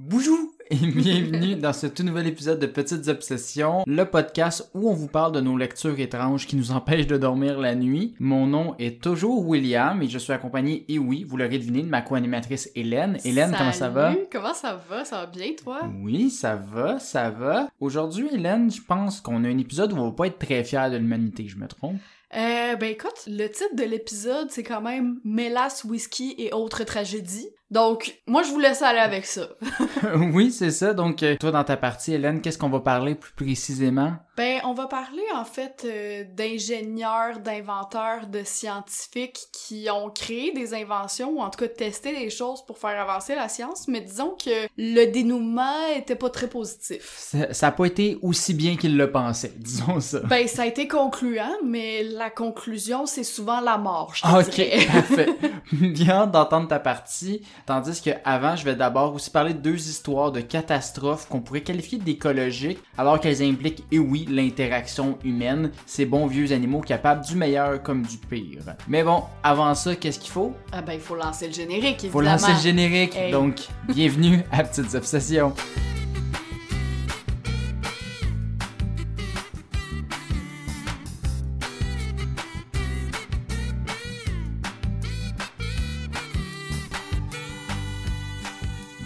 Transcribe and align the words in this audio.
Bonjour 0.00 0.38
et 0.70 0.76
bienvenue 0.76 1.56
dans 1.56 1.72
ce 1.72 1.88
tout 1.88 2.04
nouvel 2.04 2.28
épisode 2.28 2.60
de 2.60 2.68
Petites 2.68 3.08
Obsessions, 3.08 3.82
le 3.84 4.04
podcast 4.04 4.70
où 4.72 4.88
on 4.88 4.94
vous 4.94 5.08
parle 5.08 5.32
de 5.32 5.40
nos 5.40 5.56
lectures 5.56 5.98
étranges 5.98 6.46
qui 6.46 6.54
nous 6.54 6.70
empêchent 6.70 7.08
de 7.08 7.16
dormir 7.16 7.58
la 7.58 7.74
nuit. 7.74 8.14
Mon 8.20 8.46
nom 8.46 8.76
est 8.78 9.02
toujours 9.02 9.44
William 9.44 10.00
et 10.00 10.06
je 10.06 10.18
suis 10.18 10.32
accompagné, 10.32 10.84
et 10.88 11.00
oui, 11.00 11.24
vous 11.24 11.36
l'aurez 11.36 11.58
deviné, 11.58 11.82
de 11.82 11.88
ma 11.88 12.00
co-animatrice 12.00 12.70
Hélène. 12.76 13.18
Hélène, 13.24 13.52
comment 13.58 13.72
ça 13.72 13.88
va? 13.88 14.12
Salut, 14.12 14.26
Comment 14.30 14.54
ça 14.54 14.80
va? 14.88 15.04
Ça 15.04 15.16
va 15.16 15.26
bien, 15.26 15.50
toi? 15.60 15.80
Oui, 16.00 16.30
ça 16.30 16.54
va, 16.54 17.00
ça 17.00 17.30
va. 17.30 17.68
Aujourd'hui, 17.80 18.28
Hélène, 18.32 18.70
je 18.70 18.80
pense 18.80 19.20
qu'on 19.20 19.42
a 19.42 19.48
un 19.48 19.58
épisode 19.58 19.92
où 19.92 19.96
on 19.96 20.10
va 20.10 20.12
pas 20.12 20.26
être 20.28 20.38
très 20.38 20.62
fiers 20.62 20.90
de 20.92 20.96
l'humanité, 20.96 21.48
je 21.48 21.56
me 21.56 21.66
trompe? 21.66 21.98
Euh, 22.36 22.76
ben 22.76 22.92
écoute, 22.92 23.24
le 23.26 23.48
titre 23.48 23.74
de 23.74 23.84
l'épisode, 23.84 24.48
c'est 24.50 24.62
quand 24.62 24.82
même 24.82 25.18
Mélasse, 25.24 25.82
whisky 25.82 26.36
et 26.38 26.52
autres 26.52 26.84
tragédies. 26.84 27.48
Donc, 27.70 28.18
moi, 28.26 28.42
je 28.42 28.50
vous 28.50 28.58
laisse 28.60 28.80
aller 28.82 28.98
avec 28.98 29.26
ça. 29.26 29.42
oui, 30.32 30.50
c'est 30.50 30.70
ça. 30.70 30.94
Donc, 30.94 31.22
euh, 31.22 31.36
toi, 31.36 31.50
dans 31.50 31.64
ta 31.64 31.76
partie, 31.76 32.14
Hélène, 32.14 32.40
qu'est-ce 32.40 32.56
qu'on 32.58 32.70
va 32.70 32.80
parler 32.80 33.14
plus 33.14 33.32
précisément? 33.32 34.14
Ben, 34.38 34.60
on 34.64 34.72
va 34.72 34.86
parler, 34.86 35.22
en 35.34 35.44
fait, 35.44 35.84
euh, 35.84 36.24
d'ingénieurs, 36.34 37.40
d'inventeurs, 37.40 38.26
de 38.28 38.42
scientifiques 38.44 39.48
qui 39.52 39.88
ont 39.90 40.10
créé 40.10 40.52
des 40.52 40.74
inventions, 40.74 41.30
ou 41.30 41.40
en 41.40 41.50
tout 41.50 41.58
cas 41.58 41.68
testé 41.68 42.16
des 42.16 42.30
choses 42.30 42.64
pour 42.64 42.78
faire 42.78 43.00
avancer 43.00 43.34
la 43.34 43.48
science, 43.48 43.88
mais 43.88 44.00
disons 44.00 44.36
que 44.42 44.66
le 44.76 45.06
dénouement 45.06 45.88
était 45.96 46.14
pas 46.14 46.30
très 46.30 46.48
positif. 46.48 47.14
Ça, 47.18 47.52
ça 47.52 47.66
a 47.66 47.72
pas 47.72 47.84
été 47.86 48.16
aussi 48.22 48.54
bien 48.54 48.76
qu'il 48.76 48.96
le 48.96 49.10
pensait, 49.10 49.52
disons 49.56 50.00
ça. 50.00 50.20
Ben, 50.20 50.46
ça 50.46 50.62
a 50.62 50.66
été 50.66 50.88
concluant, 50.88 51.56
mais 51.64 52.02
la 52.04 52.30
conclusion, 52.30 53.06
c'est 53.06 53.24
souvent 53.24 53.60
la 53.60 53.76
mort, 53.76 54.14
je 54.14 54.22
te 54.22 54.28
Ok, 54.28 54.54
dirais. 54.54 54.86
parfait. 54.86 55.28
Bien 55.72 56.26
d'entendre 56.26 56.68
ta 56.68 56.78
partie. 56.78 57.42
Tandis 57.66 58.00
que 58.00 58.10
avant, 58.24 58.56
je 58.56 58.64
vais 58.64 58.74
d'abord 58.74 59.14
aussi 59.14 59.30
parler 59.30 59.54
de 59.54 59.58
deux 59.58 59.88
histoires 59.88 60.32
de 60.32 60.40
catastrophes 60.40 61.28
qu'on 61.28 61.40
pourrait 61.40 61.62
qualifier 61.62 61.98
d'écologiques, 61.98 62.78
alors 62.96 63.20
qu'elles 63.20 63.42
impliquent, 63.42 63.84
et 63.92 63.98
oui, 63.98 64.26
l'interaction 64.30 65.18
humaine, 65.24 65.70
ces 65.86 66.06
bons 66.06 66.26
vieux 66.26 66.52
animaux 66.52 66.80
capables 66.80 67.24
du 67.24 67.36
meilleur 67.36 67.82
comme 67.82 68.02
du 68.02 68.16
pire. 68.16 68.62
Mais 68.88 69.02
bon, 69.02 69.22
avant 69.42 69.74
ça, 69.74 69.96
qu'est-ce 69.96 70.18
qu'il 70.18 70.30
faut? 70.30 70.54
Ah 70.72 70.82
ben, 70.82 70.94
il 70.94 71.00
faut 71.00 71.16
lancer 71.16 71.48
le 71.48 71.52
générique, 71.52 72.04
évidemment. 72.04 72.12
Faut 72.12 72.20
lancer 72.20 72.52
le 72.52 72.60
générique. 72.60 73.16
Hey. 73.16 73.32
Donc, 73.32 73.68
bienvenue 73.88 74.42
à 74.52 74.64
Petites 74.64 74.94
Obsessions. 74.94 75.52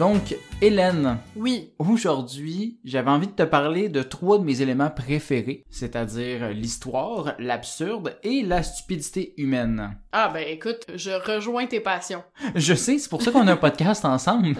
Donc, 0.02 0.34
Hélène, 0.60 1.18
Oui. 1.36 1.70
aujourd'hui, 1.78 2.76
j'avais 2.84 3.08
envie 3.12 3.28
de 3.28 3.32
te 3.34 3.44
parler 3.44 3.88
de 3.88 4.02
trois 4.02 4.36
de 4.36 4.42
mes 4.42 4.60
éléments 4.60 4.90
préférés, 4.90 5.62
c'est-à-dire 5.70 6.48
l'histoire, 6.50 7.34
l'absurde 7.38 8.16
et 8.24 8.42
la 8.42 8.64
stupidité 8.64 9.32
humaine. 9.36 9.96
Ah 10.10 10.28
ben 10.34 10.44
écoute, 10.48 10.86
je 10.96 11.10
rejoins 11.12 11.66
tes 11.66 11.78
passions. 11.78 12.24
Je 12.56 12.74
sais, 12.74 12.98
c'est 12.98 13.08
pour 13.08 13.22
ça 13.22 13.30
qu'on 13.30 13.46
a 13.46 13.52
un 13.52 13.56
podcast 13.68 14.04
ensemble. 14.04 14.56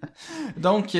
Donc, 0.56 0.96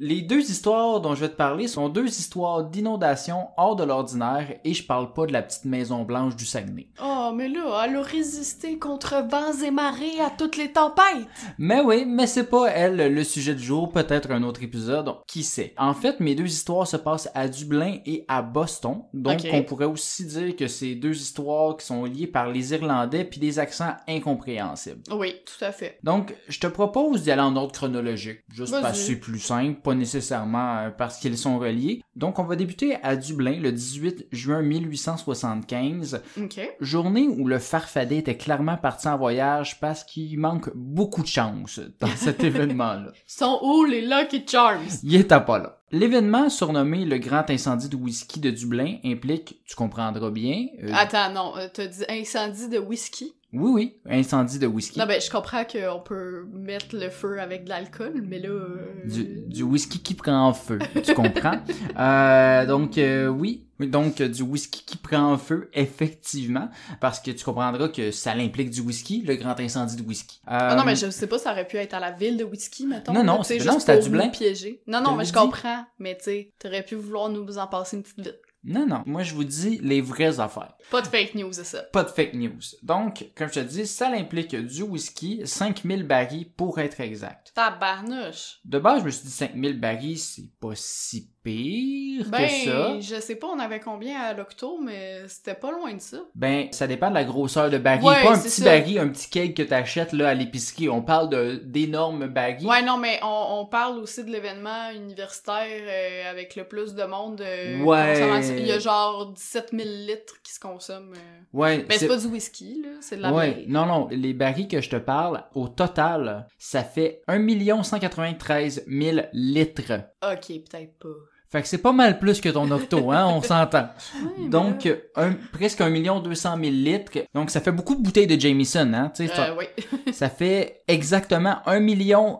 les 0.00 0.22
deux 0.22 0.50
histoires 0.50 1.02
dont 1.02 1.14
je 1.14 1.20
vais 1.20 1.28
te 1.28 1.36
parler 1.36 1.68
sont 1.68 1.90
deux 1.90 2.08
histoires 2.08 2.64
d'inondation 2.64 3.48
hors 3.58 3.76
de 3.76 3.84
l'ordinaire 3.84 4.46
et 4.64 4.72
je 4.72 4.82
parle 4.82 5.12
pas 5.12 5.26
de 5.26 5.32
la 5.34 5.42
petite 5.42 5.66
maison 5.66 6.04
blanche 6.04 6.36
du 6.36 6.46
Saguenay. 6.46 6.88
Oh, 7.02 7.32
mais 7.34 7.50
là, 7.50 7.84
elle 7.84 7.96
a 7.96 8.02
résisté 8.02 8.78
contre 8.78 9.22
vents 9.28 9.62
et 9.62 9.70
marées 9.70 10.18
à 10.18 10.30
toutes 10.30 10.56
les 10.56 10.72
tempêtes. 10.72 11.28
Mais 11.58 11.82
oui, 11.82 12.06
mais 12.06 12.26
c'est 12.26 12.48
pas 12.48 12.68
elle 12.68 13.12
le 13.12 13.24
sujet 13.24 13.54
du 13.54 13.62
jour, 13.62 13.92
peut-être 13.92 14.30
un 14.30 14.42
autre 14.42 14.62
épisode, 14.62 15.16
qui 15.26 15.42
sait. 15.42 15.74
En 15.76 15.92
fait, 15.92 16.18
mes 16.18 16.34
deux 16.34 16.46
histoires 16.46 16.86
se 16.86 16.96
passent 16.96 17.28
à 17.34 17.46
Dublin 17.46 17.98
et 18.06 18.24
à 18.26 18.40
Boston, 18.40 19.02
donc 19.12 19.40
on 19.52 19.62
pourrait 19.64 19.84
aussi 19.84 20.24
dire 20.24 20.56
que 20.56 20.66
c'est 20.66 20.94
deux 20.94 21.14
histoires 21.14 21.76
qui 21.76 21.84
sont 21.84 22.06
liées 22.06 22.26
par 22.26 22.48
les 22.48 22.72
Irlandais 22.72 23.24
puis 23.24 23.38
des 23.38 23.58
accents 23.58 23.94
incompréhensibles. 24.08 25.02
Oui, 25.12 25.34
tout 25.44 25.62
à 25.62 25.72
fait. 25.72 25.98
Donc, 26.02 26.34
je 26.48 26.58
te 26.58 26.68
propose 26.68 27.22
d'y 27.22 27.30
aller 27.30 27.42
en 27.42 27.54
ordre 27.54 27.72
chronologique, 27.72 28.40
juste 28.50 28.72
parce 28.80 28.98
que 28.98 29.04
c'est 29.04 29.16
plus 29.16 29.40
simple, 29.40 29.89
pas 29.90 29.96
nécessairement 29.96 30.76
euh, 30.78 30.90
parce 30.90 31.18
qu'ils 31.18 31.36
sont 31.36 31.58
reliés. 31.58 32.02
Donc, 32.14 32.38
on 32.38 32.44
va 32.44 32.54
débuter 32.54 32.96
à 33.02 33.16
Dublin 33.16 33.58
le 33.60 33.72
18 33.72 34.26
juin 34.30 34.62
1875, 34.62 36.22
Ok. 36.40 36.60
journée 36.80 37.26
où 37.28 37.46
le 37.48 37.58
farfadet 37.58 38.18
était 38.18 38.36
clairement 38.36 38.76
parti 38.76 39.08
en 39.08 39.16
voyage 39.18 39.80
parce 39.80 40.04
qu'il 40.04 40.38
manque 40.38 40.70
beaucoup 40.76 41.22
de 41.22 41.26
chance 41.26 41.80
dans 41.98 42.06
cet 42.16 42.44
événement-là. 42.44 43.12
Sont 43.26 43.58
où 43.62 43.84
les 43.84 44.02
Lucky 44.02 44.44
Charms? 44.46 44.86
Il 45.02 45.16
était 45.16 45.40
pas 45.40 45.58
là. 45.58 45.79
L'événement, 45.92 46.48
surnommé 46.48 47.04
le 47.04 47.18
grand 47.18 47.48
incendie 47.50 47.88
de 47.88 47.96
whisky 47.96 48.38
de 48.38 48.50
Dublin, 48.50 48.98
implique, 49.04 49.60
tu 49.66 49.74
comprendras 49.74 50.30
bien, 50.30 50.66
euh, 50.84 50.90
Attends, 50.94 51.32
non, 51.32 51.52
euh, 51.56 51.66
t'as 51.72 51.86
dit 51.86 52.04
incendie 52.08 52.68
de 52.68 52.78
whisky? 52.78 53.32
oui, 53.52 53.70
oui, 53.74 53.96
incendie 54.08 54.60
de 54.60 54.68
whisky. 54.68 55.00
Non, 55.00 55.06
ben, 55.06 55.20
je 55.20 55.28
comprends 55.28 55.64
qu'on 55.64 55.98
peut 55.98 56.46
mettre 56.52 56.94
le 56.96 57.10
feu 57.10 57.40
avec 57.40 57.64
de 57.64 57.70
l'alcool, 57.70 58.22
mais 58.24 58.38
là... 58.38 58.48
euh, 58.50 58.76
du, 59.04 59.24
du 59.48 59.62
whisky 59.64 59.98
qui 59.98 60.14
prend 60.14 60.46
en 60.46 60.52
feu, 60.52 60.78
tu 61.02 61.12
comprends? 61.14 61.58
Euh, 61.98 62.66
donc 62.66 62.96
euh, 62.96 63.26
oui, 63.26 63.64
Oui, 63.80 63.88
donc 63.88 64.20
euh, 64.20 64.28
du 64.28 64.42
whisky 64.42 64.84
qui 64.84 64.96
prend 64.98 65.32
en 65.32 65.38
feu, 65.38 65.70
effectivement, 65.72 66.68
parce 67.00 67.18
que 67.18 67.30
tu 67.30 67.44
comprendras 67.44 67.88
que 67.88 68.10
ça 68.10 68.32
implique 68.32 68.70
du 68.70 68.80
whisky, 68.82 69.22
le 69.22 69.36
grand 69.36 69.58
incendie 69.58 69.96
de 69.96 70.02
whisky. 70.02 70.40
Ah 70.46 70.74
non, 70.76 70.82
Euh, 70.82 70.84
mais 70.86 70.96
je 70.96 71.10
sais 71.10 71.26
pas, 71.26 71.38
ça 71.38 71.52
aurait 71.52 71.66
pu 71.66 71.76
être 71.78 71.94
à 71.94 72.00
la 72.00 72.12
ville 72.12 72.36
de 72.36 72.44
whisky, 72.44 72.86
mettons. 72.86 73.12
Non, 73.12 73.24
non, 73.24 73.42
c'est- 73.42 73.58
juste 73.58 73.88
à 73.88 73.96
Dublin. 73.98 74.26
nous 74.26 74.30
piéger. 74.32 74.82
Non, 74.86 75.00
non, 75.00 75.16
mais 75.16 75.24
je 75.24 75.32
comprends. 75.32 75.84
Mais 75.98 76.16
tu 76.16 76.24
sais, 76.24 76.52
t'aurais 76.58 76.82
pu 76.84 76.94
vouloir 76.94 77.28
nous 77.30 77.58
en 77.58 77.66
passer 77.66 77.96
une 77.96 78.02
petite 78.02 78.20
vite. 78.20 78.38
Non, 78.62 78.86
non, 78.86 79.02
moi 79.06 79.22
je 79.22 79.32
vous 79.34 79.44
dis 79.44 79.78
les 79.82 80.02
vraies 80.02 80.38
affaires. 80.38 80.74
Pas 80.90 81.00
de 81.00 81.06
fake 81.06 81.34
news, 81.34 81.50
c'est 81.50 81.64
ça. 81.64 81.82
Pas 81.94 82.04
de 82.04 82.10
fake 82.10 82.34
news. 82.34 82.60
Donc, 82.82 83.24
comme 83.34 83.48
je 83.48 83.54
te 83.54 83.60
dis, 83.60 83.86
ça 83.86 84.08
implique 84.10 84.54
du 84.54 84.82
whisky, 84.82 85.40
5000 85.46 86.02
barils 86.02 86.46
pour 86.50 86.78
être 86.78 87.00
exact. 87.00 87.52
Tabarnouche. 87.54 88.58
De 88.66 88.78
base, 88.78 89.00
je 89.00 89.06
me 89.06 89.10
suis 89.10 89.24
dit 89.24 89.30
5000 89.32 89.80
barils, 89.80 90.18
c'est 90.18 90.50
pas 90.60 90.72
si 90.74 91.30
pire 91.42 91.99
Ben, 92.28 92.46
que 92.46 92.70
ça. 92.70 93.00
je 93.00 93.20
sais 93.20 93.36
pas, 93.36 93.46
on 93.48 93.58
avait 93.58 93.80
combien 93.80 94.20
à 94.20 94.34
l'octo, 94.34 94.78
mais 94.82 95.26
c'était 95.28 95.54
pas 95.54 95.70
loin 95.70 95.94
de 95.94 96.00
ça. 96.00 96.18
Ben, 96.34 96.68
ça 96.72 96.86
dépend 96.86 97.08
de 97.10 97.14
la 97.14 97.24
grosseur 97.24 97.70
de 97.70 97.78
baril. 97.78 98.04
Ouais, 98.04 98.22
pas 98.22 98.34
un 98.36 98.38
petit 98.38 98.48
ça. 98.50 98.64
baril, 98.64 98.98
un 98.98 99.08
petit 99.08 99.30
cake 99.30 99.54
que 99.56 99.62
t'achètes 99.62 100.12
là 100.12 100.28
à 100.30 100.34
l'épicerie. 100.34 100.88
On 100.88 101.02
parle 101.02 101.28
d'énormes 101.64 102.26
barils. 102.28 102.66
Ouais, 102.66 102.82
non, 102.82 102.96
mais 102.98 103.18
on, 103.22 103.60
on 103.60 103.66
parle 103.66 103.98
aussi 103.98 104.24
de 104.24 104.30
l'événement 104.30 104.90
universitaire 104.94 105.66
euh, 105.68 106.30
avec 106.30 106.56
le 106.56 106.64
plus 106.64 106.94
de 106.94 107.04
monde. 107.04 107.40
euh, 107.40 107.82
Ouais. 107.82 108.40
Il 108.58 108.66
y 108.66 108.72
a 108.72 108.78
genre 108.78 109.32
17 109.32 109.70
000 109.72 109.82
litres 110.06 110.34
qui 110.42 110.52
se 110.52 110.60
consomment. 110.60 111.14
euh. 111.14 111.40
Ouais, 111.52 111.78
Ben, 111.88 111.98
c'est 111.98 112.08
pas 112.08 112.16
du 112.16 112.26
whisky, 112.26 112.82
là, 112.82 112.88
c'est 113.00 113.16
de 113.16 113.22
la 113.22 113.32
Ouais, 113.32 113.64
non, 113.68 113.86
non, 113.86 114.08
les 114.10 114.34
barils 114.34 114.68
que 114.68 114.80
je 114.80 114.90
te 114.90 114.96
parle, 114.96 115.42
au 115.54 115.68
total, 115.68 116.46
ça 116.58 116.82
fait 116.84 117.22
1 117.28 117.82
193 117.82 118.84
000 118.86 119.18
litres. 119.32 119.92
Ok, 120.22 120.46
peut-être 120.48 120.98
pas. 120.98 121.08
Fait 121.52 121.62
que 121.62 121.68
c'est 121.68 121.78
pas 121.78 121.90
mal 121.92 122.20
plus 122.20 122.40
que 122.40 122.48
ton 122.48 122.70
octo, 122.70 123.10
hein, 123.10 123.26
on 123.26 123.42
s'entend. 123.42 123.88
Donc, 124.48 124.84
là- 124.84 124.94
un, 125.16 125.32
presque 125.52 125.80
1 125.80 125.90
200 126.20 126.56
000 126.56 126.70
litres. 126.70 127.12
Donc, 127.34 127.50
ça 127.50 127.60
fait 127.60 127.72
beaucoup 127.72 127.96
de 127.96 128.02
bouteilles 128.02 128.28
de 128.28 128.40
Jameson, 128.40 128.92
hein, 128.94 129.10
tu 129.14 129.26
sais. 129.26 129.34
ça- 129.34 129.48
Euh, 129.50 129.56
oui. 129.58 129.64
Ça 130.12 130.28
fait 130.28 130.82
exactement 130.86 131.56
1 131.66 131.80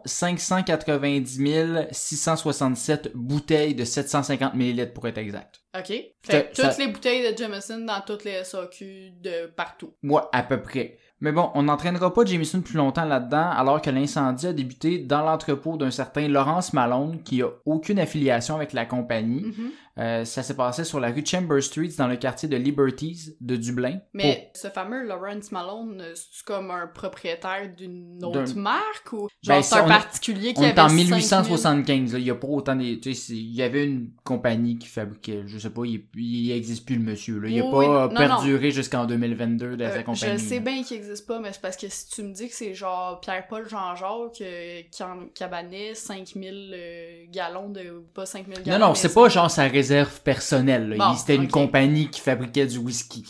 590 0.04 1.88
667 1.90 3.10
bouteilles 3.14 3.74
de 3.74 3.84
750 3.84 4.54
ml 4.54 4.92
pour 4.92 5.06
être 5.08 5.18
exact. 5.18 5.60
OK. 5.76 5.86
Fait 6.22 6.50
ça- 6.52 6.68
toutes 6.68 6.78
les 6.78 6.88
bouteilles 6.88 7.32
de 7.32 7.36
Jameson 7.36 7.78
dans 7.80 8.00
toutes 8.06 8.24
les 8.24 8.44
SAQ 8.44 9.12
de 9.20 9.46
partout. 9.46 9.94
Ouais, 10.02 10.22
à 10.32 10.42
peu 10.42 10.60
près. 10.62 10.98
Mais 11.22 11.32
bon, 11.32 11.50
on 11.54 11.64
n'entraînera 11.64 12.14
pas 12.14 12.24
Jameson 12.24 12.62
plus 12.62 12.76
longtemps 12.76 13.04
là-dedans, 13.04 13.50
alors 13.50 13.82
que 13.82 13.90
l'incendie 13.90 14.46
a 14.46 14.52
débuté 14.52 14.98
dans 14.98 15.22
l'entrepôt 15.22 15.76
d'un 15.76 15.90
certain 15.90 16.28
Lawrence 16.28 16.72
Malone, 16.72 17.18
qui 17.22 17.42
a 17.42 17.48
aucune 17.66 17.98
affiliation 17.98 18.56
avec 18.56 18.72
la 18.72 18.86
compagnie. 18.86 19.42
Mhm. 19.42 19.70
Euh, 19.98 20.24
ça 20.24 20.42
s'est 20.42 20.54
passé 20.56 20.84
sur 20.84 21.00
la 21.00 21.08
rue 21.10 21.24
Chamber 21.26 21.60
Street, 21.60 21.90
dans 21.98 22.06
le 22.06 22.16
quartier 22.16 22.48
de 22.48 22.56
Liberties 22.56 23.36
de 23.40 23.56
Dublin. 23.56 23.98
Mais 24.14 24.50
ce 24.54 24.68
fameux 24.68 25.04
Lawrence 25.04 25.50
Malone, 25.52 26.00
euh, 26.00 26.12
c'est 26.14 26.44
comme 26.44 26.70
un 26.70 26.86
propriétaire 26.86 27.68
d'une 27.76 28.24
autre 28.24 28.54
marque 28.56 29.12
ou 29.12 29.18
genre 29.18 29.28
Ben, 29.46 29.62
c'est 29.62 29.70
ça, 29.74 29.80
un 29.80 29.82
on 29.82 29.86
est- 29.86 29.88
particulier 29.90 30.54
qui 30.54 30.60
On 30.60 30.62
avait 30.62 30.72
est 30.72 30.80
en 30.80 30.88
5000? 30.88 31.04
1875, 31.06 32.12
là. 32.12 32.18
il 32.18 32.24
y 32.24 32.30
a 32.30 32.34
pas 32.34 32.46
autant 32.48 32.76
de... 32.76 32.82
Il 32.82 33.54
y 33.54 33.62
avait 33.62 33.84
une 33.84 34.10
compagnie 34.24 34.78
qui 34.78 34.86
fabriquait, 34.88 35.42
je 35.46 35.58
sais 35.58 35.70
pas, 35.70 35.82
il, 35.84 36.02
il 36.16 36.52
existe 36.52 36.86
plus 36.86 36.96
le 36.96 37.02
monsieur, 37.02 37.38
là. 37.40 37.48
Il 37.48 37.60
a 37.60 37.64
Oui, 37.64 37.70
pas 37.70 37.78
oui, 37.78 37.86
non, 37.88 38.08
perduré 38.14 38.70
jusqu'en 38.70 39.04
2022 39.06 39.76
dans 39.76 39.84
Euh, 39.84 39.90
sa 39.92 40.02
compagnie. 40.02 40.32
je 40.38 40.44
sais 40.44 40.60
bien 40.60 40.82
qu'il 40.82 40.96
existe 40.98 41.26
pas, 41.26 41.40
mais 41.40 41.52
c'est 41.52 41.60
parce 41.60 41.76
que 41.76 41.88
si 41.88 42.08
tu 42.08 42.22
me 42.22 42.32
dis 42.32 42.48
que 42.48 42.54
c'est 42.54 42.74
genre 42.74 43.20
Pierre-Paul 43.20 43.68
Jean-Jacques 43.68 44.40
euh, 44.40 44.80
qui 44.90 45.02
en 45.02 45.26
cabanait 45.34 45.94
5000 45.94 46.72
euh, 46.74 47.24
gallons 47.30 47.68
de... 47.70 48.04
pas 48.14 48.24
5000 48.26 48.58
Non, 48.58 48.64
gallons, 48.64 48.78
non, 48.86 48.88
mais 48.92 48.98
c'est 48.98 49.12
pas 49.12 49.28
genre 49.28 49.50
sa 49.50 49.68
réserve 49.80 50.20
personnelle. 50.22 50.94
Bon, 50.98 51.14
C'était 51.14 51.36
une 51.36 51.48
compagnie 51.48 52.08
qui 52.08 52.20
fabriquait 52.20 52.66
du 52.66 52.78
whisky. 52.78 53.24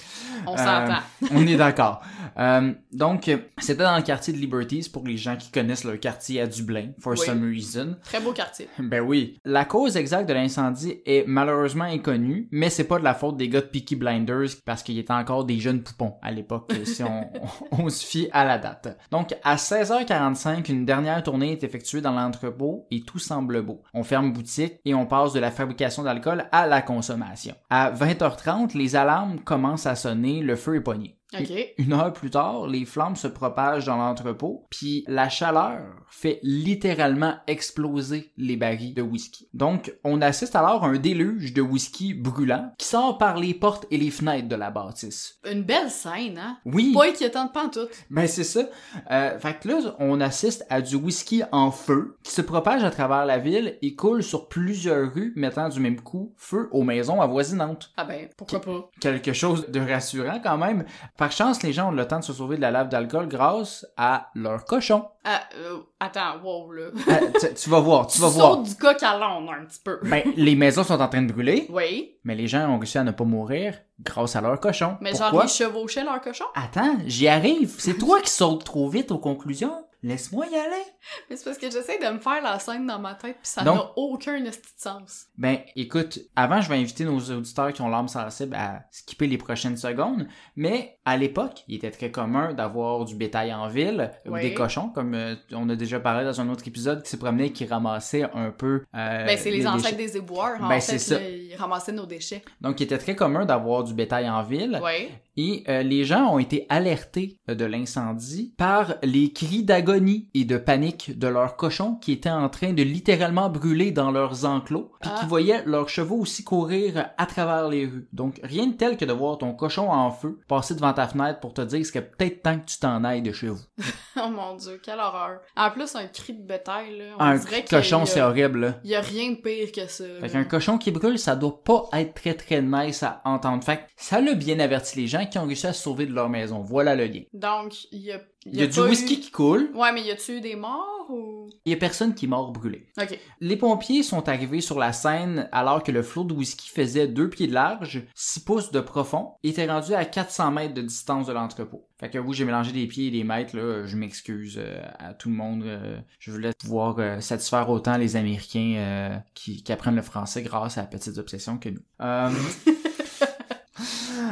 On 0.47 0.55
Euh, 0.55 0.57
s'entend. 0.57 1.01
On 1.33 1.47
est 1.47 1.57
d'accord. 1.57 2.01
Euh, 2.39 2.73
donc, 2.93 3.29
euh, 3.29 3.37
c'était 3.59 3.83
dans 3.83 3.97
le 3.97 4.03
quartier 4.03 4.33
de 4.33 4.39
Liberties 4.39 4.89
pour 4.91 5.05
les 5.07 5.17
gens 5.17 5.37
qui 5.37 5.51
connaissent 5.51 5.85
le 5.85 5.97
quartier 5.97 6.41
à 6.41 6.47
Dublin, 6.47 6.89
for 6.99 7.13
Oui. 7.13 7.19
some 7.27 7.43
reason. 7.45 7.97
Très 8.05 8.21
beau 8.21 8.33
quartier. 8.33 8.69
Ben 8.79 9.01
oui. 9.01 9.37
La 9.45 9.65
cause 9.65 9.97
exacte 9.97 10.29
de 10.29 10.33
l'incendie 10.35 11.01
est 11.05 11.25
malheureusement 11.27 11.85
inconnue, 11.85 12.49
mais 12.53 12.71
c'est 12.71 12.85
pas 12.85 12.99
de 12.99 13.05
la 13.05 13.15
faute 13.15 13.37
des 13.37 13.49
gars 13.49 13.61
de 13.61 13.67
Peaky 13.67 13.97
Blinders 13.97 14.49
parce 14.65 14.83
qu'il 14.83 14.99
était 14.99 15.13
encore 15.13 15.45
des 15.45 15.59
jeunes 15.59 15.83
poupons 15.83 16.15
à 16.23 16.31
l'époque, 16.31 16.73
si 16.85 17.03
on, 17.03 17.27
on 17.73 17.89
se 17.91 18.05
fie 18.07 18.29
à 18.33 18.45
la 18.45 18.59
date. 18.59 18.97
Donc, 19.11 19.35
à 19.45 19.57
16h45, 19.57 20.71
une 20.71 20.85
dernière 20.87 21.23
tournée 21.23 21.53
est 21.53 21.65
effectuée 21.65 22.01
dans 22.01 22.13
l'entrepôt 22.13 22.87
et 22.91 23.03
tout 23.03 23.19
semble 23.19 23.63
beau. 23.63 23.83
On 23.93 24.03
ferme 24.05 24.33
boutique 24.33 24.75
et 24.85 24.95
on 24.95 25.05
passe 25.07 25.33
de 25.33 25.41
la 25.41 25.51
fabrication 25.51 26.03
d'alcool 26.05 26.40
à 26.53 26.67
la 26.67 26.83
consommation. 26.83 27.55
À 27.69 27.91
20h30, 27.91 28.77
les 28.77 28.97
alarmes 28.97 29.41
commencent 29.41 29.87
à 29.87 29.97
sonner, 29.97 30.43
le 30.43 30.57
feu 30.57 30.77
est 30.77 30.81
pogné. 30.81 31.20
OK. 31.39 31.53
Une 31.79 31.93
heure 31.93 32.13
plus 32.13 32.31
tard, 32.31 32.67
les 32.67 32.85
flammes 32.85 33.17
se 33.17 33.29
propagent 33.29 33.87
dans 33.87 33.97
l'entrepôt, 33.97 34.67
puis 34.71 35.05
la 35.07 35.29
chaleur 35.29 35.81
fait 36.09 36.41
littéralement 36.43 37.35
exploser 37.47 38.33
les 38.37 38.57
barils 38.57 38.95
de 38.95 39.03
whisky. 39.03 39.49
Donc, 39.55 39.95
on 40.03 40.21
assiste 40.23 40.57
alors 40.57 40.85
à 40.85 40.89
un 40.89 40.99
déluge 40.99 41.53
de 41.55 41.63
whisky 41.63 42.15
brûlant 42.15 42.73
qui 42.79 42.87
sort 42.87 43.17
par 43.19 43.39
les 43.39 43.55
portes 43.55 43.87
et 43.91 43.97
les 43.97 44.11
fenêtres 44.11 44.49
de 44.49 44.57
la 44.57 44.71
bâtisse. 44.71 45.39
Une 45.51 45.63
belle 45.63 45.91
scène, 45.91 46.39
hein? 46.39 46.59
Oui, 46.65 46.93
Pas 46.95 47.07
inquiétante 47.07 47.53
pas 47.53 47.67
en 47.67 47.69
tout. 47.69 47.87
ben 48.11 48.27
c'est 48.27 48.45
ça. 48.45 48.63
Euh, 49.11 49.39
fait 49.39 49.61
que 49.61 49.69
là, 49.69 49.95
on 50.01 50.21
assiste 50.21 50.65
à 50.69 50.81
du 50.81 50.97
whisky 50.97 51.43
en 51.53 51.71
feu 51.71 52.17
qui 52.25 52.33
se 52.33 52.43
propage 52.43 52.83
à 52.83 52.91
travers 52.91 53.25
la 53.25 53.39
ville 53.39 53.79
et 53.83 53.95
coule 53.95 54.23
sur 54.23 54.49
plusieurs 54.49 55.13
rues, 55.15 55.33
mettant 55.37 55.69
du 55.69 55.81
même 55.81 56.01
coup 56.01 56.35
feu 56.37 56.69
aux 56.73 56.83
maisons 56.83 57.21
avoisinantes. 57.21 57.93
Ah 57.97 58.05
ben, 58.05 58.29
pourquoi 58.37 58.61
pas? 58.61 58.91
quelque 59.01 59.33
chose 59.33 59.69
de 59.71 59.81
rassurant 59.81 60.41
quand 60.43 60.59
même. 60.59 60.85
Par 61.21 61.33
chance, 61.33 61.63
les 61.63 61.75
gens 61.75 61.89
ont 61.89 61.93
le 61.93 62.09
temps 62.09 62.19
de 62.21 62.25
se 62.25 62.33
sauver 62.33 62.57
de 62.57 62.63
la 62.63 62.71
lave 62.71 62.89
d'alcool 62.89 63.29
grâce 63.29 63.85
à 63.99 64.31
leur 64.35 64.65
cochon. 64.65 65.05
Ah, 65.23 65.43
euh, 65.55 65.77
attends, 66.01 66.41
wow, 66.43 66.73
là. 66.73 66.85
Euh, 66.85 67.31
tu, 67.39 67.53
tu 67.53 67.69
vas 67.69 67.79
voir, 67.81 68.07
tu 68.07 68.19
vas 68.23 68.29
voir. 68.29 68.63
du 68.63 68.75
coq 68.75 69.03
à 69.03 69.19
l'âne 69.19 69.47
un 69.51 69.67
petit 69.67 69.81
peu. 69.85 70.01
Ben, 70.05 70.23
les 70.37 70.55
maisons 70.55 70.83
sont 70.83 70.99
en 70.99 71.09
train 71.09 71.21
de 71.21 71.31
brûler, 71.31 71.67
Oui, 71.69 72.15
mais 72.25 72.35
les 72.35 72.47
gens 72.47 72.67
ont 72.71 72.79
réussi 72.79 72.97
à 72.97 73.05
ne 73.05 73.11
pas 73.11 73.25
mourir 73.25 73.75
grâce 74.03 74.35
à 74.35 74.41
leur 74.41 74.59
cochon. 74.61 74.97
mais 75.03 75.11
genre, 75.11 75.29
Pourquoi? 75.29 75.45
ils 75.45 75.51
chevauchaient 75.51 76.05
leur 76.05 76.23
cochon? 76.23 76.47
Attends, 76.55 76.97
j'y 77.05 77.29
arrive. 77.29 77.75
C'est 77.77 77.99
toi 77.99 78.19
qui 78.23 78.31
sautes 78.31 78.65
trop 78.65 78.89
vite 78.89 79.11
aux 79.11 79.19
conclusions. 79.19 79.75
Laisse-moi 80.03 80.47
y 80.47 80.55
aller. 80.57 80.83
Mais 81.29 81.37
c'est 81.37 81.45
parce 81.45 81.59
que 81.59 81.71
j'essaie 81.71 81.99
de 81.99 82.11
me 82.11 82.19
faire 82.21 82.41
la 82.43 82.59
scène 82.59 82.87
dans 82.87 82.99
ma 82.99 83.13
tête, 83.13 83.37
puis 83.37 83.41
ça 83.51 83.63
n'a 83.63 83.93
aucun 83.97 84.43
esti 84.47 84.63
de 84.75 84.81
sens. 84.81 85.27
Ben, 85.37 85.59
écoute, 85.77 86.21
avant, 86.35 86.63
je 86.63 86.71
vais 86.71 86.77
inviter 86.77 87.05
nos 87.05 87.21
auditeurs 87.21 87.71
qui 87.75 87.83
ont 87.83 87.89
l'âme 87.91 88.09
sensible 88.09 88.57
à 88.57 88.85
skipper 88.91 89.27
les 89.27 89.37
prochaines 89.37 89.77
secondes, 89.77 90.27
mais 90.57 90.99
à 91.11 91.17
l'époque, 91.17 91.65
il 91.69 91.77
était 91.77 91.91
très 91.91 92.11
commun 92.11 92.55
d'avoir 92.55 93.05
du 93.05 93.15
bétail 93.17 93.53
en 93.53 93.69
ville, 93.69 94.11
ou 94.29 94.37
des 94.39 94.55
cochons, 94.55 94.91
comme 94.95 95.15
euh, 95.15 95.35
on 95.53 95.69
a 95.69 95.75
déjà 95.77 95.99
parlé 96.01 96.25
dans 96.25 96.41
un 96.41 96.49
autre 96.49 96.67
épisode, 96.67 97.03
qui 97.03 97.11
se 97.11 97.17
promenaient 97.17 97.51
qui 97.51 97.65
ramassaient 97.67 98.29
un 98.35 98.51
peu... 98.51 98.83
euh, 98.95 99.27
ben, 99.27 99.37
c'est 99.39 99.51
les, 99.51 99.67
ancêtres 99.67 99.97
déchets. 99.97 100.13
des 100.13 100.17
éboueurs, 100.19 100.63
en 100.63 100.69
Ben, 100.69 100.81
fait, 100.81 100.99
ça. 100.99 101.21
ils 101.21 101.55
ramassaient 101.57 101.93
nos 101.93 102.07
déchets. 102.07 102.43
Donc, 102.61 102.81
il 102.81 102.85
était 102.85 102.99
très 102.99 103.17
commun 103.17 103.45
d'avoir 103.45 103.83
du 103.85 103.93
bétail 103.95 104.31
en 104.31 104.43
ville, 104.43 104.81
Ouais. 104.83 105.09
et 105.37 105.65
euh, 105.69 105.83
les 105.83 106.05
gens 106.05 106.33
ont 106.33 106.39
été 106.39 106.67
alertés 106.69 107.37
de 107.49 107.65
l'incendie 107.65 108.55
par 108.57 108.95
les 109.03 109.33
cris 109.33 109.63
d'agonie 109.65 110.29
et 110.35 110.45
de 110.45 110.57
panique 110.59 111.19
de 111.19 111.27
leurs 111.29 111.57
cochons 111.57 111.97
qui 111.97 112.13
étaient 112.13 112.31
en 112.31 112.49
train 112.49 112.73
de 112.73 112.83
littéralement 112.83 113.49
brûler 113.51 113.91
dans 113.91 114.11
leurs 114.11 114.45
enclos, 114.45 114.93
puis 115.01 115.11
Ah. 115.13 115.19
qui 115.21 115.27
voyaient 115.27 115.63
leurs 115.67 115.89
chevaux 115.89 116.17
aussi 116.19 116.45
courir 116.45 117.11
à 117.19 117.27
travers 117.27 117.69
les 117.69 117.87
rues. 117.87 118.09
Donc 118.13 118.41
rien 118.45 118.67
de 118.69 118.75
tel 118.75 118.97
que 118.97 119.05
de 119.05 119.13
voir 119.13 119.39
ton 119.39 119.53
cochon 119.55 119.91
en 119.91 120.11
feu 120.11 120.39
passer 120.49 120.75
devant 120.75 120.93
ta 120.93 121.00
fenêtre 121.09 121.41
pour 121.41 121.55
te 121.55 121.61
dire 121.61 121.79
qu'il 121.79 121.87
serait 121.87 122.09
peut-être 122.09 122.43
temps 122.43 122.59
que 122.59 122.65
tu 122.67 122.79
t'en 122.79 123.05
ailles 123.05 123.23
de 123.23 123.33
chez 123.33 123.49
vous. 123.49 123.61
Oh 124.23 124.29
mon 124.29 124.57
dieu, 124.57 124.79
quelle 124.83 124.99
horreur. 124.99 125.41
En 125.57 125.71
plus, 125.71 125.95
un 125.95 126.07
cri 126.09 126.35
de 126.35 126.43
bétail, 126.43 126.99
là, 126.99 127.05
on 127.19 127.23
Un 127.23 127.37
dirait 127.37 127.65
cochon, 127.65 128.05
c'est 128.05 128.21
horrible. 128.21 128.61
Là. 128.61 128.75
Il 128.83 128.91
y 128.91 128.97
a 128.97 129.01
rien 129.01 129.31
de 129.31 129.37
pire 129.37 129.71
que 129.73 129.87
ça. 129.87 130.05
Fait 130.21 130.29
qu'un 130.29 130.45
cochon 130.45 130.79
qui 130.79 130.91
brûle, 130.91 131.19
ça 131.19 131.37
doit 131.37 131.63
pas 131.63 131.89
être 131.93 132.15
très 132.15 132.35
très 132.35 132.61
nice 132.61 133.03
à 133.05 133.23
entendre. 133.25 133.63
Fait 133.65 133.77
que 133.79 133.83
ça 133.97 134.21
l'a 134.21 134.35
bien 134.35 134.59
averti 134.59 134.99
les 135.01 135.07
gens 135.07 135.25
qui 135.27 135.39
ont 135.39 135.47
réussi 135.47 135.69
à 135.69 135.73
se 135.73 135.83
sauver 135.85 136.07
de 136.07 136.13
leur 136.13 136.29
maison. 136.29 136.61
Voilà 136.61 136.97
le 136.97 137.07
lien. 137.07 137.23
Donc, 137.33 137.85
il 137.93 138.01
y 138.01 138.13
a... 138.13 138.21
Il 138.47 138.57
y 138.57 138.63
a, 138.63 138.67
du 138.67 138.81
whisky 138.81 139.15
eu- 139.17 139.21
qui 139.21 139.31
coule, 139.31 139.71
Ouais, 139.75 139.93
mais 139.93 140.03
y 140.03 140.11
a-tu 140.11 140.39
eu 140.39 140.41
des 140.41 140.57
morts 140.57 141.07
ou... 141.11 141.51
il 141.67 141.71
y 141.73 141.75
a 141.75 141.79
personne 141.79 142.15
qui 142.15 142.25
est 142.25 142.29
mort 142.29 142.53
brûlé. 142.53 142.87
Ok. 143.01 143.19
Les 143.41 143.57
pompiers 143.57 144.03
sont 144.03 144.29
arrivés 144.29 144.61
sur 144.63 144.79
la 144.79 144.93
scène 144.95 145.49
alors 145.53 145.83
que 145.83 145.93
le 145.93 146.03
flot 146.03 146.25
de 146.25 146.33
whisky 146.33 146.71
faisait 146.71 147.07
2 147.09 147.29
pieds 147.29 147.49
de 147.49 147.53
large, 147.53 148.03
6 148.15 148.41
pouces 148.41 148.71
de 148.73 148.81
profond, 148.81 149.33
et 149.43 149.51
était 149.51 149.67
rendu 149.71 149.93
à 149.95 150.05
400 150.07 150.53
mètres 150.53 150.75
de 150.75 150.83
distance 150.83 151.27
de 151.27 151.33
l'entrepôt. 151.33 151.87
Fait 151.99 152.09
que 152.09 152.17
oui, 152.19 152.35
j'ai 152.35 152.47
mélangé 152.47 152.73
des 152.73 152.87
pieds 152.87 153.09
et 153.09 153.11
des 153.11 153.25
mètres, 153.25 153.55
là, 153.57 153.85
je 153.85 153.97
m'excuse 153.97 154.57
euh, 154.59 154.81
à 154.99 155.13
tout 155.13 155.29
le 155.29 155.35
monde. 155.35 155.65
euh, 155.65 155.99
je 156.19 156.31
voulais 156.31 156.53
pouvoir 156.59 156.97
euh, 156.99 157.21
satisfaire 157.21 157.69
autant 157.69 157.99
les 157.99 158.17
Américains 158.17 159.21
qui, 159.35 159.63
qui 159.63 159.73
apprennent 159.73 159.97
le 159.97 160.03
français 160.03 160.43
grâce 160.43 160.79
à 160.79 160.83
la 160.83 160.87
petite 160.87 161.19
obsession 161.19 161.59
que 161.59 161.69
nous. 161.69 161.83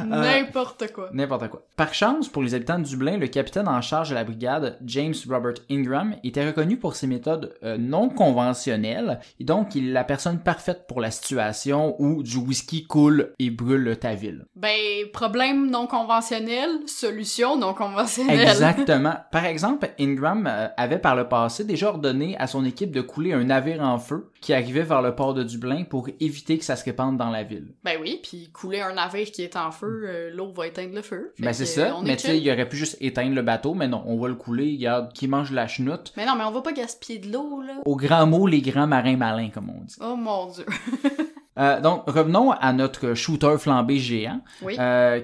Euh, 0.02 0.22
N'importe 0.22 0.92
quoi. 0.92 1.10
N'importe 1.12 1.48
quoi. 1.48 1.66
Par 1.76 1.94
chance, 1.94 2.28
pour 2.28 2.42
les 2.42 2.54
habitants 2.54 2.78
de 2.78 2.84
Dublin, 2.84 3.16
le 3.16 3.26
capitaine 3.28 3.68
en 3.68 3.80
charge 3.80 4.10
de 4.10 4.14
la 4.14 4.24
brigade, 4.24 4.78
James 4.84 5.14
Robert 5.28 5.54
Ingram, 5.70 6.14
était 6.24 6.46
reconnu 6.46 6.76
pour 6.76 6.96
ses 6.96 7.06
méthodes 7.06 7.54
euh, 7.62 7.76
non 7.78 8.08
conventionnelles, 8.08 9.20
et 9.40 9.44
donc 9.44 9.74
il 9.74 9.88
est 9.88 9.92
la 9.92 10.04
personne 10.04 10.38
parfaite 10.38 10.86
pour 10.88 11.00
la 11.00 11.10
situation 11.10 11.96
où 11.98 12.22
du 12.22 12.36
whisky 12.36 12.86
coule 12.86 13.32
et 13.38 13.50
brûle 13.50 13.96
ta 13.98 14.14
ville. 14.14 14.44
Ben, 14.56 14.70
problème 15.12 15.70
non 15.70 15.86
conventionnel, 15.86 16.70
solution 16.86 17.56
non 17.56 17.74
conventionnelle. 17.74 18.40
Exactement. 18.40 19.14
Par 19.30 19.44
exemple, 19.44 19.90
Ingram 19.98 20.46
euh, 20.46 20.68
avait 20.76 20.98
par 20.98 21.16
le 21.16 21.28
passé 21.28 21.64
déjà 21.64 21.88
ordonné 21.88 22.36
à 22.38 22.46
son 22.46 22.64
équipe 22.64 22.90
de 22.90 23.00
couler 23.00 23.32
un 23.32 23.44
navire 23.44 23.82
en 23.82 23.98
feu 23.98 24.30
qui 24.40 24.52
arrivait 24.52 24.82
vers 24.82 25.02
le 25.02 25.14
port 25.14 25.34
de 25.34 25.42
Dublin 25.42 25.84
pour 25.84 26.08
éviter 26.20 26.58
que 26.58 26.64
ça 26.64 26.76
se 26.76 26.84
répande 26.84 27.16
dans 27.16 27.30
la 27.30 27.42
ville. 27.42 27.74
Ben 27.84 27.98
oui, 28.00 28.20
puis 28.22 28.50
couler 28.52 28.80
un 28.80 28.94
navire 28.94 29.30
qui 29.30 29.42
est 29.42 29.56
en 29.56 29.70
feu, 29.70 29.88
euh, 29.88 30.31
l'eau 30.32 30.52
va 30.52 30.67
éteindre 30.67 30.94
le 30.94 31.02
feu. 31.02 31.32
Ben 31.38 31.52
c'est 31.52 31.64
euh, 31.64 31.87
ça, 31.87 31.96
on 31.96 32.02
mais 32.02 32.17
tu 32.17 32.26
sais, 32.26 32.38
il 32.38 32.50
aurait 32.50 32.69
pu 32.69 32.76
juste 32.76 32.96
éteindre 33.00 33.35
le 33.35 33.43
bateau, 33.43 33.75
mais 33.75 33.88
non, 33.88 34.02
on 34.06 34.19
va 34.19 34.29
le 34.29 34.35
couler, 34.35 34.76
regarde, 34.76 35.12
qui 35.12 35.29
mange 35.29 35.52
la 35.52 35.67
chenoute. 35.67 36.12
Mais 36.17 36.26
non, 36.26 36.35
mais 36.37 36.44
on 36.44 36.50
va 36.50 36.62
pas 36.62 36.73
gaspiller 36.73 37.19
de 37.19 37.32
l'eau, 37.32 37.62
là. 37.62 37.75
Au 37.85 37.96
grand 37.96 38.26
mot, 38.26 38.46
les 38.46 38.61
grands 38.61 38.87
marins 38.87 39.17
malins, 39.17 39.50
comme 39.50 39.70
on 39.70 39.85
dit. 39.85 39.96
Oh 40.00 40.17
mon 40.17 40.46
dieu. 40.46 40.67
Euh, 41.58 41.81
donc, 41.81 42.05
revenons 42.08 42.52
à 42.52 42.73
notre 42.73 43.14
shooter 43.14 43.56
flambé 43.58 43.99
géant. 43.99 44.40
Oui. 44.62 44.76
Euh, 44.79 45.20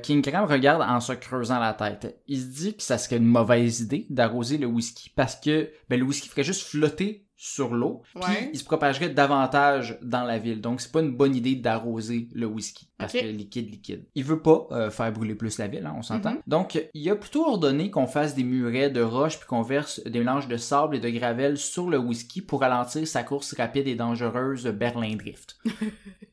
regarde 0.48 0.82
en 0.82 1.00
se 1.00 1.12
creusant 1.12 1.60
la 1.60 1.74
tête. 1.74 2.20
Il 2.26 2.40
se 2.40 2.46
dit 2.46 2.76
que 2.76 2.82
ça 2.82 2.98
serait 2.98 3.18
une 3.18 3.24
mauvaise 3.24 3.80
idée 3.80 4.06
d'arroser 4.10 4.58
le 4.58 4.66
whisky 4.66 5.12
parce 5.14 5.36
que 5.36 5.70
ben, 5.88 5.98
le 5.98 6.04
whisky 6.04 6.28
ferait 6.28 6.42
juste 6.42 6.66
flotter 6.66 7.23
sur 7.36 7.74
l'eau, 7.74 8.02
puis 8.14 8.24
Ouais. 8.24 8.50
il 8.52 8.58
se 8.58 8.64
propagerait 8.64 9.10
davantage 9.10 9.98
dans 10.02 10.22
la 10.22 10.38
ville. 10.38 10.60
Donc, 10.60 10.80
c'est 10.80 10.92
pas 10.92 11.00
une 11.00 11.10
bonne 11.16 11.34
idée 11.34 11.56
d'arroser 11.56 12.28
le 12.32 12.46
whisky 12.46 12.88
parce 12.96 13.12
que 13.12 13.24
liquide, 13.26 13.70
liquide. 13.70 14.04
Il 14.14 14.24
veut 14.24 14.40
pas 14.40 14.66
euh, 14.70 14.90
faire 14.90 15.12
brûler 15.12 15.34
plus 15.34 15.58
la 15.58 15.66
ville, 15.66 15.84
hein, 15.84 15.94
on 15.98 16.02
s'entend. 16.02 16.32
Mhm. 16.34 16.42
Donc, 16.46 16.88
il 16.94 17.10
a 17.10 17.16
plutôt 17.16 17.44
ordonné 17.46 17.90
qu'on 17.90 18.06
fasse 18.06 18.34
des 18.34 18.44
murets 18.44 18.88
de 18.90 19.02
roche 19.02 19.38
puis 19.38 19.48
qu'on 19.48 19.62
verse 19.62 20.00
des 20.04 20.20
mélanges 20.20 20.48
de 20.48 20.56
sable 20.56 20.96
et 20.96 21.00
de 21.00 21.10
gravel 21.10 21.58
sur 21.58 21.90
le 21.90 21.98
whisky 21.98 22.40
pour 22.40 22.60
ralentir 22.60 23.06
sa 23.06 23.22
course 23.24 23.54
rapide 23.56 23.88
et 23.88 23.94
dangereuse 23.96 24.66
Berlin 24.68 25.16
Drift. 25.16 25.58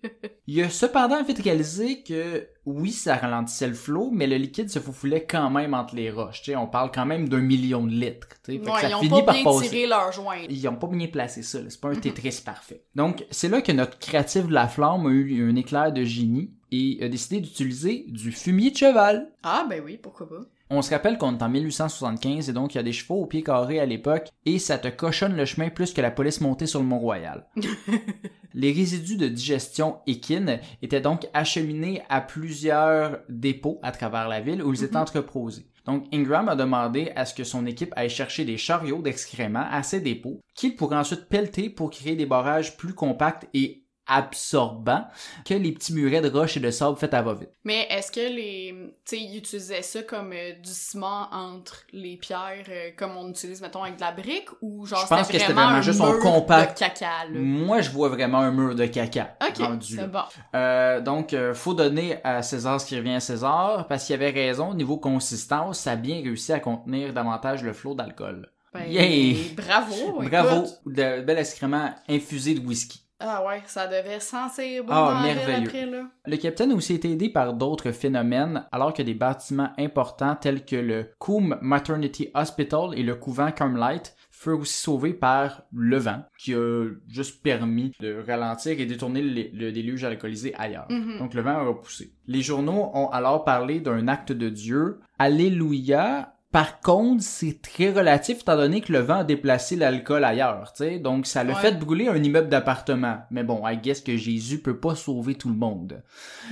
Il 0.54 0.62
a 0.64 0.70
cependant 0.70 1.24
vite 1.24 1.42
réalisé 1.42 2.04
que 2.04 2.46
oui, 2.66 2.92
ça 2.92 3.16
ralentissait 3.16 3.70
le 3.70 3.74
flot, 3.74 4.10
mais 4.12 4.28
le 4.28 4.36
liquide 4.36 4.70
se 4.70 4.80
faufouillait 4.80 5.26
quand 5.26 5.50
même 5.50 5.74
entre 5.74 5.96
les 5.96 6.12
roches. 6.12 6.42
On 6.54 6.68
parle 6.68 6.92
quand 6.94 7.06
même 7.06 7.30
d'un 7.30 7.40
million 7.40 7.86
de 7.86 7.94
litres. 7.94 8.28
que 8.28 8.56
ça 8.66 8.90
ils 8.90 8.96
ont 8.96 9.00
finit 9.00 9.22
pas 9.22 9.34
par 9.34 9.36
bien 9.36 9.62
tiré 9.62 9.88
leur 9.88 10.12
joint. 10.12 10.42
Ils 10.50 10.68
ont 10.68 10.76
pas 10.76 10.88
bien 10.88 11.08
placé 11.08 11.42
ça, 11.42 11.60
c'est 11.70 11.80
pas 11.80 11.88
un 11.88 11.96
Tetris 11.96 12.42
parfait. 12.44 12.84
Donc, 12.96 13.26
c'est 13.32 13.48
là 13.48 13.62
que 13.62 13.72
notre 13.72 13.98
créatif 13.98 14.46
de 14.48 14.54
la 14.54 14.68
flamme 14.68 15.06
a 15.06 15.10
eu 15.10 15.50
un 15.50 15.56
éclair 15.56 15.94
de 15.94 16.04
génie 16.04 16.52
et 16.70 17.00
a 17.02 17.08
décidé 17.08 17.40
d'utiliser 17.40 18.04
du 18.10 18.34
fumier 18.34 18.72
de 18.72 18.78
cheval. 18.78 19.32
Ah, 19.44 19.66
ben 19.70 19.82
oui, 19.82 19.98
pourquoi 20.04 20.28
pas. 20.28 20.46
On 20.74 20.82
se 20.82 20.90
rappelle 20.92 21.18
qu'on 21.18 21.38
est 21.38 21.44
en 21.44 21.50
1875 21.50 22.50
et 22.50 22.54
donc 22.54 22.74
il 22.74 22.78
y 22.78 22.80
a 22.80 22.84
des 22.84 22.94
chevaux 22.94 23.16
au 23.22 23.26
pied 23.26 23.44
carré 23.44 23.82
à 23.82 23.86
l'époque 23.86 24.30
et 24.46 24.58
ça 24.58 24.78
te 24.78 24.88
cochonne 24.88 25.36
le 25.36 25.44
chemin 25.44 25.70
plus 25.70 25.94
que 25.94 26.00
la 26.00 26.12
police 26.12 26.40
montée 26.40 26.66
sur 26.66 26.80
le 26.80 26.86
Mont-Royal. 26.86 27.46
Les 28.54 28.72
résidus 28.72 29.18
de 29.18 29.28
digestion 29.28 29.98
équine 30.08 30.60
étaient 30.82 31.02
donc 31.02 31.28
acheminés 31.34 32.02
à 32.08 32.22
plusieurs 32.22 33.20
dépôts 33.28 33.80
à 33.84 33.92
travers 33.92 34.30
la 34.30 34.40
ville 34.40 34.64
où 34.64 34.74
ils 34.74 34.84
étaient 34.86 34.96
Mhm. 34.96 35.02
entreposés. 35.02 35.66
Donc 35.86 36.06
Ingram 36.14 36.48
a 36.48 36.56
demandé 36.56 37.12
à 37.16 37.26
ce 37.26 37.34
que 37.34 37.44
son 37.44 37.66
équipe 37.66 37.92
aille 37.98 38.10
chercher 38.10 38.46
des 38.46 38.58
chariots 38.58 39.02
d'excréments 39.02 39.66
à 39.72 39.84
ces 39.84 40.00
dépôts 40.00 40.40
qu'il 40.54 40.76
pourrait 40.76 40.98
ensuite 40.98 41.28
pelleter 41.28 41.70
pour 41.70 41.90
créer 41.90 42.16
des 42.16 42.26
barrages 42.28 42.78
plus 42.78 42.94
compacts 42.94 43.48
et 43.54 43.81
absorbant 44.12 45.06
que 45.46 45.54
les 45.54 45.72
petits 45.72 45.94
murets 45.94 46.22
de 46.22 46.30
roche 46.30 46.58
et 46.58 46.60
de 46.60 46.70
sable 46.72 46.98
faits 46.98 47.14
à 47.14 47.22
va-vite. 47.22 47.50
Mais 47.64 47.88
est-ce 47.90 48.12
que 48.12 48.20
les... 48.20 48.74
Tu 49.06 49.16
sais, 49.18 49.22
ils 49.22 49.38
utilisaient 49.38 49.82
ça 49.82 50.04
comme 50.04 50.32
euh, 50.34 50.54
du 50.54 50.70
ciment 50.70 51.28
entre 51.32 51.84
les 51.94 52.18
pierres, 52.18 52.66
euh, 52.70 52.90
comme 52.98 53.16
on 53.18 53.30
utilise, 53.30 53.62
mettons, 53.62 53.84
avec 53.84 53.96
de 53.96 54.02
la 54.02 54.12
brique, 54.12 54.50
ou 54.62 54.86
genre 54.86 55.02
Je 55.02 55.08
pense 55.08 55.28
c'était 55.28 55.34
que 55.34 55.40
c'était 55.40 55.54
vraiment, 55.54 55.70
un 55.70 55.82
juste 55.82 56.00
mur 56.00 56.20
compact. 56.20 56.76
de 56.76 56.80
caca, 56.80 57.26
là? 57.30 57.40
Moi, 57.40 57.82
je 57.82 57.90
vois 57.90 58.10
vraiment 58.10 58.40
un 58.40 58.52
mur 58.52 58.76
de 58.76 58.86
caca. 58.86 59.36
Ok, 59.42 59.66
c'est 59.82 60.12
bon. 60.12 60.20
Euh, 60.56 61.02
donc, 61.02 61.36
faut 61.54 61.74
donner 61.74 62.18
à 62.24 62.42
César 62.44 62.80
ce 62.82 62.86
qui 62.86 62.98
revient 62.98 63.16
à 63.16 63.20
César, 63.20 63.88
parce 63.88 64.06
qu'il 64.06 64.16
avait 64.16 64.30
raison, 64.30 64.72
au 64.72 64.76
niveau 64.76 64.98
consistance, 64.98 65.80
ça 65.80 65.92
a 65.92 65.96
bien 65.96 66.22
réussi 66.22 66.54
à 66.54 66.60
contenir 66.60 67.14
davantage 67.14 67.64
le 67.64 67.74
flot 67.74 67.96
d'alcool. 67.96 68.50
Ben, 68.74 68.86
Yay! 68.90 69.54
Bravo! 69.56 70.22
Bravo! 70.22 70.66
De 70.86 71.22
bel 71.22 71.38
excrément 71.38 71.94
infusé 72.08 72.54
de 72.54 72.66
whisky. 72.66 73.01
Ah 73.24 73.46
ouais, 73.46 73.62
ça 73.68 73.88
devait 73.88 74.20
sentir 74.20 74.84
bon 74.84 74.92
Ah, 74.94 75.14
dans 75.14 75.22
merveilleux. 75.22 75.68
après, 75.68 75.86
là. 75.86 76.04
Le 76.26 76.38
capitaine 76.38 76.72
a 76.72 76.76
aussi 76.76 76.96
été 76.96 77.12
aidé 77.12 77.30
par 77.30 77.54
d'autres 77.54 77.92
phénomènes, 77.92 78.66
alors 78.72 78.94
que 78.94 79.04
des 79.04 79.14
bâtiments 79.14 79.72
importants 79.78 80.36
tels 80.36 80.66
que 80.66 80.76
le 80.76 81.12
Coombe 81.20 81.58
Maternity 81.62 82.30
Hospital 82.34 82.90
et 82.98 83.04
le 83.04 83.16
couvent 83.16 83.52
Carmelite 83.52 84.16
furent 84.32 84.60
aussi 84.62 84.74
sauvés 84.80 85.14
par 85.14 85.64
le 85.72 85.98
vent, 85.98 86.24
qui 86.40 86.56
a 86.56 86.86
juste 87.08 87.44
permis 87.44 87.92
de 88.00 88.24
ralentir 88.26 88.80
et 88.80 88.86
détourner 88.88 89.22
le, 89.22 89.50
le 89.54 89.72
déluge 89.72 90.04
alcoolisé 90.04 90.56
ailleurs. 90.58 90.88
Mhm. 90.90 91.20
Donc 91.20 91.36
le 91.36 91.42
vent 91.42 91.52
a 91.52 91.62
repoussé. 91.64 92.14
Les 92.26 92.42
journaux 92.42 92.90
ont 92.96 93.10
alors 93.10 93.44
parlé 93.46 93.80
d'un 93.82 94.08
acte 94.08 94.32
de 94.32 94.50
Dieu. 94.50 95.00
Alléluia. 95.20 96.34
Par 96.52 96.82
contre, 96.82 97.24
c'est 97.24 97.62
très 97.62 97.92
relatif 97.92 98.40
étant 98.42 98.58
donné 98.58 98.82
que 98.82 98.92
le 98.92 99.00
vent 99.00 99.20
a 99.20 99.24
déplacé 99.24 99.76
l'alcool 99.78 100.26
ailleurs, 100.26 100.74
tu 100.74 100.84
sais. 100.84 101.00
Donc 101.00 101.26
ça 101.26 101.44
l'a 101.46 101.54
Ouais. 101.54 101.62
fait 101.62 101.80
brûler 101.80 102.08
un 102.10 102.22
immeuble 102.22 102.50
d'appartement. 102.50 103.20
Mais 103.32 103.44
bon, 103.44 103.66
I 103.66 103.78
guess 103.78 104.02
que 104.02 104.18
Jésus 104.18 104.60
peut 104.62 104.78
pas 104.78 104.96
sauver 104.96 105.36
tout 105.36 105.48
le 105.50 105.56
monde. 105.56 106.02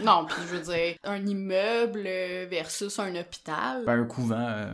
Non, 0.04 0.26
puis 0.26 0.38
je 0.50 0.56
veux 0.56 0.74
dire, 0.74 0.96
un 1.04 1.26
immeuble 1.26 2.04
versus 2.50 2.98
un 3.00 3.14
hôpital. 3.16 3.84
Ben, 3.86 4.00
un 4.02 4.06
couvent. 4.06 4.36
euh, 4.40 4.68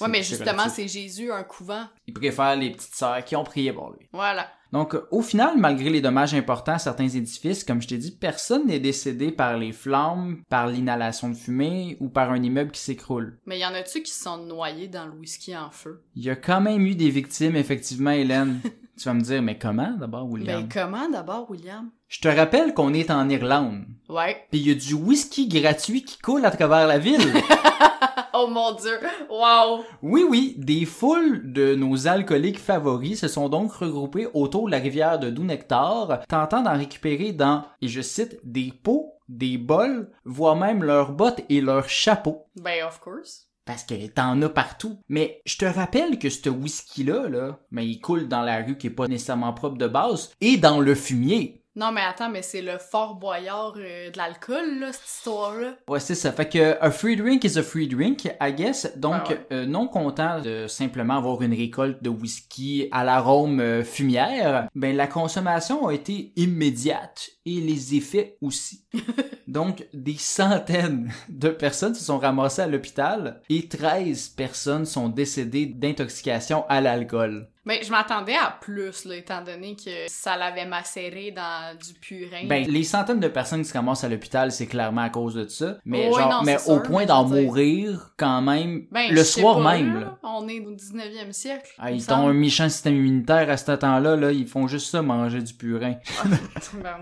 ouais, 0.00 0.08
mais 0.08 0.22
justement, 0.22 0.68
c'est 0.68 0.88
Jésus, 0.88 1.32
un 1.32 1.42
couvent. 1.42 1.84
Il 2.06 2.14
préfère 2.14 2.56
les 2.56 2.70
petites 2.70 2.94
sœurs 2.94 3.24
qui 3.24 3.36
ont 3.36 3.44
prié 3.44 3.72
pour 3.72 3.90
lui. 3.90 4.08
Voilà. 4.12 4.48
Donc, 4.72 4.94
euh, 4.94 5.06
au 5.10 5.22
final, 5.22 5.56
malgré 5.56 5.88
les 5.88 6.00
dommages 6.00 6.34
importants 6.34 6.74
à 6.74 6.78
certains 6.78 7.08
édifices, 7.08 7.64
comme 7.64 7.80
je 7.80 7.88
t'ai 7.88 7.96
dit, 7.96 8.10
personne 8.10 8.66
n'est 8.66 8.80
décédé 8.80 9.32
par 9.32 9.56
les 9.56 9.72
flammes, 9.72 10.42
par 10.50 10.66
l'inhalation 10.66 11.30
de 11.30 11.34
fumée 11.34 11.96
ou 12.00 12.08
par 12.08 12.30
un 12.30 12.42
immeuble 12.42 12.70
qui 12.70 12.80
s'écroule. 12.80 13.38
Mais 13.46 13.58
y 13.58 13.64
en 13.64 13.74
a-tu 13.74 14.02
qui 14.02 14.12
se 14.12 14.24
sont 14.24 14.38
noyés 14.38 14.88
dans 14.88 15.06
le 15.06 15.12
whisky 15.12 15.56
en 15.56 15.70
feu? 15.70 16.02
Il 16.14 16.24
y 16.24 16.30
a 16.30 16.36
quand 16.36 16.60
même 16.60 16.84
eu 16.84 16.94
des 16.94 17.10
victimes, 17.10 17.56
effectivement, 17.56 18.10
Hélène. 18.10 18.60
tu 18.98 19.04
vas 19.04 19.14
me 19.14 19.22
dire, 19.22 19.40
mais 19.40 19.58
comment 19.58 19.96
d'abord, 19.98 20.28
William? 20.28 20.62
Ben, 20.62 20.68
comment 20.70 21.08
d'abord, 21.08 21.50
William? 21.50 21.90
Je 22.08 22.20
te 22.20 22.28
rappelle 22.28 22.74
qu'on 22.74 22.92
est 22.92 23.10
en 23.10 23.28
Irlande. 23.28 23.84
Ouais. 24.08 24.46
Puis 24.50 24.60
il 24.60 24.68
y 24.68 24.70
a 24.70 24.74
du 24.74 24.94
whisky 24.94 25.48
gratuit 25.48 26.04
qui 26.04 26.18
coule 26.18 26.44
à 26.44 26.50
travers 26.50 26.86
la 26.86 26.98
ville. 26.98 27.20
Oh 28.40 28.46
mon 28.46 28.72
dieu! 28.74 29.00
Wow! 29.28 29.84
Oui, 30.00 30.24
oui, 30.28 30.54
des 30.58 30.84
foules 30.84 31.52
de 31.52 31.74
nos 31.74 32.06
alcooliques 32.06 32.60
favoris 32.60 33.18
se 33.18 33.26
sont 33.26 33.48
donc 33.48 33.72
regroupés 33.72 34.28
autour 34.32 34.66
de 34.66 34.70
la 34.70 34.78
rivière 34.78 35.18
de 35.18 35.28
Dounectar, 35.28 36.20
tentant 36.28 36.62
d'en 36.62 36.78
récupérer 36.78 37.32
dans, 37.32 37.64
et 37.82 37.88
je 37.88 38.00
cite, 38.00 38.38
des 38.44 38.72
pots, 38.84 39.14
des 39.28 39.58
bols, 39.58 40.12
voire 40.24 40.54
même 40.54 40.84
leurs 40.84 41.10
bottes 41.10 41.40
et 41.48 41.60
leurs 41.60 41.88
chapeaux. 41.88 42.46
Ben, 42.54 42.84
of 42.86 43.00
course. 43.00 43.48
Parce 43.64 43.82
que 43.82 44.06
t'en 44.06 44.40
as 44.40 44.48
partout. 44.48 45.00
Mais 45.08 45.42
je 45.44 45.56
te 45.56 45.64
rappelle 45.64 46.20
que 46.20 46.30
ce 46.30 46.48
whisky-là, 46.48 47.28
là, 47.28 47.58
mais 47.72 47.88
il 47.88 48.00
coule 48.00 48.28
dans 48.28 48.42
la 48.42 48.62
rue 48.62 48.78
qui 48.78 48.86
est 48.86 48.90
pas 48.90 49.08
nécessairement 49.08 49.52
propre 49.52 49.78
de 49.78 49.88
base, 49.88 50.30
et 50.40 50.58
dans 50.58 50.78
le 50.78 50.94
fumier. 50.94 51.57
Non, 51.78 51.92
mais 51.92 52.00
attends, 52.00 52.28
mais 52.28 52.42
c'est 52.42 52.60
le 52.60 52.76
fort 52.78 53.14
boyard 53.14 53.74
euh, 53.78 54.10
de 54.10 54.18
l'alcool, 54.18 54.80
là, 54.80 54.92
cette 54.92 55.06
histoire-là. 55.06 55.74
Ouais, 55.88 56.00
c'est 56.00 56.16
ça. 56.16 56.32
Fait 56.32 56.48
que 56.48 56.76
a 56.80 56.90
free 56.90 57.14
drink 57.14 57.44
is 57.44 57.56
a 57.56 57.62
free 57.62 57.86
drink, 57.86 58.24
I 58.40 58.52
guess. 58.52 58.90
Donc, 58.96 59.14
Ah 59.26 59.28
ouais. 59.28 59.46
euh, 59.52 59.64
non 59.66 59.86
content 59.86 60.40
de 60.40 60.66
simplement 60.66 61.18
avoir 61.18 61.40
une 61.42 61.54
récolte 61.54 62.02
de 62.02 62.08
whisky 62.10 62.88
à 62.90 63.04
l'arôme 63.04 63.60
euh, 63.60 63.84
fumière, 63.84 64.66
ben 64.74 64.96
la 64.96 65.06
consommation 65.06 65.86
a 65.86 65.94
été 65.94 66.32
immédiate 66.34 67.30
et 67.56 67.60
les 67.60 67.94
effets 67.94 68.36
aussi. 68.40 68.84
Donc, 69.48 69.86
des 69.94 70.16
centaines 70.18 71.10
de 71.30 71.48
personnes 71.48 71.94
se 71.94 72.04
sont 72.04 72.18
ramassées 72.18 72.62
à 72.62 72.66
l'hôpital 72.66 73.40
et 73.48 73.66
13 73.66 74.28
personnes 74.30 74.84
sont 74.84 75.08
décédées 75.08 75.66
d'intoxication 75.66 76.64
à 76.68 76.80
l'alcool. 76.82 77.48
Mais 77.64 77.82
je 77.82 77.90
m'attendais 77.90 78.34
à 78.34 78.56
plus, 78.62 79.04
là, 79.04 79.16
étant 79.16 79.42
donné 79.42 79.76
que 79.76 79.90
ça 80.06 80.38
l'avait 80.38 80.64
macéré 80.64 81.32
dans 81.32 81.76
du 81.76 81.92
purin. 82.00 82.46
Ben, 82.46 82.66
les 82.66 82.82
centaines 82.82 83.20
de 83.20 83.28
personnes 83.28 83.60
qui 83.60 83.68
se 83.68 83.74
ramassent 83.74 84.04
à 84.04 84.08
l'hôpital, 84.08 84.50
c'est 84.52 84.66
clairement 84.66 85.02
à 85.02 85.10
cause 85.10 85.34
de 85.34 85.46
ça. 85.48 85.76
Mais 85.84 86.10
genre, 86.10 86.30
non, 86.30 86.42
mais 86.44 86.56
au 86.56 86.76
sûr, 86.76 86.82
point 86.82 87.04
d'en 87.04 87.24
mourir 87.24 88.12
quand 88.16 88.40
même 88.40 88.86
Ben, 88.90 89.12
le 89.12 89.22
soir 89.22 89.60
même. 89.60 90.00
là. 90.00 90.18
On 90.22 90.48
est 90.48 90.60
au 90.60 90.72
19e 90.72 91.32
siècle. 91.32 91.70
Ah, 91.78 91.90
ils 91.90 92.10
ont 92.10 92.28
un 92.28 92.32
méchant 92.32 92.70
système 92.70 92.94
immunitaire 92.94 93.50
à 93.50 93.58
ce 93.58 93.72
temps-là, 93.72 94.16
là, 94.16 94.32
ils 94.32 94.46
font 94.46 94.66
juste 94.66 94.90
ça, 94.90 95.02
manger 95.02 95.42
du 95.42 95.52
purin. 95.52 95.96
Ben, 96.82 96.96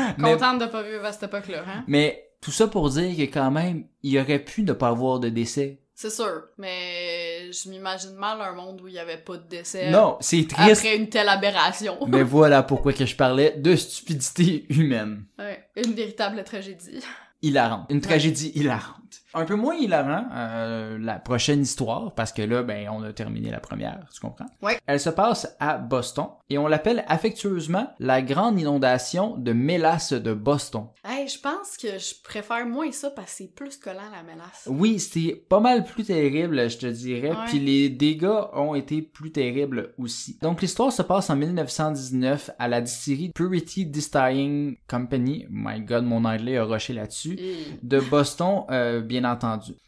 contente 0.20 0.60
de 0.60 0.66
pas 0.66 0.82
vivre 0.82 1.04
à 1.04 1.12
cette 1.12 1.24
époque-là, 1.24 1.64
hein? 1.66 1.84
Mais 1.86 2.30
tout 2.40 2.50
ça 2.50 2.66
pour 2.68 2.90
dire 2.90 3.16
que 3.16 3.32
quand 3.32 3.50
même, 3.50 3.84
il 4.02 4.18
aurait 4.18 4.38
pu 4.38 4.62
ne 4.62 4.72
pas 4.72 4.88
avoir 4.88 5.20
de 5.20 5.28
décès. 5.28 5.78
C'est 5.94 6.10
sûr, 6.10 6.42
mais 6.58 7.52
je 7.52 7.68
m'imagine 7.68 8.14
mal 8.14 8.40
un 8.40 8.54
monde 8.54 8.80
où 8.80 8.88
il 8.88 8.94
y 8.94 8.98
avait 8.98 9.18
pas 9.18 9.36
de 9.36 9.46
décès 9.46 9.90
Non, 9.90 10.16
c'est 10.20 10.48
triste. 10.48 10.78
après 10.84 10.96
une 10.96 11.08
telle 11.08 11.28
aberration. 11.28 11.98
Mais 12.08 12.22
voilà 12.24 12.62
pourquoi 12.64 12.92
que 12.92 13.06
je 13.06 13.14
parlais 13.14 13.52
de 13.56 13.76
stupidité 13.76 14.66
humaine. 14.70 15.26
Ouais, 15.38 15.64
une 15.76 15.92
véritable 15.92 16.42
tragédie. 16.42 16.98
hilarante. 17.42 17.86
Une 17.90 18.00
tragédie 18.00 18.50
hilarante. 18.54 19.21
Un 19.34 19.44
peu 19.44 19.54
moins 19.54 19.74
hilarant, 19.74 20.26
euh, 20.34 20.98
la 21.00 21.18
prochaine 21.18 21.62
histoire, 21.62 22.14
parce 22.14 22.32
que 22.32 22.42
là, 22.42 22.62
ben, 22.62 22.88
on 22.90 23.02
a 23.02 23.12
terminé 23.12 23.50
la 23.50 23.60
première, 23.60 24.06
tu 24.12 24.20
comprends? 24.20 24.46
Ouais. 24.60 24.78
Elle 24.86 25.00
se 25.00 25.10
passe 25.10 25.56
à 25.58 25.78
Boston, 25.78 26.26
et 26.50 26.58
on 26.58 26.66
l'appelle 26.66 27.04
affectueusement 27.08 27.88
la 27.98 28.20
grande 28.20 28.60
inondation 28.60 29.36
de 29.36 29.52
mélasse 29.52 30.12
de 30.12 30.34
Boston. 30.34 30.86
Hey, 31.04 31.28
je 31.28 31.38
pense 31.38 31.76
que 31.76 31.98
je 31.98 32.14
préfère 32.22 32.66
moins 32.66 32.92
ça 32.92 33.10
parce 33.10 33.30
que 33.32 33.36
c'est 33.38 33.54
plus 33.54 33.76
collant 33.76 34.10
la 34.12 34.22
mélasse. 34.22 34.66
Oui, 34.66 34.98
c'est 34.98 35.44
pas 35.48 35.60
mal 35.60 35.84
plus 35.84 36.04
terrible, 36.04 36.68
je 36.68 36.78
te 36.78 36.86
dirais, 36.86 37.32
puis 37.46 37.58
les 37.58 37.88
dégâts 37.88 38.28
ont 38.52 38.74
été 38.74 39.02
plus 39.02 39.32
terribles 39.32 39.94
aussi. 39.98 40.38
Donc 40.42 40.60
l'histoire 40.60 40.92
se 40.92 41.02
passe 41.02 41.30
en 41.30 41.36
1919 41.36 42.50
à 42.58 42.68
la 42.68 42.80
distillerie 42.80 43.30
Purity 43.34 43.86
Distilling 43.86 44.76
Company, 44.88 45.46
my 45.50 45.80
god, 45.80 46.04
mon 46.04 46.24
anglais 46.24 46.58
a 46.58 46.64
rushé 46.64 46.92
là-dessus, 46.92 47.36
Et... 47.38 47.78
de 47.82 48.00
Boston, 48.00 48.64
euh, 48.70 49.00
bien 49.00 49.21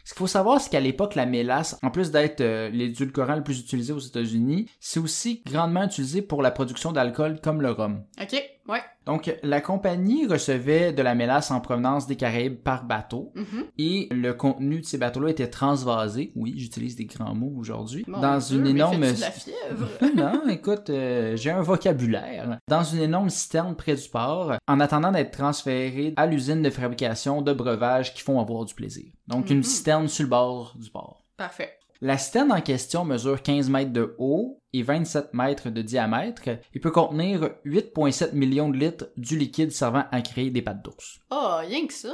Ce 0.04 0.12
qu'il 0.12 0.18
faut 0.18 0.26
savoir, 0.26 0.60
c'est 0.60 0.70
qu'à 0.70 0.80
l'époque, 0.80 1.14
la 1.14 1.26
mélasse, 1.26 1.78
en 1.82 1.90
plus 1.90 2.10
d'être 2.10 2.40
euh, 2.40 2.68
l'édulcorant 2.70 3.36
le 3.36 3.42
plus 3.42 3.60
utilisé 3.60 3.92
aux 3.92 3.98
États-Unis, 3.98 4.68
c'est 4.80 5.00
aussi 5.00 5.42
grandement 5.46 5.84
utilisé 5.84 6.22
pour 6.22 6.42
la 6.42 6.50
production 6.50 6.92
d'alcool 6.92 7.40
comme 7.42 7.62
le 7.62 7.70
rhum. 7.70 8.02
Ouais. 8.68 8.80
Donc, 9.06 9.34
la 9.42 9.60
compagnie 9.60 10.26
recevait 10.26 10.92
de 10.92 11.02
la 11.02 11.14
mélasse 11.14 11.50
en 11.50 11.60
provenance 11.60 12.06
des 12.06 12.16
Caraïbes 12.16 12.56
par 12.62 12.84
bateau 12.84 13.32
Mhm. 13.34 13.64
et 13.78 14.08
le 14.10 14.32
contenu 14.32 14.80
de 14.80 14.84
ces 14.86 14.96
bateaux-là 14.98 15.30
était 15.30 15.48
transvasé. 15.50 16.32
Oui, 16.36 16.54
j'utilise 16.56 16.96
des 16.96 17.04
grands 17.04 17.34
mots 17.34 17.52
aujourd'hui. 17.58 18.04
Dans 18.08 18.38
Dieu, 18.38 18.58
une 18.58 18.66
énorme. 18.68 19.00
de 19.00 19.20
la 19.20 19.30
fièvre? 19.30 19.88
non, 20.16 20.48
écoute, 20.48 20.88
euh, 20.90 21.36
j'ai 21.36 21.50
un 21.50 21.60
vocabulaire. 21.62 22.58
Dans 22.68 22.82
une 22.82 23.00
énorme 23.00 23.30
citerne 23.30 23.74
près 23.76 23.94
du 23.94 24.08
port, 24.08 24.54
en 24.66 24.80
attendant 24.80 25.12
d'être 25.12 25.32
transféré 25.32 26.14
à 26.16 26.26
l'usine 26.26 26.62
de 26.62 26.70
fabrication 26.70 27.42
de 27.42 27.52
breuvages 27.52 28.14
qui 28.14 28.22
font 28.22 28.40
avoir 28.40 28.64
du 28.64 28.74
plaisir. 28.74 29.04
Donc, 29.26 29.50
une 29.50 29.58
Mhm. 29.58 29.62
citerne 29.64 30.08
sur 30.08 30.24
le 30.24 30.30
bord 30.30 30.74
du 30.78 30.90
port. 30.90 31.22
Parfait. 31.36 31.76
La 32.04 32.18
citerne 32.18 32.52
en 32.52 32.60
question 32.60 33.06
mesure 33.06 33.40
15 33.40 33.70
mètres 33.70 33.90
de 33.94 34.14
haut 34.18 34.60
et 34.74 34.82
27 34.82 35.32
mètres 35.32 35.70
de 35.70 35.80
diamètre 35.80 36.42
et 36.74 36.78
peut 36.78 36.90
contenir 36.90 37.48
8,7 37.64 38.34
millions 38.34 38.68
de 38.68 38.76
litres 38.76 39.06
du 39.16 39.38
liquide 39.38 39.72
servant 39.72 40.04
à 40.12 40.20
créer 40.20 40.50
des 40.50 40.60
pâtes 40.60 40.84
d'ours. 40.84 41.20
Oh, 41.30 41.54
rien 41.60 41.86
que 41.86 41.94
ça. 41.94 42.12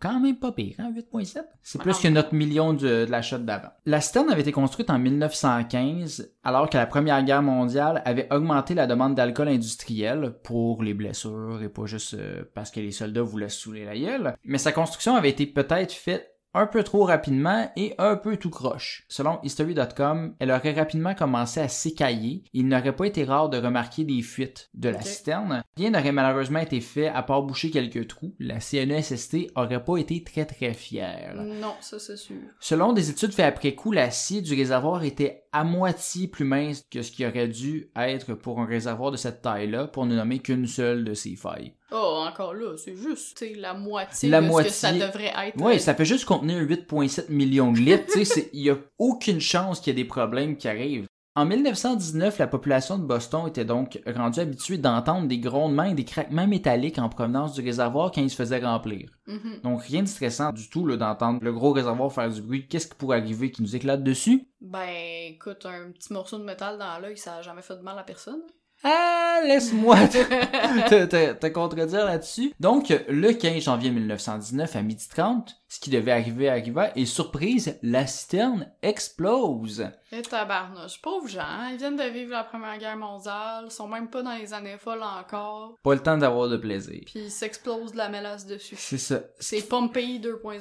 Quand 0.00 0.20
même 0.20 0.36
pas 0.36 0.52
pire, 0.52 0.76
hein, 0.78 0.90
8.7? 0.90 1.42
C'est 1.62 1.78
Ah 1.78 1.82
plus 1.82 1.98
que 1.98 2.08
notre 2.08 2.34
million 2.34 2.72
de, 2.72 3.04
de 3.04 3.10
la 3.10 3.20
shot 3.20 3.38
d'avant. 3.38 3.68
La 3.84 4.00
citerne 4.00 4.30
avait 4.30 4.40
été 4.40 4.52
construite 4.52 4.88
en 4.88 4.98
1915, 4.98 6.32
alors 6.42 6.70
que 6.70 6.78
la 6.78 6.86
Première 6.86 7.22
Guerre 7.22 7.42
mondiale 7.42 8.00
avait 8.06 8.32
augmenté 8.32 8.72
la 8.72 8.86
demande 8.86 9.16
d'alcool 9.16 9.48
industriel 9.48 10.32
pour 10.44 10.82
les 10.82 10.94
blessures 10.94 11.62
et 11.62 11.68
pas 11.68 11.84
juste 11.84 12.14
euh, 12.14 12.44
parce 12.54 12.70
que 12.70 12.80
les 12.80 12.90
soldats 12.90 13.20
voulaient 13.20 13.50
se 13.50 13.60
saouler 13.60 13.84
la 13.84 13.98
gueule. 13.98 14.34
Mais 14.44 14.56
sa 14.56 14.72
construction 14.72 15.14
avait 15.14 15.28
été 15.28 15.44
peut-être 15.44 15.92
faite 15.92 16.35
un 16.56 16.66
peu 16.66 16.82
trop 16.82 17.04
rapidement 17.04 17.70
et 17.76 17.94
un 17.98 18.16
peu 18.16 18.36
tout 18.36 18.50
croche. 18.50 19.04
Selon 19.08 19.38
History.com, 19.42 20.34
elle 20.38 20.50
aurait 20.50 20.72
rapidement 20.72 21.14
commencé 21.14 21.60
à 21.60 21.68
s'écailler. 21.68 22.44
Il 22.54 22.66
n'aurait 22.68 22.96
pas 22.96 23.06
été 23.06 23.24
rare 23.24 23.50
de 23.50 23.58
remarquer 23.58 24.04
des 24.04 24.22
fuites 24.22 24.70
de 24.74 24.88
la 24.88 25.02
citerne. 25.02 25.62
Rien 25.76 25.90
n'aurait 25.90 26.12
malheureusement 26.12 26.58
été 26.60 26.80
fait 26.80 27.08
à 27.08 27.22
part 27.22 27.42
boucher 27.42 27.70
quelques 27.70 28.08
trous. 28.08 28.34
La 28.38 28.60
CNESST 28.60 29.48
aurait 29.54 29.84
pas 29.84 29.98
été 29.98 30.24
très 30.24 30.46
très 30.46 30.72
fière. 30.72 31.34
Non, 31.36 31.74
ça 31.80 31.98
c'est 31.98 32.16
sûr. 32.16 32.36
Selon 32.58 32.92
des 32.92 33.10
études 33.10 33.32
faites 33.32 33.46
après 33.46 33.74
coup, 33.74 33.92
l'acier 33.92 34.40
du 34.40 34.54
réservoir 34.54 35.04
était 35.04 35.45
à 35.56 35.64
moitié 35.64 36.28
plus 36.28 36.44
mince 36.44 36.84
que 36.90 37.00
ce 37.00 37.10
qui 37.10 37.24
aurait 37.24 37.48
dû 37.48 37.90
être 37.96 38.34
pour 38.34 38.60
un 38.60 38.66
réservoir 38.66 39.10
de 39.10 39.16
cette 39.16 39.40
taille-là, 39.40 39.86
pour 39.86 40.04
ne 40.04 40.14
nommer 40.14 40.38
qu'une 40.40 40.66
seule 40.66 41.02
de 41.02 41.14
ces 41.14 41.34
failles. 41.34 41.72
Oh, 41.90 42.24
encore 42.28 42.52
là, 42.52 42.76
c'est 42.76 42.94
juste 42.94 43.42
la 43.56 43.72
moitié 43.72 44.28
La 44.28 44.42
de 44.42 44.46
moitié. 44.48 44.70
ce 44.70 44.74
que 44.74 44.80
ça 44.80 44.92
devrait 44.92 45.32
être. 45.46 45.54
Oui, 45.58 45.80
ça 45.80 45.94
fait 45.94 46.04
juste 46.04 46.26
contenir 46.26 46.58
8,7 46.58 47.30
millions 47.30 47.72
de 47.72 47.78
litres. 47.78 48.18
Il 48.52 48.60
y 48.60 48.68
a 48.70 48.76
aucune 48.98 49.40
chance 49.40 49.80
qu'il 49.80 49.96
y 49.96 49.98
ait 49.98 50.02
des 50.02 50.08
problèmes 50.08 50.58
qui 50.58 50.68
arrivent. 50.68 51.06
En 51.36 51.44
1919, 51.44 52.38
la 52.38 52.46
population 52.46 52.96
de 52.96 53.04
Boston 53.04 53.46
était 53.46 53.66
donc 53.66 54.00
rendue 54.06 54.40
habituée 54.40 54.78
d'entendre 54.78 55.28
des 55.28 55.38
grondements 55.38 55.82
et 55.82 55.92
des 55.92 56.06
craquements 56.06 56.46
métalliques 56.46 56.98
en 56.98 57.10
provenance 57.10 57.52
du 57.52 57.60
réservoir 57.60 58.10
quand 58.10 58.22
il 58.22 58.30
se 58.30 58.36
faisait 58.36 58.64
remplir. 58.64 59.10
Mhm. 59.26 59.60
Donc 59.62 59.82
rien 59.82 60.02
de 60.02 60.08
stressant 60.08 60.50
du 60.50 60.70
tout 60.70 60.90
d'entendre 60.96 61.40
le 61.42 61.52
gros 61.52 61.72
réservoir 61.72 62.10
faire 62.10 62.30
du 62.30 62.40
bruit. 62.40 62.66
Qu'est-ce 62.66 62.86
qui 62.86 62.94
pourrait 62.94 63.18
arriver 63.18 63.50
qui 63.50 63.60
nous 63.60 63.76
éclate 63.76 64.02
dessus? 64.02 64.48
Ben, 64.62 64.88
écoute, 65.28 65.66
un 65.66 65.92
petit 65.92 66.10
morceau 66.14 66.38
de 66.38 66.44
métal 66.44 66.78
dans 66.78 66.98
l'œil, 67.00 67.18
ça 67.18 67.36
a 67.36 67.42
jamais 67.42 67.60
fait 67.60 67.76
de 67.76 67.82
mal 67.82 67.98
à 67.98 68.02
personne. 68.02 68.40
Ah, 68.84 69.40
laisse-moi 69.44 69.96
te, 70.08 70.18
te- 70.88 71.04
te- 71.06 71.32
te 71.32 71.46
contredire 71.48 72.04
là-dessus. 72.04 72.52
Donc, 72.60 72.92
le 73.08 73.32
15 73.32 73.62
janvier 73.62 73.90
1919 73.90 74.76
à 74.76 74.82
12h30, 74.82 75.48
ce 75.68 75.80
qui 75.80 75.90
devait 75.90 76.12
arriver 76.12 76.48
arriva 76.48 76.90
et 76.96 77.04
surprise, 77.06 77.78
la 77.82 78.06
citerne 78.06 78.70
explose. 78.82 79.88
Et 80.12 80.22
tabarnouche, 80.22 81.00
pauvres 81.02 81.26
gens, 81.28 81.68
ils 81.72 81.78
viennent 81.78 81.96
de 81.96 82.04
vivre 82.04 82.30
la 82.32 82.44
Première 82.44 82.78
Guerre 82.78 82.96
mondiale, 82.96 83.64
ils 83.66 83.72
sont 83.72 83.88
même 83.88 84.08
pas 84.08 84.22
dans 84.22 84.34
les 84.36 84.54
années 84.54 84.76
folles 84.78 85.02
encore, 85.02 85.74
Pas 85.82 85.94
le 85.94 86.00
temps 86.00 86.16
d'avoir 86.16 86.48
de 86.48 86.56
plaisir. 86.56 87.00
puis 87.06 87.24
ils 87.24 87.30
s'explosent 87.30 87.92
de 87.92 87.96
la 87.98 88.08
mélasse 88.08 88.46
dessus. 88.46 88.76
C'est 88.78 88.98
ça. 88.98 89.20
C'est 89.40 89.62
Pompéi 89.68 90.20
2.0. 90.20 90.60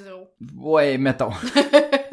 Ouais, 0.58 0.98
mettons. 0.98 1.30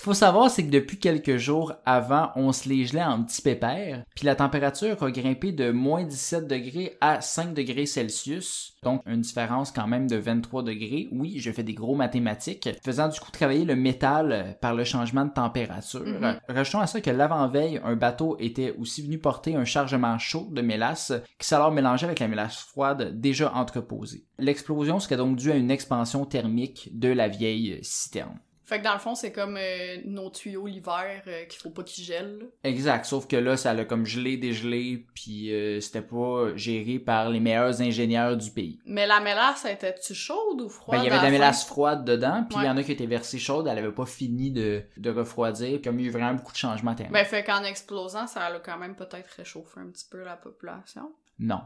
Ce 0.00 0.04
qu'il 0.04 0.12
faut 0.12 0.14
savoir, 0.14 0.50
c'est 0.50 0.64
que 0.64 0.70
depuis 0.70 0.98
quelques 0.98 1.36
jours 1.36 1.74
avant, 1.84 2.30
on 2.34 2.52
se 2.52 2.70
les 2.70 2.86
gelait 2.86 3.04
en 3.04 3.22
petits 3.22 3.42
pépères, 3.42 4.02
puis 4.16 4.24
la 4.24 4.34
température 4.34 5.02
a 5.02 5.10
grimpé 5.10 5.52
de 5.52 5.72
moins 5.72 6.04
17 6.04 6.46
degrés 6.46 6.96
à 7.02 7.20
5 7.20 7.52
degrés 7.52 7.84
Celsius, 7.84 8.78
donc 8.82 9.02
une 9.04 9.20
différence 9.20 9.70
quand 9.70 9.86
même 9.86 10.08
de 10.08 10.16
23 10.16 10.62
degrés. 10.62 11.08
Oui, 11.12 11.38
je 11.38 11.52
fais 11.52 11.64
des 11.64 11.74
gros 11.74 11.96
mathématiques, 11.96 12.70
faisant 12.82 13.08
du 13.08 13.20
coup 13.20 13.30
travailler 13.30 13.66
le 13.66 13.76
métal 13.76 14.32
euh, 14.32 14.52
par 14.58 14.74
le 14.74 14.84
changement 14.84 15.26
de 15.26 15.34
température. 15.34 16.06
Mhm. 16.06 16.40
Rajoutons 16.48 16.80
à 16.80 16.86
ça 16.86 17.02
que 17.02 17.10
l'avant-veille, 17.10 17.78
un 17.84 17.94
bateau 17.94 18.38
était 18.40 18.74
aussi 18.78 19.02
venu 19.02 19.18
porter 19.18 19.54
un 19.54 19.66
chargement 19.66 20.16
chaud 20.18 20.48
de 20.50 20.62
mélasse 20.62 21.12
qui 21.38 21.46
s'alors 21.46 21.72
mélangeait 21.72 22.06
avec 22.06 22.20
la 22.20 22.28
mélasse 22.28 22.56
froide 22.56 23.20
déjà 23.20 23.52
entreposée. 23.52 24.24
L'explosion 24.38 24.98
serait 24.98 25.18
donc 25.18 25.36
due 25.36 25.52
à 25.52 25.56
une 25.56 25.70
expansion 25.70 26.24
thermique 26.24 26.88
de 26.98 27.10
la 27.10 27.28
vieille 27.28 27.80
citerne. 27.82 28.38
Fait 28.70 28.78
que 28.78 28.84
dans 28.84 28.92
le 28.92 29.00
fond, 29.00 29.16
c'est 29.16 29.32
comme 29.32 29.56
euh, 29.58 29.96
nos 30.04 30.30
tuyaux 30.30 30.68
l'hiver 30.68 31.22
euh, 31.26 31.44
qu'il 31.46 31.60
faut 31.60 31.70
pas 31.70 31.82
qu'ils 31.82 32.04
gèlent. 32.04 32.38
là. 32.38 32.46
Exact, 32.62 33.04
sauf 33.04 33.26
que 33.26 33.34
là, 33.34 33.56
ça 33.56 33.74
l'a 33.74 33.84
comme 33.84 34.06
gelé, 34.06 34.36
dégelé, 34.36 35.06
puis 35.12 35.52
euh, 35.52 35.80
c'était 35.80 36.02
pas 36.02 36.54
géré 36.54 37.00
par 37.00 37.30
les 37.30 37.40
meilleurs 37.40 37.80
ingénieurs 37.80 38.36
du 38.36 38.48
pays. 38.52 38.78
Mais 38.86 39.08
la 39.08 39.18
mélasse, 39.18 39.64
était-tu 39.64 40.14
chaude 40.14 40.60
ou 40.60 40.68
froide? 40.68 41.00
Ben, 41.00 41.04
il 41.04 41.08
y 41.08 41.10
avait 41.10 41.16
à 41.16 41.18
de 41.18 41.24
la 41.24 41.30
fin? 41.30 41.32
mélasse 41.32 41.64
froide 41.64 42.04
dedans, 42.04 42.46
puis 42.48 42.60
il 42.60 42.64
y 42.64 42.68
en 42.68 42.76
a 42.76 42.84
qui 42.84 42.92
étaient 42.92 43.06
versées 43.06 43.40
chaudes, 43.40 43.66
elle 43.66 43.76
avait 43.76 43.90
pas 43.90 44.06
fini 44.06 44.52
de, 44.52 44.84
de 44.96 45.10
refroidir, 45.10 45.80
comme 45.82 45.98
il 45.98 46.02
y 46.02 46.06
a 46.06 46.08
eu 46.10 46.12
vraiment 46.12 46.34
beaucoup 46.34 46.52
de 46.52 46.56
changements 46.56 46.94
thermiques. 46.94 47.12
Ben, 47.12 47.24
fait 47.24 47.42
qu'en 47.42 47.64
explosant, 47.64 48.28
ça 48.28 48.44
a 48.44 48.60
quand 48.60 48.78
même 48.78 48.94
peut-être 48.94 49.30
réchauffé 49.36 49.80
un 49.80 49.90
petit 49.90 50.06
peu 50.08 50.22
la 50.22 50.36
population. 50.36 51.10
Non. 51.40 51.60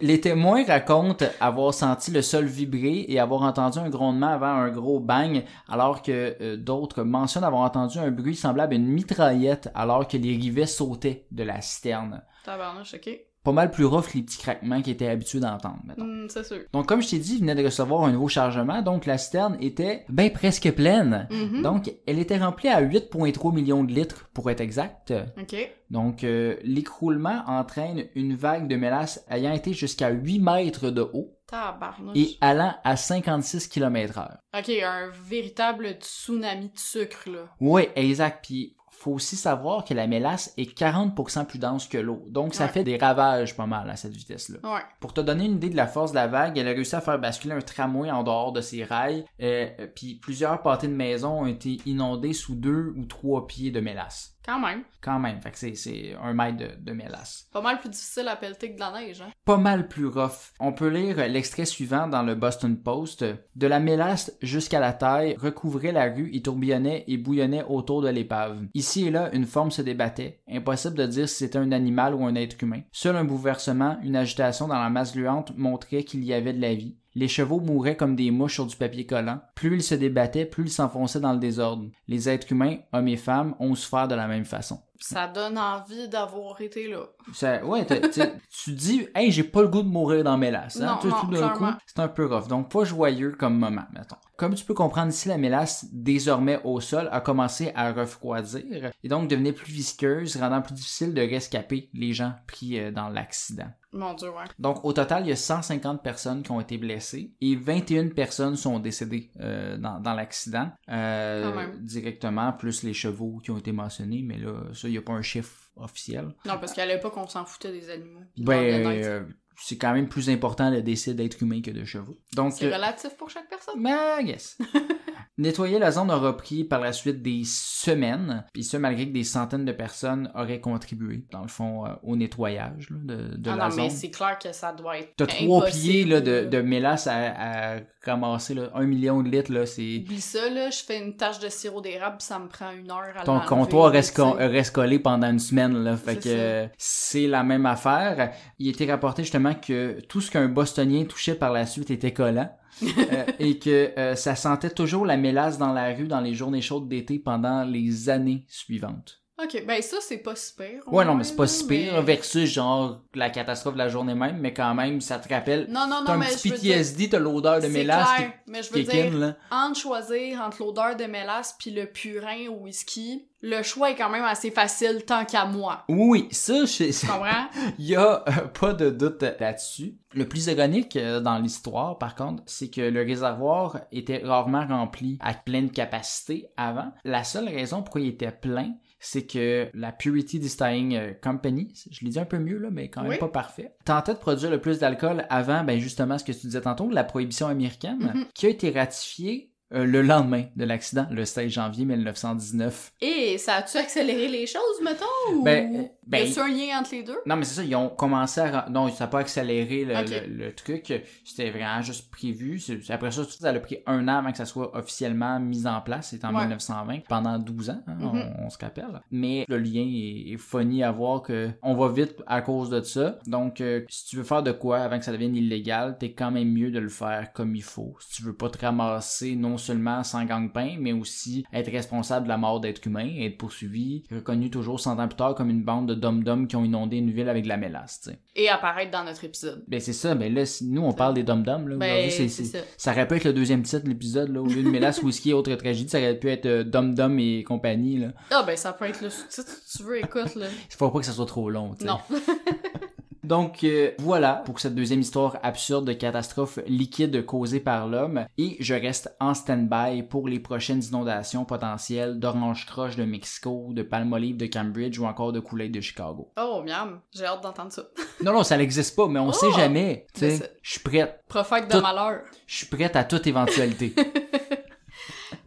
Les 0.00 0.20
témoins 0.20 0.64
racontent 0.64 1.24
avoir 1.40 1.74
senti 1.74 2.12
le 2.12 2.22
sol 2.22 2.44
vibrer 2.44 3.06
et 3.08 3.18
avoir 3.18 3.42
entendu 3.42 3.78
un 3.78 3.88
grondement 3.88 4.28
avant 4.28 4.46
un 4.46 4.70
gros 4.70 5.00
bang, 5.00 5.42
alors 5.68 6.02
que 6.02 6.36
euh, 6.40 6.56
d'autres 6.56 7.02
mentionnent 7.02 7.42
avoir 7.42 7.62
entendu 7.62 7.98
un 7.98 8.12
bruit 8.12 8.36
semblable 8.36 8.74
à 8.74 8.76
une 8.76 8.86
mitraillette 8.86 9.70
alors 9.74 10.06
que 10.06 10.16
les 10.16 10.36
rivets 10.36 10.66
sautaient 10.66 11.26
de 11.32 11.42
la 11.42 11.60
citerne. 11.62 12.22
Tabarnouche, 12.46 12.94
ok. 12.94 13.10
Pas 13.42 13.52
mal 13.52 13.70
plus 13.70 13.84
rough 13.84 14.08
que 14.08 14.14
les 14.16 14.24
petits 14.24 14.38
craquements 14.38 14.82
qu'ils 14.82 14.94
étaient 14.94 15.06
habitués 15.06 15.38
d'entendre. 15.38 15.78
Hmm, 15.96 16.26
c'est 16.28 16.44
sûr. 16.44 16.62
Donc 16.72 16.86
comme 16.88 17.00
je 17.00 17.10
t'ai 17.10 17.18
dit, 17.18 17.34
il 17.34 17.40
venait 17.42 17.54
de 17.54 17.64
recevoir 17.64 18.02
un 18.02 18.10
nouveau 18.10 18.26
chargement, 18.26 18.82
donc 18.82 19.06
la 19.06 19.18
citerne 19.18 19.56
était 19.60 20.04
ben 20.08 20.32
presque 20.32 20.68
pleine. 20.72 21.28
Mhm. 21.30 21.62
Donc 21.62 21.92
elle 22.08 22.18
était 22.18 22.38
remplie 22.38 22.68
à 22.68 22.80
8,3 22.82 23.54
millions 23.54 23.84
de 23.84 23.92
litres 23.92 24.28
pour 24.34 24.50
être 24.50 24.60
exact. 24.60 25.14
Ok. 25.40 25.54
Donc, 25.90 26.24
euh, 26.24 26.56
l'écroulement 26.64 27.44
entraîne 27.46 28.06
une 28.16 28.34
vague 28.34 28.66
de 28.66 28.74
mélasse 28.76 29.24
ayant 29.30 29.52
été 29.52 29.72
jusqu'à 29.72 30.10
8 30.10 30.40
mètres 30.40 30.90
de 30.90 31.02
haut 31.02 31.38
Tabarnouche. 31.46 32.16
et 32.16 32.36
allant 32.40 32.74
à 32.82 32.96
56 32.96 33.68
km 33.68 34.18
heure. 34.18 34.38
Ok, 34.58 34.68
un 34.68 35.08
véritable 35.28 35.92
tsunami 36.00 36.70
de 36.70 36.78
sucre, 36.78 37.30
là. 37.30 37.48
Oui, 37.60 37.86
exact. 37.94 38.44
Puis, 38.44 38.75
faut 39.06 39.12
aussi 39.12 39.36
savoir 39.36 39.84
que 39.84 39.94
la 39.94 40.08
mélasse 40.08 40.52
est 40.56 40.76
40% 40.76 41.44
plus 41.46 41.60
dense 41.60 41.86
que 41.86 41.96
l'eau. 41.98 42.24
Donc, 42.28 42.54
ça 42.54 42.64
Ouais. 42.64 42.70
fait 42.72 42.82
des 42.82 42.96
ravages 42.96 43.56
pas 43.56 43.66
mal 43.66 43.88
à 43.88 43.94
cette 43.94 44.16
vitesse-là. 44.16 44.58
Ouais. 44.68 44.80
Pour 44.98 45.12
te 45.12 45.20
donner 45.20 45.44
une 45.44 45.52
idée 45.56 45.70
de 45.70 45.76
la 45.76 45.86
force 45.86 46.10
de 46.10 46.16
la 46.16 46.26
vague, 46.26 46.58
elle 46.58 46.66
a 46.66 46.72
réussi 46.72 46.96
à 46.96 47.00
faire 47.00 47.18
basculer 47.20 47.54
un 47.54 47.60
tramway 47.60 48.10
en 48.10 48.24
dehors 48.24 48.52
de 48.52 48.60
ses 48.60 48.82
rails. 48.82 49.24
euh, 49.42 49.68
puis, 49.94 50.14
plusieurs 50.16 50.60
pâtés 50.60 50.88
de 50.88 50.92
maisons 50.94 51.42
ont 51.42 51.46
été 51.46 51.78
inondés 51.86 52.32
sous 52.32 52.56
deux 52.56 52.92
ou 52.96 53.04
trois 53.04 53.46
pieds 53.46 53.70
de 53.70 53.78
mélasse. 53.80 54.35
Quand 54.46 54.60
même. 54.60 54.82
Quand 55.00 55.18
même, 55.18 55.40
fait 55.40 55.50
que 55.50 55.74
c'est- 55.76 56.14
un 56.22 56.32
mètre 56.32 56.56
de, 56.58 56.68
de 56.80 56.92
mélasse. 56.92 57.48
Pas 57.52 57.60
mal 57.60 57.78
plus 57.80 57.88
difficile 57.90 58.28
à 58.28 58.36
pelleter 58.36 58.70
que 58.70 58.74
de 58.76 58.80
la 58.80 58.92
neige, 58.92 59.20
hein. 59.20 59.30
pas 59.44 59.56
mal 59.56 59.88
plus 59.88 60.06
rough. 60.06 60.52
On 60.60 60.72
peut 60.72 60.88
lire 60.88 61.16
l'extrait 61.28 61.64
suivant 61.64 62.06
dans 62.06 62.22
le 62.22 62.34
Boston 62.34 62.76
Post. 62.76 63.24
De 63.56 63.66
la 63.66 63.80
mélasse 63.80 64.32
jusqu'à 64.42 64.80
la 64.80 64.92
taille 64.92 65.36
recouvrait 65.40 65.92
la 65.92 66.04
rue 66.12 66.30
et 66.32 66.42
tourbillonnait 66.42 67.04
et 67.08 67.16
bouillonnait 67.18 67.64
autour 67.68 68.02
de 68.02 68.08
l'épave. 68.08 68.62
Ici 68.74 69.06
et 69.06 69.10
là, 69.10 69.30
une 69.32 69.46
forme 69.46 69.70
se 69.70 69.82
débattait. 69.82 70.40
Impossible 70.48 70.96
de 70.96 71.06
dire 71.06 71.28
si 71.28 71.36
c'était 71.36 71.58
un 71.58 71.72
animal 71.72 72.14
ou 72.14 72.24
un 72.24 72.34
être 72.34 72.62
humain. 72.62 72.82
Seul 72.92 73.16
un 73.16 73.24
bouleversement, 73.24 73.98
une 74.02 74.16
agitation 74.16 74.68
dans 74.68 74.78
la 74.80 74.90
masse 74.90 75.12
gluante 75.14 75.52
montrait 75.56 76.04
qu'il 76.04 76.24
y 76.24 76.32
avait 76.32 76.52
de 76.52 76.60
la 76.60 76.74
vie. 76.74 76.96
Les 77.18 77.28
chevaux 77.28 77.60
mouraient 77.60 77.96
comme 77.96 78.14
des 78.14 78.30
mouches 78.30 78.56
sur 78.56 78.66
du 78.66 78.76
papier 78.76 79.06
collant. 79.06 79.40
Plus 79.54 79.76
ils 79.76 79.82
se 79.82 79.94
débattaient, 79.94 80.44
plus 80.44 80.64
ils 80.64 80.70
s'enfonçaient 80.70 81.18
dans 81.18 81.32
le 81.32 81.38
désordre. 81.38 81.86
Les 82.08 82.28
êtres 82.28 82.52
humains, 82.52 82.76
hommes 82.92 83.08
et 83.08 83.16
femmes, 83.16 83.54
ont 83.58 83.74
souffert 83.74 84.06
de 84.06 84.14
la 84.14 84.28
même 84.28 84.44
façon. 84.44 84.80
Ça 85.00 85.26
donne 85.28 85.58
envie 85.58 86.08
d'avoir 86.08 86.60
été 86.60 86.88
là. 86.88 87.04
Ça, 87.32 87.64
ouais, 87.64 87.86
tu 88.64 88.72
dis, 88.72 89.06
hey, 89.14 89.30
j'ai 89.30 89.44
pas 89.44 89.62
le 89.62 89.68
goût 89.68 89.82
de 89.82 89.88
mourir 89.88 90.24
dans 90.24 90.38
mes 90.38 90.50
lasses. 90.50 90.80
Hein? 90.80 90.86
Non, 90.86 90.96
Tout- 90.98 91.08
tout 91.08 91.26
d'un 91.32 91.48
coup, 91.50 91.58
clairement. 91.58 91.74
c'est 91.86 91.98
un 92.00 92.08
peu 92.08 92.26
rough. 92.26 92.48
Donc, 92.48 92.70
pas 92.70 92.84
joyeux 92.84 93.32
comme 93.38 93.58
moment, 93.58 93.86
mettons. 93.92 94.16
Comme 94.36 94.54
tu 94.54 94.64
peux 94.66 94.74
comprendre 94.74 95.08
ici, 95.08 95.28
la 95.28 95.38
mélasse, 95.38 95.86
désormais 95.92 96.60
au 96.64 96.80
sol, 96.80 97.08
a 97.10 97.20
commencé 97.20 97.72
à 97.74 97.90
refroidir 97.92 98.90
et 99.02 99.08
donc 99.08 99.28
devenait 99.28 99.52
plus 99.52 99.72
visqueuse, 99.72 100.36
rendant 100.36 100.60
plus 100.60 100.74
difficile 100.74 101.14
de 101.14 101.22
rescaper 101.22 101.88
les 101.94 102.12
gens 102.12 102.34
pris 102.46 102.78
euh, 102.78 102.90
dans 102.90 103.08
l'accident. 103.08 103.68
Mon 103.92 104.12
dieu, 104.12 104.28
ouais. 104.28 104.44
Donc, 104.58 104.84
au 104.84 104.92
total, 104.92 105.24
il 105.24 105.30
y 105.30 105.32
a 105.32 105.36
150 105.36 106.02
personnes 106.02 106.42
qui 106.42 106.50
ont 106.50 106.60
été 106.60 106.76
blessées 106.76 107.32
et 107.40 107.56
21 107.56 108.08
personnes 108.08 108.56
sont 108.56 108.78
décédées 108.78 109.30
euh, 109.40 109.78
dans, 109.78 110.00
dans 110.00 110.12
l'accident, 110.12 110.68
euh, 110.90 111.68
directement, 111.80 112.52
plus 112.52 112.82
les 112.82 112.92
chevaux 112.92 113.38
qui 113.42 113.50
ont 113.50 113.56
été 113.58 113.72
mentionnés, 113.72 114.22
mais 114.22 114.36
là, 114.36 114.52
ça, 114.86 114.88
il 114.88 114.92
n'y 114.92 114.98
a 114.98 115.02
pas 115.02 115.12
un 115.12 115.22
chiffre 115.22 115.52
officiel. 115.76 116.34
Non, 116.44 116.58
parce 116.58 116.72
qu'à 116.72 116.86
l'époque, 116.86 117.16
on 117.16 117.26
s'en 117.26 117.44
foutait 117.44 117.72
des 117.72 117.90
animaux. 117.90 118.22
Ben, 118.38 119.26
c'est 119.58 119.76
quand 119.78 119.92
même 119.92 120.08
plus 120.08 120.28
important 120.30 120.70
le 120.70 120.82
décès 120.82 121.14
d'être 121.14 121.42
humain 121.42 121.60
que 121.62 121.70
de 121.70 121.84
chevaux. 121.84 122.18
Donc, 122.34 122.52
C'est 122.52 122.70
euh, 122.70 122.74
relatif 122.74 123.10
pour 123.16 123.30
chaque 123.30 123.48
personne? 123.48 123.82
ben, 123.82 124.20
yes. 124.26 124.58
Nettoyer 125.38 125.78
la 125.78 125.90
zone 125.90 126.10
aura 126.10 126.34
pris 126.34 126.64
par 126.64 126.80
la 126.80 126.94
suite 126.94 127.20
des 127.20 127.42
semaines, 127.44 128.42
puis 128.54 128.64
ça 128.64 128.78
malgré 128.78 129.06
que 129.06 129.12
des 129.12 129.22
centaines 129.24 129.66
de 129.66 129.72
personnes 129.72 130.30
auraient 130.34 130.60
contribué, 130.62 131.26
dans 131.30 131.42
le 131.42 131.48
fond, 131.48 131.84
euh, 131.84 131.90
au 132.04 132.16
nettoyage 132.16 132.88
là, 132.88 132.96
de, 133.02 133.36
de 133.36 133.50
ah 133.50 133.56
la 133.56 133.68
non, 133.68 133.76
mais 133.76 133.90
zone. 133.90 133.98
c'est 133.98 134.10
clair 134.10 134.38
que 134.42 134.50
ça 134.52 134.72
doit 134.72 134.98
être. 134.98 135.12
T'as 135.18 135.26
trois 135.26 135.66
pieds 135.66 136.06
là, 136.06 136.22
de, 136.22 136.46
de 136.46 136.60
mélasse 136.62 137.06
à, 137.06 137.74
à 137.74 137.80
ramasser, 138.02 138.54
là, 138.54 138.70
un 138.74 138.84
million 138.86 139.22
de 139.22 139.28
litres, 139.28 139.52
là, 139.52 139.66
c'est... 139.66 139.98
Oublie 140.06 140.22
ça, 140.22 140.48
là, 140.48 140.70
je 140.70 140.78
fais 140.82 140.98
une 141.04 141.16
tâche 141.16 141.38
de 141.38 141.50
sirop 141.50 141.82
d'érable, 141.82 142.16
ça 142.20 142.38
me 142.38 142.48
prend 142.48 142.70
une 142.70 142.90
heure 142.90 143.12
à 143.16 143.24
Ton 143.24 143.40
comptoir 143.40 143.90
reste, 143.92 144.16
co- 144.16 144.32
reste 144.38 144.74
collé 144.74 144.98
pendant 144.98 145.28
une 145.30 145.38
semaine, 145.40 145.74
là. 145.84 145.98
Fait 145.98 146.14
C'est 146.22 146.30
que 146.30 146.68
c'est 146.78 147.26
la 147.26 147.42
même 147.42 147.66
affaire. 147.66 148.32
Il 148.58 148.68
était 148.70 148.90
rapporté 148.90 149.22
justement 149.22 149.45
que 149.54 150.00
tout 150.08 150.20
ce 150.20 150.30
qu'un 150.30 150.48
Bostonien 150.48 151.04
touchait 151.04 151.34
par 151.34 151.52
la 151.52 151.66
suite 151.66 151.90
était 151.90 152.12
collant. 152.12 152.50
euh, 152.82 153.24
et 153.38 153.58
que 153.58 153.98
euh, 153.98 154.14
ça 154.16 154.36
sentait 154.36 154.70
toujours 154.70 155.06
la 155.06 155.16
mélasse 155.16 155.56
dans 155.56 155.72
la 155.72 155.94
rue 155.94 156.08
dans 156.08 156.20
les 156.20 156.34
journées 156.34 156.60
chaudes 156.60 156.88
d'été 156.88 157.18
pendant 157.18 157.64
les 157.64 158.10
années 158.10 158.44
suivantes. 158.48 159.22
Ok, 159.42 159.64
ben 159.66 159.82
ça, 159.82 159.98
c'est 160.00 160.16
pas 160.18 160.34
si 160.34 160.54
pire. 160.54 160.80
Ouais, 160.86 161.04
non, 161.04 161.10
moins, 161.10 161.14
mais 161.18 161.24
c'est 161.24 161.36
pas 161.36 161.46
si 161.46 161.66
pire 161.66 161.92
mais- 161.94 162.00
versus 162.02 162.48
genre 162.50 163.02
la 163.14 163.28
catastrophe 163.28 163.74
de 163.74 163.78
la 163.78 163.88
journée 163.90 164.14
même, 164.14 164.38
mais 164.38 164.54
quand 164.54 164.74
même, 164.74 165.02
ça 165.02 165.18
te 165.18 165.28
rappelle. 165.28 165.66
Non, 165.68 165.86
non, 165.86 166.02
non, 166.02 166.12
un 166.12 166.16
mais 166.16 166.26
petit 166.26 166.50
PTSD, 166.50 167.10
t'as 167.10 167.18
l'odeur 167.18 167.60
de 167.60 167.66
mélasse 167.66 168.14
clair, 168.16 168.32
mais 168.46 168.62
je 168.62 168.70
qui 168.70 168.82
veux 168.82 168.90
in, 168.94 169.10
dire, 169.10 169.18
là. 169.18 169.36
entre 169.50 169.78
choisir 169.78 170.40
entre 170.40 170.62
l'odeur 170.62 170.96
de 170.96 171.04
mélasse 171.04 171.54
puis 171.58 171.70
le 171.70 171.84
purin 171.84 172.48
au 172.48 172.62
whisky, 172.62 173.28
le 173.42 173.62
choix 173.62 173.90
est 173.90 173.94
quand 173.94 174.08
même 174.08 174.24
assez 174.24 174.50
facile 174.50 175.04
tant 175.06 175.26
qu'à 175.26 175.44
moi. 175.44 175.84
Oui, 175.90 176.28
ça, 176.30 176.64
je- 176.64 176.98
Tu 176.98 177.06
comprends? 177.06 177.46
Il 177.78 177.84
y 177.88 177.94
a 177.94 178.24
euh, 178.26 178.32
pas 178.58 178.72
de 178.72 178.88
doute 178.88 179.22
là-dessus. 179.38 179.96
Le 180.14 180.26
plus 180.26 180.46
ironique 180.46 180.96
euh, 180.96 181.20
dans 181.20 181.36
l'histoire, 181.38 181.98
par 181.98 182.14
contre, 182.14 182.42
c'est 182.46 182.70
que 182.70 182.80
le 182.80 183.02
réservoir 183.02 183.80
était 183.92 184.22
rarement 184.24 184.66
rempli 184.66 185.18
à 185.20 185.34
pleine 185.34 185.70
capacité 185.70 186.46
avant. 186.56 186.90
La 187.04 187.22
seule 187.22 187.48
raison 187.50 187.82
pourquoi 187.82 188.00
il 188.00 188.08
était 188.08 188.32
plein, 188.32 188.72
c'est 188.98 189.26
que 189.26 189.68
la 189.74 189.92
Purity 189.92 190.38
Distilling 190.38 190.96
euh, 190.96 191.12
Company, 191.22 191.72
je 191.90 192.04
l'ai 192.04 192.10
dit 192.10 192.18
un 192.18 192.24
peu 192.24 192.38
mieux 192.38 192.58
là, 192.58 192.68
mais 192.70 192.88
quand 192.88 193.02
même 193.02 193.10
Oui. 193.10 193.18
pas 193.18 193.28
parfait, 193.28 193.72
tentait 193.84 194.14
de 194.14 194.18
produire 194.18 194.50
le 194.50 194.60
plus 194.60 194.78
d'alcool 194.78 195.26
avant, 195.30 195.64
ben 195.64 195.78
justement 195.78 196.16
ce 196.18 196.24
que 196.24 196.32
tu 196.32 196.46
disais 196.46 196.60
tantôt, 196.62 196.88
la 196.90 197.04
prohibition 197.04 197.46
américaine, 197.46 198.12
Mhm. 198.14 198.24
qui 198.34 198.46
a 198.46 198.48
été 198.48 198.70
ratifiée 198.70 199.50
euh, 199.74 199.84
le 199.84 200.00
lendemain 200.00 200.44
de 200.54 200.64
l'accident, 200.64 201.08
le 201.10 201.24
16 201.24 201.50
janvier 201.50 201.84
1919. 201.84 202.92
Et 203.00 203.36
ça 203.36 203.54
a-tu 203.56 203.76
accéléré 203.78 204.28
les 204.28 204.46
choses, 204.46 204.80
mettons? 204.82 205.04
Ou? 205.34 205.42
Ben, 205.42 205.76
euh, 205.76 205.82
ben, 206.06 206.24
y 206.26 206.30
a-tu 206.30 206.40
un 206.40 206.48
lien 206.48 206.78
entre 206.80 206.90
les 206.92 207.02
deux? 207.02 207.18
Non, 207.26 207.36
mais 207.36 207.44
c'est 207.44 207.54
ça, 207.56 207.64
ils 207.64 207.74
ont 207.76 207.88
commencé 207.88 208.40
à... 208.40 208.66
Non, 208.70 208.88
ça 208.90 209.04
n'a 209.04 209.08
pas 209.08 209.20
accéléré 209.20 209.84
le, 209.84 209.94
le- 209.94 210.44
le 210.46 210.54
truc. 210.54 210.92
C'était 211.24 211.50
vraiment 211.50 211.82
juste 211.82 212.10
prévu. 212.10 212.60
Après 212.88 213.10
ça, 213.10 213.24
ça 213.24 213.48
a 213.50 213.58
pris 213.60 213.78
un 213.86 214.06
an 214.08 214.18
avant 214.18 214.30
que 214.30 214.36
ça 214.38 214.44
soit 214.44 214.76
officiellement 214.76 215.38
mis 215.40 215.66
en 215.66 215.80
place. 215.80 216.10
C'était 216.10 216.26
en 216.26 216.34
Ouais. 216.34 216.42
1920, 216.46 217.00
pendant 217.08 217.38
12 217.38 217.70
ans, 217.70 217.80
hein, 217.86 217.94
Mhm. 217.98 218.22
on, 218.38 218.46
on 218.46 218.50
se 218.50 218.58
rappelle. 218.58 219.00
Mais 219.10 219.44
le 219.48 219.58
lien 219.58 219.80
est, 219.86 220.32
est 220.32 220.36
funny 220.38 220.82
à 220.82 220.90
voir 220.92 221.22
que 221.22 221.50
on 221.62 221.74
va 221.74 221.88
vite 221.88 222.14
à 222.26 222.40
cause 222.42 222.70
de 222.70 222.80
ça. 222.82 223.18
Donc, 223.26 223.60
euh, 223.60 223.84
si 223.88 224.06
tu 224.06 224.16
veux 224.16 224.24
faire 224.24 224.42
de 224.42 224.52
quoi 224.52 224.78
avant 224.78 224.98
que 224.98 225.04
ça 225.04 225.12
devienne 225.12 225.34
illégal, 225.36 225.96
t'es 225.98 226.12
quand 226.12 226.30
même 226.30 226.50
mieux 226.52 226.70
de 226.70 226.78
le 226.78 226.88
faire 226.88 227.32
comme 227.32 227.54
il 227.56 227.62
faut. 227.62 227.96
Si 228.00 228.16
tu 228.16 228.22
veux 228.22 228.34
pas 228.36 228.48
te 228.50 228.58
ramasser 228.58 229.34
non 229.36 229.58
seulement 229.58 230.02
sans 230.04 230.24
gagne-pain, 230.24 230.76
mais 230.78 230.92
aussi 230.92 231.44
être 231.52 231.70
responsable 231.70 232.24
de 232.24 232.28
la 232.28 232.36
mort 232.36 232.60
d'êtres 232.60 232.86
humains 232.86 233.10
être 233.20 233.38
poursuivi, 233.38 234.04
reconnu 234.12 234.50
toujours 234.50 234.78
100 234.80 234.98
ans 234.98 235.08
plus 235.08 235.16
tard 235.16 235.34
comme 235.34 235.50
une 235.50 235.62
bande 235.64 235.86
de 235.88 235.94
dom-dom 235.96 236.46
qui 236.46 236.56
ont 236.56 236.64
inondé 236.64 236.96
une 236.98 237.10
ville 237.10 237.28
avec 237.28 237.44
de 237.44 237.48
la 237.48 237.56
mélasse, 237.56 238.00
tu 238.02 238.10
sais. 238.10 238.18
Et 238.34 238.48
apparaître 238.48 238.90
dans 238.90 239.04
notre 239.04 239.24
épisode. 239.24 239.64
Ben 239.66 239.80
c'est 239.80 239.92
ça, 239.92 240.14
ben 240.14 240.32
là, 240.32 240.46
si 240.46 240.64
nous 240.66 240.82
on 240.82 240.92
parle 240.92 241.14
des 241.14 241.22
dom-dom, 241.22 241.68
là, 241.68 241.76
Ben, 241.76 242.10
c'est, 242.10 242.28
ça. 242.28 242.58
ça 242.76 242.92
aurait 242.92 243.08
pu 243.08 243.16
être 243.16 243.24
le 243.24 243.32
deuxième 243.32 243.62
titre 243.62 243.84
de 243.84 243.88
l'épisode, 243.88 244.28
là, 244.32 244.40
au 244.42 244.46
lieu 244.46 244.62
de 244.62 244.70
mélasse, 244.70 245.02
whisky 245.02 245.30
et 245.30 245.32
autres 245.34 245.54
tragédies, 245.54 245.88
ça 245.90 245.98
aurait 245.98 246.18
pu 246.18 246.30
être 246.30 246.46
euh, 246.46 246.64
dom-dom 246.64 247.18
et 247.18 247.42
compagnie, 247.44 247.98
là. 247.98 248.08
Ah, 248.30 248.44
ben, 248.46 248.56
ça 248.56 248.72
peut 248.72 248.84
être 248.84 249.00
le 249.02 249.10
sous-titre 249.10 249.50
si 249.64 249.78
tu 249.78 249.84
veux, 249.84 249.98
écoute, 249.98 250.34
là. 250.36 250.46
Il 250.70 250.74
faut 250.76 250.90
pas 250.90 251.00
que 251.00 251.06
ça 251.06 251.12
soit 251.12 251.26
trop 251.26 251.50
long. 251.50 251.74
Non. 251.84 251.98
Donc 253.26 253.64
euh, 253.64 253.90
voilà 253.98 254.34
pour 254.44 254.60
cette 254.60 254.76
deuxième 254.76 255.00
histoire 255.00 255.38
absurde 255.42 255.84
de 255.84 255.92
catastrophe 255.92 256.60
liquide 256.68 257.26
causée 257.26 257.58
par 257.58 257.88
l'homme 257.88 258.24
et 258.38 258.56
je 258.60 258.72
reste 258.74 259.14
en 259.18 259.34
stand-by 259.34 260.04
pour 260.04 260.28
les 260.28 260.38
prochaines 260.38 260.82
inondations 260.84 261.44
potentielles 261.44 262.20
d'Orange 262.20 262.66
Croche 262.66 262.94
de 262.94 263.04
Mexico, 263.04 263.70
de 263.72 263.82
Palmolive 263.82 264.36
de 264.36 264.46
Cambridge 264.46 264.98
ou 265.00 265.06
encore 265.06 265.32
de 265.32 265.40
Kool-Aid 265.40 265.72
de 265.72 265.80
Chicago. 265.80 266.30
Oh, 266.40 266.62
miam. 266.64 267.00
J'ai 267.12 267.24
hâte 267.24 267.42
d'entendre 267.42 267.72
ça. 267.72 267.82
Non 268.24 268.32
non, 268.32 268.44
ça 268.44 268.56
n'existe 268.56 268.94
pas 268.96 269.08
mais 269.08 269.18
on 269.20 269.28
Oh! 269.28 269.32
sait 269.32 269.50
jamais, 269.52 270.06
tu 270.14 270.24
Mais 270.24 270.30
sais. 270.30 270.36
c'est- 270.38 270.56
Je 270.62 270.70
suis 270.70 270.80
prête, 270.80 271.20
Prophète 271.28 271.66
de 271.66 271.72
Tout- 271.72 271.82
malheur. 271.82 272.20
je 272.46 272.56
suis 272.56 272.66
prête 272.66 272.94
à 272.96 273.02
toute 273.04 273.26
éventualité. 273.26 273.92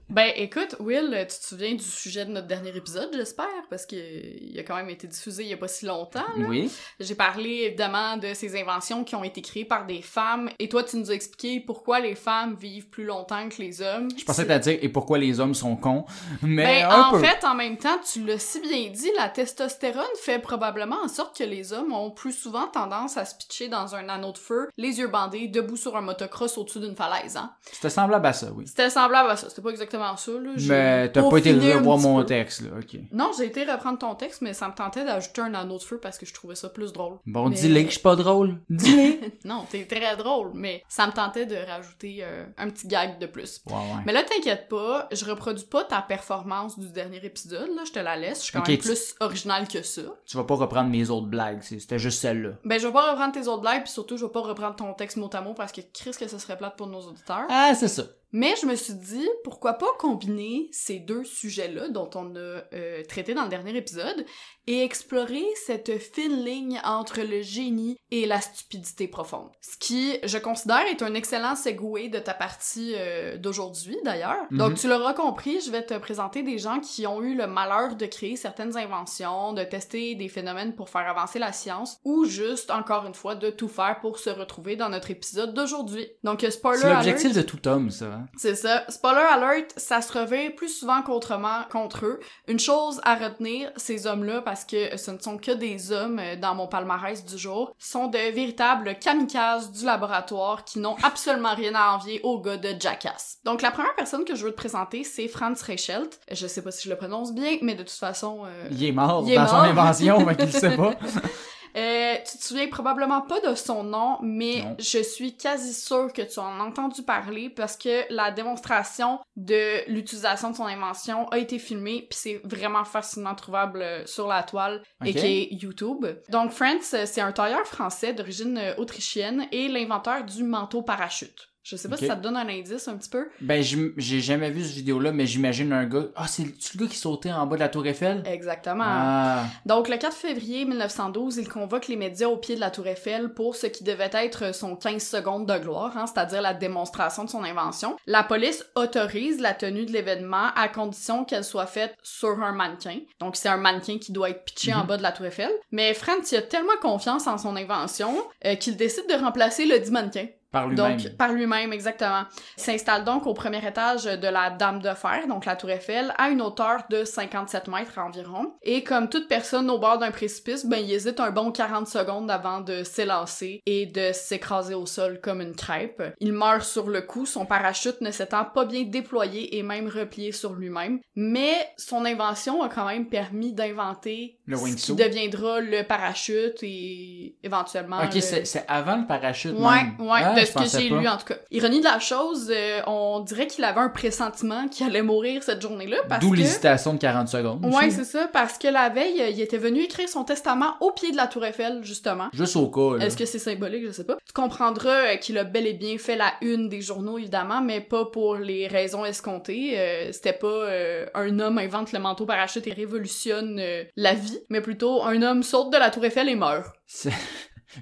Ben, 0.10 0.32
écoute, 0.38 0.76
Will, 0.80 1.16
tu 1.30 1.38
te 1.40 1.46
souviens 1.46 1.74
du 1.76 1.84
sujet 1.84 2.26
de 2.26 2.32
notre 2.32 2.48
dernier 2.48 2.76
épisode, 2.76 3.10
j'espère, 3.14 3.46
parce 3.70 3.86
que 3.86 3.96
il 3.96 4.58
a 4.60 4.64
quand 4.64 4.76
même 4.76 4.90
été 4.90 5.06
diffusé 5.06 5.44
il 5.44 5.50
y 5.50 5.54
a 5.54 5.58
pas 5.58 5.68
si 5.68 5.86
longtemps. 5.86 6.26
là. 6.36 6.46
oui. 6.48 6.72
J'ai 7.00 7.14
parlé 7.14 7.66
évidemment 7.68 8.18
de 8.18 8.34
ces 8.34 8.60
inventions 8.60 9.04
qui 9.04 9.14
ont 9.16 9.24
été 9.24 9.44
créées 9.44 9.66
par 9.66 9.86
des 9.86 10.02
femmes, 10.02 10.50
et 10.58 10.68
toi, 10.68 10.82
tu 10.84 10.98
nous 10.98 11.12
as 11.12 11.14
expliqué 11.14 11.60
pourquoi 11.60 12.00
les 12.00 12.16
femmes 12.16 12.56
vivent 12.60 12.88
plus 12.90 13.04
longtemps 13.06 13.48
que 13.50 13.62
les 13.62 13.84
hommes. 13.84 14.08
Je 14.18 14.26
pensais 14.26 14.48
t'allais 14.48 14.60
dire 14.62 14.80
et 14.82 14.90
pourquoi 14.90 15.20
les 15.20 15.40
hommes 15.40 15.54
sont 15.54 15.76
cons, 15.76 16.06
mais 16.42 16.82
Ben, 16.82 16.92
en 16.92 17.12
peu. 17.12 17.20
fait, 17.20 17.46
en 17.46 17.54
même 17.54 17.78
temps, 17.78 18.00
tu 18.12 18.26
l'as 18.26 18.40
si 18.40 18.62
bien 18.62 18.90
dit, 18.90 19.12
la 19.16 19.30
testostérone 19.30 20.04
fait 20.24 20.40
probablement 20.40 20.98
en 21.04 21.08
sorte 21.08 21.38
que 21.38 21.44
les 21.44 21.72
hommes 21.72 21.94
ont 21.94 22.10
plus 22.10 22.34
souvent 22.34 22.66
tendance 22.66 23.16
à 23.18 23.26
se 23.26 23.36
pitcher 23.36 23.68
dans 23.68 23.94
un 23.94 24.10
anneau 24.10 24.32
de 24.32 24.40
feu, 24.40 24.70
les 24.76 24.98
yeux 24.98 25.08
bandés, 25.08 25.48
debout 25.48 25.78
sur 25.78 25.96
un 25.96 26.02
motocross 26.02 26.58
au-dessus 26.58 26.80
d'une 26.80 26.96
falaise, 26.96 27.38
hein. 27.38 27.52
C'était 27.72 27.92
semblable 27.92 28.26
à 28.26 28.34
ça, 28.34 28.48
oui. 28.56 28.66
C'était 28.66 28.90
semblable 28.90 29.30
à 29.30 29.38
ça, 29.38 29.50
c'était 29.50 29.62
pas 29.62 29.70
exactement 29.70 29.99
ça, 30.18 30.32
là. 30.32 30.52
Mais 30.68 31.12
t'as 31.12 31.30
pas 31.30 31.38
été 31.38 31.54
revoir 31.54 31.98
mon 31.98 32.20
peu. 32.20 32.26
texte, 32.26 32.62
là, 32.62 32.70
ok. 32.80 33.00
Non, 33.12 33.32
j'ai 33.38 33.46
été 33.46 33.64
reprendre 33.64 34.00
ton 34.00 34.16
texte, 34.16 34.42
mais 34.42 34.54
ça 34.54 34.68
me 34.68 34.74
tentait 34.74 35.06
d'ajouter 35.06 35.42
un 35.42 35.54
anneau 35.54 35.78
de 35.78 35.84
feu 35.84 36.00
parce 36.02 36.18
que 36.18 36.26
je 36.26 36.34
trouvais 36.34 36.56
ça 36.56 36.70
plus 36.70 36.92
drôle. 36.94 37.18
Bon, 37.26 37.50
Mais- 37.50 37.56
dis-le 37.56 37.82
que 37.82 37.88
je 37.88 37.92
suis 37.94 38.00
pas 38.02 38.16
drôle. 38.16 38.58
Dis-le. 38.70 39.20
Non, 39.46 39.66
t'es 39.70 39.86
très 39.86 40.16
drôle, 40.18 40.52
mais 40.54 40.84
ça 40.90 41.08
me 41.08 41.12
tentait 41.12 41.46
de 41.46 41.56
rajouter 41.56 42.20
euh, 42.22 42.46
un 42.58 42.70
petit 42.70 42.88
gag 42.88 43.20
de 43.20 43.26
plus. 43.26 43.62
ouais, 43.68 43.74
ouais. 43.74 44.04
Mais 44.06 44.14
là, 44.14 44.22
t'inquiète 44.24 44.68
pas, 44.70 45.08
je 45.12 45.24
reproduis 45.26 45.66
pas 45.66 45.84
ta 45.86 46.02
performance 46.02 46.78
du 46.78 46.90
dernier 46.92 47.24
épisode, 47.26 47.70
là, 47.76 47.84
je 47.86 47.92
te 47.92 48.00
la 48.00 48.16
laisse, 48.18 48.40
je 48.40 48.44
suis 48.46 48.54
quand 48.54 48.60
Ok, 48.60 48.68
même 48.70 48.78
tu- 48.78 48.88
plus 48.90 49.16
originale 49.20 49.68
que 49.68 49.82
ça. 49.82 50.02
Tu 50.26 50.38
vas 50.38 50.44
pas 50.44 50.56
reprendre 50.56 50.90
mes 50.90 51.10
autres 51.10 51.28
blagues, 51.28 51.62
c'était 51.62 52.00
juste 52.00 52.20
celle-là. 52.22 52.52
Ben, 52.66 52.80
je 52.80 52.88
vais 52.88 52.94
pas 52.94 53.12
reprendre 53.12 53.32
tes 53.34 53.48
autres 53.48 53.62
blagues, 53.62 53.84
puis 53.84 53.92
surtout, 53.92 54.18
je 54.18 54.26
vais 54.26 54.32
pas 54.32 54.42
reprendre 54.42 54.76
ton 54.76 54.94
texte 54.94 55.18
mot 55.18 55.30
à 55.34 55.42
mot 55.42 55.54
parce 55.54 55.72
que 55.72 55.82
Chris 55.94 56.12
que 56.20 56.28
ce 56.28 56.38
serait 56.38 56.58
plate 56.58 56.76
pour 56.76 56.88
nos 56.88 57.02
auditeurs. 57.02 57.46
Ah, 57.50 57.72
c'est 57.76 57.88
ça. 57.88 58.04
Mais 58.32 58.54
je 58.62 58.68
me 58.68 58.76
suis 58.76 58.94
dit, 58.94 59.28
pourquoi 59.44 59.74
pas 59.74 59.88
combiner 59.98 60.70
ces 60.72 61.00
deux 61.00 61.24
sujets-là 61.24 61.90
dont 61.90 62.10
on 62.16 62.36
a 62.36 62.64
euh, 62.74 63.04
traité 63.08 63.34
dans 63.34 63.44
le 63.44 63.50
dernier 63.50 63.76
épisode 63.76 64.26
et 64.68 64.84
explorer 64.84 65.44
cette 65.66 65.98
fine 65.98 66.44
ligne 66.44 66.80
entre 66.84 67.22
le 67.22 67.42
génie 67.42 67.98
et 68.12 68.28
la 68.28 68.40
stupidité 68.40 69.08
profonde. 69.08 69.50
Ce 69.62 69.78
qui, 69.78 70.20
je 70.24 70.38
considère, 70.38 70.86
est 70.92 71.02
un 71.02 71.16
excellent 71.16 71.56
segue 71.56 72.12
de 72.12 72.20
ta 72.20 72.36
partie 72.36 72.94
euh, 72.96 73.38
d'aujourd'hui, 73.38 73.98
d'ailleurs. 74.06 74.46
Mhm. 74.52 74.58
Donc, 74.60 74.76
tu 74.76 74.88
l'auras 74.88 75.14
compris, 75.14 75.60
je 75.62 75.72
vais 75.72 75.84
te 75.84 75.98
présenter 75.98 76.44
des 76.44 76.60
gens 76.60 76.80
qui 76.80 77.08
ont 77.08 77.24
eu 77.24 77.36
le 77.36 77.48
malheur 77.48 77.96
de 77.96 78.06
créer 78.06 78.36
certaines 78.36 78.78
inventions, 78.78 79.54
de 79.54 79.64
tester 79.64 80.14
des 80.14 80.28
phénomènes 80.28 80.76
pour 80.76 80.90
faire 80.90 81.08
avancer 81.08 81.40
la 81.40 81.52
science, 81.52 81.98
ou 82.04 82.26
juste, 82.26 82.70
encore 82.70 83.08
une 83.08 83.16
fois, 83.16 83.34
de 83.34 83.50
tout 83.50 83.68
faire 83.68 84.00
pour 84.02 84.20
se 84.20 84.30
retrouver 84.30 84.76
dans 84.76 84.90
notre 84.90 85.10
épisode 85.10 85.56
d'aujourd'hui. 85.56 86.08
Donc, 86.24 86.46
spoiler 86.48 86.82
C'est 86.82 86.94
l'objectif 86.94 87.34
de 87.34 87.42
tout 87.42 87.68
homme, 87.68 87.90
ça. 87.90 88.19
Hein. 88.20 88.26
C'est 88.38 88.56
ça. 88.56 88.84
Spoiler 88.90 89.22
alert, 89.32 89.74
ça 89.78 90.02
se 90.02 90.12
revient 90.18 90.50
plus 90.50 90.70
souvent 90.70 91.02
qu'autrement 91.02 91.64
contre 91.72 92.06
eux. 92.06 92.20
Une 92.48 92.60
chose 92.60 93.00
à 93.04 93.16
retenir, 93.16 93.72
ces 93.76 94.08
hommes-là, 94.08 94.42
parce 94.42 94.66
que 94.66 94.98
ce 94.98 95.12
ne 95.12 95.20
sont 95.20 95.38
que 95.38 95.52
des 95.52 95.92
hommes 95.92 96.20
euh, 96.20 96.36
dans 96.36 96.56
mon 96.56 96.68
palmarès 96.68 97.24
du 97.26 97.38
jour, 97.38 97.74
sont 97.78 98.08
de 98.08 98.18
véritables 98.34 98.98
kamikazes 99.00 99.72
du 99.72 99.86
laboratoire 99.86 100.64
qui 100.66 100.80
n'ont 100.80 100.96
absolument 101.04 101.56
rien 101.56 101.74
à 101.76 101.92
envier 101.96 102.20
aux 102.24 102.40
gars 102.42 102.58
de 102.58 102.76
Jackass. 102.80 103.38
Donc 103.44 103.62
la 103.62 103.72
première 103.72 103.96
personne 103.96 104.26
que 104.26 104.36
je 104.36 104.46
veux 104.46 104.52
te 104.52 104.58
présenter, 104.58 105.04
c'est 105.04 105.28
Franz 105.28 105.64
Reichelt. 105.66 106.20
Je 106.32 106.48
sais 106.48 106.62
pas 106.62 106.72
si 106.72 106.84
je 106.84 106.90
le 106.90 106.98
prononce 106.98 107.34
bien, 107.34 107.58
mais 107.62 107.76
de 107.76 107.84
toute 107.84 107.92
façon... 107.92 108.44
euh, 108.46 108.68
Il 108.72 108.84
est 108.84 108.92
mort 108.92 109.24
Il 109.26 109.34
est 109.34 109.36
dans 109.36 109.48
son 109.48 109.56
mort. 109.56 109.64
invention, 109.66 110.20
mais 110.26 110.36
qu'il 110.36 110.52
sait 110.52 110.76
pas. 110.76 110.94
Euh, 111.76 112.16
tu 112.30 112.38
te 112.38 112.44
souviens 112.44 112.68
probablement 112.68 113.22
pas 113.22 113.40
de 113.42 113.56
son 113.56 113.84
nom, 113.84 114.18
mais 114.22 114.64
Non. 114.64 114.76
je 114.80 115.04
suis 115.04 115.38
quasi 115.38 115.74
sûre 115.74 116.12
que 116.14 116.22
tu 116.22 116.40
en 116.40 116.60
as 116.60 116.64
entendu 116.64 117.04
parler 117.04 117.50
parce 117.50 117.78
que 117.78 118.12
la 118.14 118.32
démonstration 118.32 119.20
de 119.36 119.90
l'utilisation 119.90 120.52
de 120.52 120.56
son 120.56 120.66
invention 120.66 121.28
a 121.30 121.38
été 121.38 121.60
filmée, 121.60 122.08
puis 122.10 122.20
c'est 122.20 122.42
vraiment 122.44 122.84
facilement 122.86 123.36
trouvable 123.36 123.82
euh, 123.82 124.06
sur 124.06 124.28
la 124.28 124.44
toile 124.44 124.82
et 125.06 125.14
qui 125.14 125.26
est 125.26 125.48
YouTube. 125.52 126.06
Donc 126.30 126.52
Franz, 126.52 126.94
euh, 126.96 127.06
c'est 127.06 127.22
un 127.22 127.32
tailleur 127.32 127.66
français 127.66 128.14
d'origine 128.14 128.60
autrichienne 128.78 129.48
et 129.52 129.68
l'inventeur 129.68 130.24
du 130.24 130.44
manteau 130.44 130.82
parachute. 130.82 131.50
Je 131.70 131.76
sais 131.76 131.88
pas 131.88 131.98
si 131.98 132.08
ça 132.08 132.16
te 132.16 132.22
donne 132.24 132.36
un 132.36 132.48
indice 132.50 132.88
un 132.88 132.98
petit 132.98 133.10
peu. 133.10 133.28
Ben, 133.42 133.62
j'ai 133.62 134.22
jamais 134.22 134.50
vu 134.50 134.64
cette 134.64 134.74
vidéo-là, 134.74 135.12
mais 135.12 135.28
j'imagine 135.28 135.72
un 135.72 135.86
gars. 135.86 136.06
Ah, 136.16 136.28
c'est 136.28 136.44
le 136.44 136.52
gars 136.78 136.88
qui 136.88 136.98
sautait 136.98 137.32
en 137.32 137.46
bas 137.46 137.58
de 137.58 137.60
la 137.60 137.70
Tour 137.70 137.86
Eiffel? 137.86 138.24
Exactement. 138.26 138.84
Ah. 138.88 139.44
Donc, 139.68 139.88
le 139.88 139.98
4 139.98 140.16
février 140.16 140.66
1912, 140.66 141.38
il 141.38 141.48
convoque 141.48 141.88
les 141.88 141.96
médias 141.96 142.28
au 142.28 142.38
pied 142.38 142.56
de 142.56 142.60
la 142.60 142.72
Tour 142.72 142.88
Eiffel 142.88 143.34
pour 143.34 143.56
ce 143.56 143.68
qui 143.68 143.84
devait 143.84 144.10
être 144.14 144.54
son 144.56 144.76
15 144.76 145.04
secondes 145.04 145.46
de 145.46 145.58
gloire, 145.60 145.96
hein, 145.96 146.06
c'est-à-dire 146.08 146.42
la 146.42 146.54
démonstration 146.56 147.24
de 147.24 147.30
son 147.30 147.44
invention. 147.44 147.96
La 148.08 148.24
police 148.24 148.66
autorise 148.76 149.40
la 149.40 149.54
tenue 149.54 149.86
de 149.86 149.92
l'événement 149.92 150.48
à 150.56 150.68
condition 150.70 151.24
qu'elle 151.26 151.44
soit 151.44 151.68
faite 151.68 151.94
sur 152.02 152.42
un 152.42 152.52
mannequin. 152.54 152.98
Donc, 153.20 153.36
c'est 153.36 153.50
un 153.50 153.58
mannequin 153.58 154.00
qui 154.00 154.12
doit 154.12 154.32
être 154.32 154.44
pitché 154.44 154.74
en 154.74 154.80
Mhm. 154.82 154.88
bas 154.88 154.98
de 154.98 155.04
la 155.04 155.12
Tour 155.12 155.28
Eiffel. 155.28 155.52
Mais 155.72 155.94
Franz, 155.94 156.30
il 156.32 156.38
a 156.38 156.42
tellement 156.42 156.78
confiance 156.82 157.28
en 157.28 157.38
son 157.38 157.56
invention 157.56 158.16
euh, 158.46 158.56
qu'il 158.56 158.76
décide 158.76 159.08
de 159.08 159.14
remplacer 159.22 159.66
le 159.66 159.78
dit 159.80 159.92
mannequin. 159.92 160.26
Par 160.52 160.68
lui-même. 160.68 160.98
Donc, 160.98 161.16
par 161.18 161.32
lui-même, 161.32 161.72
exactement. 161.74 162.24
S'installe 162.58 163.04
donc 163.04 163.28
au 163.28 163.34
premier 163.34 163.66
étage 163.68 164.06
de 164.06 164.28
la 164.28 164.50
Dame 164.50 164.80
de 164.82 164.94
Fer, 164.94 165.28
donc 165.28 165.46
la 165.46 165.56
Tour 165.56 165.70
Eiffel, 165.70 166.14
à 166.18 166.30
une 166.30 166.42
hauteur 166.42 166.84
de 166.90 167.04
57 167.04 167.68
mètres 167.68 168.00
environ. 168.00 168.54
Et 168.64 168.84
comme 168.84 169.10
toute 169.10 169.28
personne 169.28 169.70
au 169.70 169.78
bord 169.78 170.00
d'un 170.00 170.12
précipice, 170.12 170.66
ben, 170.66 170.78
il 170.84 170.92
hésite 170.92 171.20
un 171.20 171.32
bon 171.32 171.52
40 171.52 171.88
secondes 171.88 172.32
avant 172.32 172.62
de 172.62 172.84
s'élancer 172.84 173.62
et 173.66 173.86
de 173.86 174.12
s'écraser 174.14 174.74
au 174.74 174.86
sol 174.86 175.20
comme 175.22 175.42
une 175.42 175.56
crêpe. 175.56 176.02
Il 176.20 176.34
meurt 176.34 176.64
sur 176.64 176.90
le 176.90 177.02
coup, 177.02 177.26
son 177.26 177.46
parachute 177.46 178.02
ne 178.02 178.12
s'étant 178.12 178.46
pas 178.46 178.66
bien 178.66 178.84
déployé 178.84 179.58
et 179.58 179.64
même 179.64 179.88
replié 179.88 180.32
sur 180.32 180.54
lui-même. 180.54 181.00
Mais 181.16 181.54
son 181.78 182.06
invention 182.06 182.64
a 182.64 182.70
quand 182.70 182.86
même 182.86 183.08
permis 183.08 183.54
d'inventer 183.54 184.40
Le 184.46 184.58
ce 184.58 184.76
qui 184.76 184.96
deviendra 184.96 185.60
le 185.62 185.84
parachute 185.84 186.58
et 186.64 187.36
éventuellement... 187.44 188.00
Ok, 188.04 188.16
le- 188.16 188.22
c'est 188.22 188.46
c'est 188.46 188.66
avant 188.68 188.98
le 188.98 189.06
parachute. 189.06 189.54
Ouais, 189.54 189.84
même. 189.84 189.96
ouais. 190.00 190.22
Ah, 190.24 190.34
de 190.42 190.46
ce 190.46 190.54
que 190.54 190.80
j'ai 190.80 190.90
lu 190.90 191.08
en 191.08 191.18
tout 191.18 191.26
cas. 191.26 191.36
Ironie 191.52 191.80
de 191.80 191.86
la 191.86 192.00
chose, 192.00 192.52
euh, 192.54 192.82
on 192.88 193.22
dirait 193.22 193.48
qu'il 193.48 193.64
avait 193.64 193.80
un 193.80 193.90
pressentiment 193.90 194.68
qu'il 194.68 194.86
allait 194.86 195.02
mourir 195.02 195.44
cette 195.44 195.62
journée-là 195.62 195.98
parce 196.08 196.22
D'où 196.22 196.32
que... 196.32 196.38
l'hésitation 196.38 196.94
de 196.94 197.00
40 197.00 197.28
secondes. 197.28 197.66
Ouais, 197.66 197.90
c'est 197.90 198.04
ça, 198.04 198.28
parce 198.32 198.58
que 198.58 198.68
la 198.68 198.90
veille, 198.90 199.24
il 199.32 199.42
était 199.42 199.58
venu 199.58 199.82
écrire 199.82 200.10
son 200.10 200.24
testament 200.24 200.76
au 200.80 200.92
pied 200.92 201.12
de 201.12 201.18
la 201.18 201.28
tour 201.28 201.46
Eiffel, 201.46 201.80
justement. 201.84 202.28
Juste 202.34 202.56
au 202.56 202.68
cas, 202.68 202.98
là. 202.98 203.06
Est-ce 203.06 203.18
que 203.18 203.26
c'est 203.26 203.40
symbolique? 203.40 203.86
Je 203.86 203.92
sais 203.92 204.04
pas. 204.04 204.18
Tu 204.26 204.34
comprendras 204.34 205.14
euh, 205.14 205.16
qu'il 205.18 205.38
a 205.38 205.44
bel 205.44 205.68
et 205.68 205.74
bien 205.74 205.98
fait 205.98 206.16
la 206.16 206.34
une 206.42 206.70
des 206.70 206.82
journaux, 206.82 207.18
évidemment, 207.18 207.62
mais 207.62 207.82
pas 207.82 208.06
pour 208.06 208.36
les 208.36 208.68
raisons 208.68 209.06
escomptées. 209.06 209.74
Euh, 209.78 210.12
C'était 210.12 210.34
pas 210.34 210.48
euh, 210.48 211.06
un 211.14 211.40
homme 211.40 211.58
invente 211.58 211.92
le 211.92 212.00
manteau 212.00 212.26
parachute 212.26 212.66
et 212.68 212.74
révolutionne 212.74 213.62
la 213.96 214.14
vie, 214.14 214.40
mais 214.50 214.62
plutôt 214.62 215.04
un 215.04 215.22
homme 215.22 215.44
saute 215.44 215.72
de 215.72 215.78
la 215.78 215.90
tour 215.90 216.06
Eiffel 216.06 216.30
et 216.30 216.36
meurt. 216.36 216.68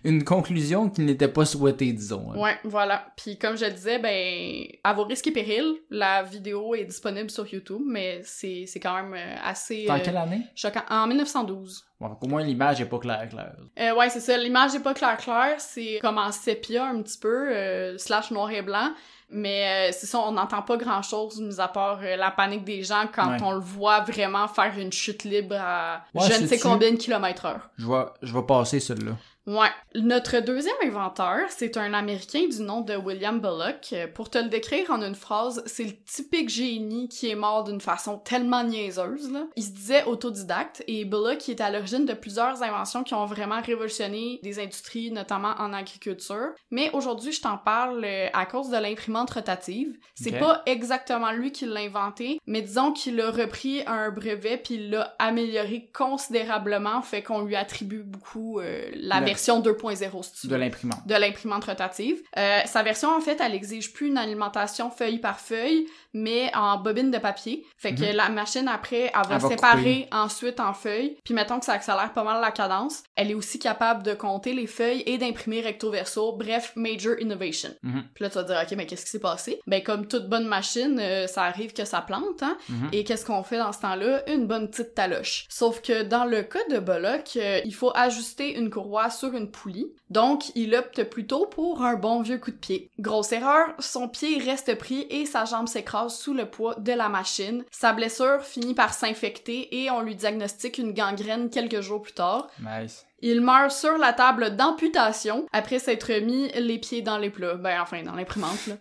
Une 0.03 0.23
conclusion 0.23 0.89
qui 0.89 1.01
n'était 1.01 1.27
pas 1.27 1.45
souhaitée, 1.45 1.93
disons. 1.93 2.31
hein. 2.33 2.37
Ouais, 2.37 2.57
voilà. 2.63 3.07
Puis 3.15 3.37
comme 3.37 3.55
je 3.57 3.65
le 3.65 3.71
disais, 3.71 3.99
ben, 3.99 4.65
à 4.83 4.93
vos 4.93 5.03
risques 5.05 5.27
et 5.27 5.31
périls, 5.31 5.75
la 5.89 6.23
vidéo 6.23 6.75
est 6.75 6.85
disponible 6.85 7.29
sur 7.29 7.47
YouTube, 7.47 7.81
mais 7.85 8.21
c'est 8.23 8.65
quand 8.81 8.95
même 8.95 9.13
euh, 9.13 9.35
assez 9.43 9.85
Dans 9.85 9.95
euh, 9.95 9.99
quelle 10.03 10.17
année? 10.17 10.41
choquant. 10.55 10.83
En 10.89 11.07
1912. 11.07 11.85
Bon, 11.99 12.15
au 12.21 12.27
moins, 12.27 12.43
l'image 12.43 12.79
est 12.81 12.85
pas 12.85 12.99
claire, 12.99 13.27
claire. 13.29 13.55
Euh, 13.79 13.95
ouais, 13.95 14.09
c'est 14.09 14.19
ça. 14.19 14.37
L'image 14.37 14.75
est 14.75 14.81
pas 14.81 14.93
clair 14.93 15.17
clair. 15.17 15.55
C'est 15.59 15.99
comme 16.01 16.17
en 16.17 16.31
sépia 16.31 16.85
un 16.85 17.01
petit 17.01 17.17
peu, 17.17 17.49
euh, 17.49 17.97
slash 17.97 18.29
noir 18.31 18.51
et 18.51 18.61
blanc. 18.61 18.91
Mais 19.29 19.89
euh, 19.89 19.93
c'est 19.97 20.05
ça, 20.05 20.19
on 20.19 20.31
n'entend 20.31 20.61
pas 20.61 20.77
grand 20.77 21.01
chose, 21.01 21.41
mis 21.41 21.59
à 21.59 21.67
part 21.67 21.99
euh, 22.01 22.15
la 22.15 22.31
panique 22.31 22.63
des 22.63 22.81
gens 22.83 23.05
quand 23.13 23.31
Ouais. 23.31 23.37
on 23.43 23.51
le 23.51 23.59
voit 23.59 23.99
vraiment 24.01 24.47
faire 24.47 24.73
une 24.77 24.91
chute 24.91 25.23
libre 25.25 25.55
à 25.59 26.01
Ouais, 26.13 26.21
je 26.31 26.41
ne 26.41 26.47
sais 26.47 26.59
combien 26.59 26.91
de 26.91 26.95
kilomètres 26.97 27.45
heure. 27.45 27.69
Je 27.77 27.87
vais, 27.87 28.05
je 28.21 28.33
vais 28.33 28.43
passer 28.43 28.79
celui-là. 28.79 29.13
Ouais. 29.47 29.69
Notre 29.95 30.41
deuxième 30.41 30.75
inventeur, 30.83 31.39
c'est 31.49 31.77
un 31.77 31.93
Américain 31.93 32.47
du 32.49 32.61
nom 32.61 32.81
de 32.81 32.95
William 32.97 33.39
Bullock. 33.39 33.95
Pour 34.13 34.29
te 34.29 34.37
le 34.37 34.49
décrire 34.49 34.91
en 34.91 35.01
une 35.01 35.15
phrase, 35.15 35.63
c'est 35.65 35.85
le 35.85 35.93
typique 36.03 36.49
génie 36.49 37.07
qui 37.07 37.29
est 37.29 37.35
mort 37.35 37.63
d'une 37.63 37.79
façon 37.79 38.17
tellement 38.17 38.63
niaiseuse. 38.65 39.31
Là. 39.31 39.45
Il 39.55 39.63
se 39.63 39.71
disait 39.71 40.03
autodidacte 40.03 40.83
et 40.87 41.05
Bullock 41.05 41.47
est 41.47 41.61
à 41.61 41.71
l'origine 41.71 42.05
de 42.05 42.13
plusieurs 42.13 42.61
inventions 42.61 43.03
qui 43.03 43.13
ont 43.13 43.25
vraiment 43.25 43.61
révolutionné 43.61 44.39
des 44.43 44.59
industries, 44.59 45.11
notamment 45.11 45.53
en 45.59 45.71
agriculture. 45.71 46.49
Mais 46.69 46.91
aujourd'hui, 46.91 47.31
je 47.31 47.41
t'en 47.41 47.57
parle 47.57 48.03
euh, 48.03 48.27
à 48.33 48.45
cause 48.45 48.69
de 48.69 48.77
l'imprimante 48.77 49.31
rotative. 49.31 49.97
C'est 50.15 50.33
Ok. 50.33 50.39
pas 50.39 50.61
exactement 50.65 51.31
lui 51.31 51.53
qui 51.53 51.65
l'a 51.65 51.79
inventé, 51.79 52.39
mais 52.47 52.61
disons 52.61 52.91
qu'il 52.91 53.19
a 53.21 53.31
repris 53.31 53.81
un 53.87 54.11
brevet 54.11 54.57
puis 54.57 54.75
il 54.75 54.89
l'a 54.89 55.15
amélioré 55.19 55.89
considérablement, 55.93 57.01
fait 57.01 57.23
qu'on 57.23 57.43
lui 57.43 57.55
attribue 57.55 58.03
beaucoup 58.03 58.59
euh, 58.59 58.89
la 58.95 59.21
version 59.37 59.61
2.0 59.61 60.23
si 60.23 60.31
tu 60.41 60.47
De 60.47 60.55
l'imprimante. 60.55 61.05
de 61.05 61.13
l'imprimante 61.15 61.65
rotative. 61.65 62.21
Euh, 62.37 62.59
sa 62.65 62.81
version 62.83 63.09
en 63.15 63.21
fait, 63.21 63.39
elle 63.39 63.53
exige 63.53 63.93
plus 63.93 64.07
une 64.07 64.17
alimentation 64.17 64.89
feuille 64.89 65.19
par 65.19 65.39
feuille, 65.39 65.85
mais 66.13 66.49
en 66.55 66.77
bobine 66.79 67.11
de 67.11 67.17
papier. 67.19 67.65
Fait 67.77 67.93
que 67.93 68.01
Mhm. 68.09 68.15
la 68.15 68.29
machine 68.29 68.67
après, 68.67 69.11
elle 69.13 69.29
va 69.29 69.35
Elle 69.35 69.41
va 69.41 69.49
séparer 69.49 70.07
ensuite 70.11 70.59
en 70.59 70.73
feuilles. 70.73 71.17
Puis 71.23 71.33
mettons 71.35 71.59
que 71.59 71.65
ça 71.65 71.73
accélère 71.73 72.11
pas 72.13 72.23
mal 72.23 72.41
la 72.41 72.51
cadence. 72.51 73.03
Elle 73.15 73.29
est 73.31 73.35
aussi 73.35 73.59
capable 73.59 74.01
de 74.03 74.13
compter 74.15 74.53
les 74.53 74.65
feuilles 74.67 75.03
et 75.05 75.17
d'imprimer 75.19 75.61
recto 75.61 75.91
verso. 75.91 76.31
Bref, 76.35 76.71
major 76.75 77.13
innovation. 77.19 77.69
Mhm. 77.83 78.03
Puis 78.15 78.23
là, 78.23 78.29
tu 78.29 78.35
vas 78.35 78.43
te 78.43 78.47
dire, 78.47 78.59
OK, 78.63 78.71
mais 78.75 78.85
qu'est-ce 78.87 79.05
qui 79.05 79.11
s'est 79.11 79.19
passé? 79.19 79.59
Ben, 79.67 79.83
comme 79.83 80.07
toute 80.07 80.27
bonne 80.27 80.47
machine, 80.47 80.97
euh, 80.99 81.27
ça 81.27 81.43
arrive 81.43 81.73
que 81.73 81.85
ça 81.85 82.01
plante, 82.01 82.41
hein? 82.41 82.57
Mhm. 82.69 82.89
Et 82.93 83.03
qu'est-ce 83.03 83.25
qu'on 83.25 83.43
fait 83.43 83.57
dans 83.59 83.71
ce 83.71 83.81
temps-là? 83.81 84.27
Une 84.29 84.47
bonne 84.47 84.69
petite 84.69 84.95
taloche. 84.95 85.45
Sauf 85.49 85.81
que 85.81 86.01
dans 86.03 86.25
le 86.25 86.41
cas 86.41 86.59
de 86.71 86.79
Bullock, 86.79 87.29
euh, 87.35 87.61
il 87.65 87.73
faut 87.75 87.91
ajuster 87.95 88.57
une 88.57 88.69
courroie 88.71 89.09
sur 89.11 89.26
une 89.35 89.51
poulie. 89.51 89.91
Donc, 90.09 90.55
il 90.55 90.75
opte 90.75 91.03
plutôt 91.03 91.45
pour 91.45 91.83
un 91.83 91.95
bon 91.95 92.21
vieux 92.21 92.37
coup 92.37 92.51
de 92.51 92.57
pied. 92.57 92.89
Grosse 92.99 93.31
erreur, 93.31 93.73
son 93.79 94.07
pied 94.07 94.37
reste 94.39 94.77
pris 94.77 95.05
et 95.09 95.25
sa 95.25 95.45
jambe 95.45 95.67
s'écrase 95.67 96.17
sous 96.17 96.33
le 96.33 96.49
poids 96.49 96.75
de 96.75 96.93
la 96.93 97.09
machine. 97.09 97.63
Sa 97.71 97.93
blessure 97.93 98.41
finit 98.41 98.73
par 98.73 98.93
s'infecter 98.93 99.83
et 99.83 99.91
on 99.91 100.01
lui 100.01 100.15
diagnostique 100.15 100.77
une 100.77 100.93
gangrène 100.93 101.49
quelques 101.49 101.81
jours 101.81 102.01
plus 102.01 102.13
tard. 102.13 102.47
Nice. 102.59 103.05
Il 103.19 103.41
meurt 103.41 103.71
sur 103.71 103.97
la 103.97 104.13
table 104.13 104.55
d'amputation 104.55 105.47
après 105.51 105.79
s'être 105.79 106.11
mis 106.21 106.49
les 106.49 106.77
pieds 106.77 107.01
dans 107.01 107.17
les 107.17 107.31
plats. 107.31 107.55
Ben, 107.55 107.81
enfin, 107.81 108.03
dans 108.03 108.13
l'imprimante, 108.13 108.67
là. 108.67 108.75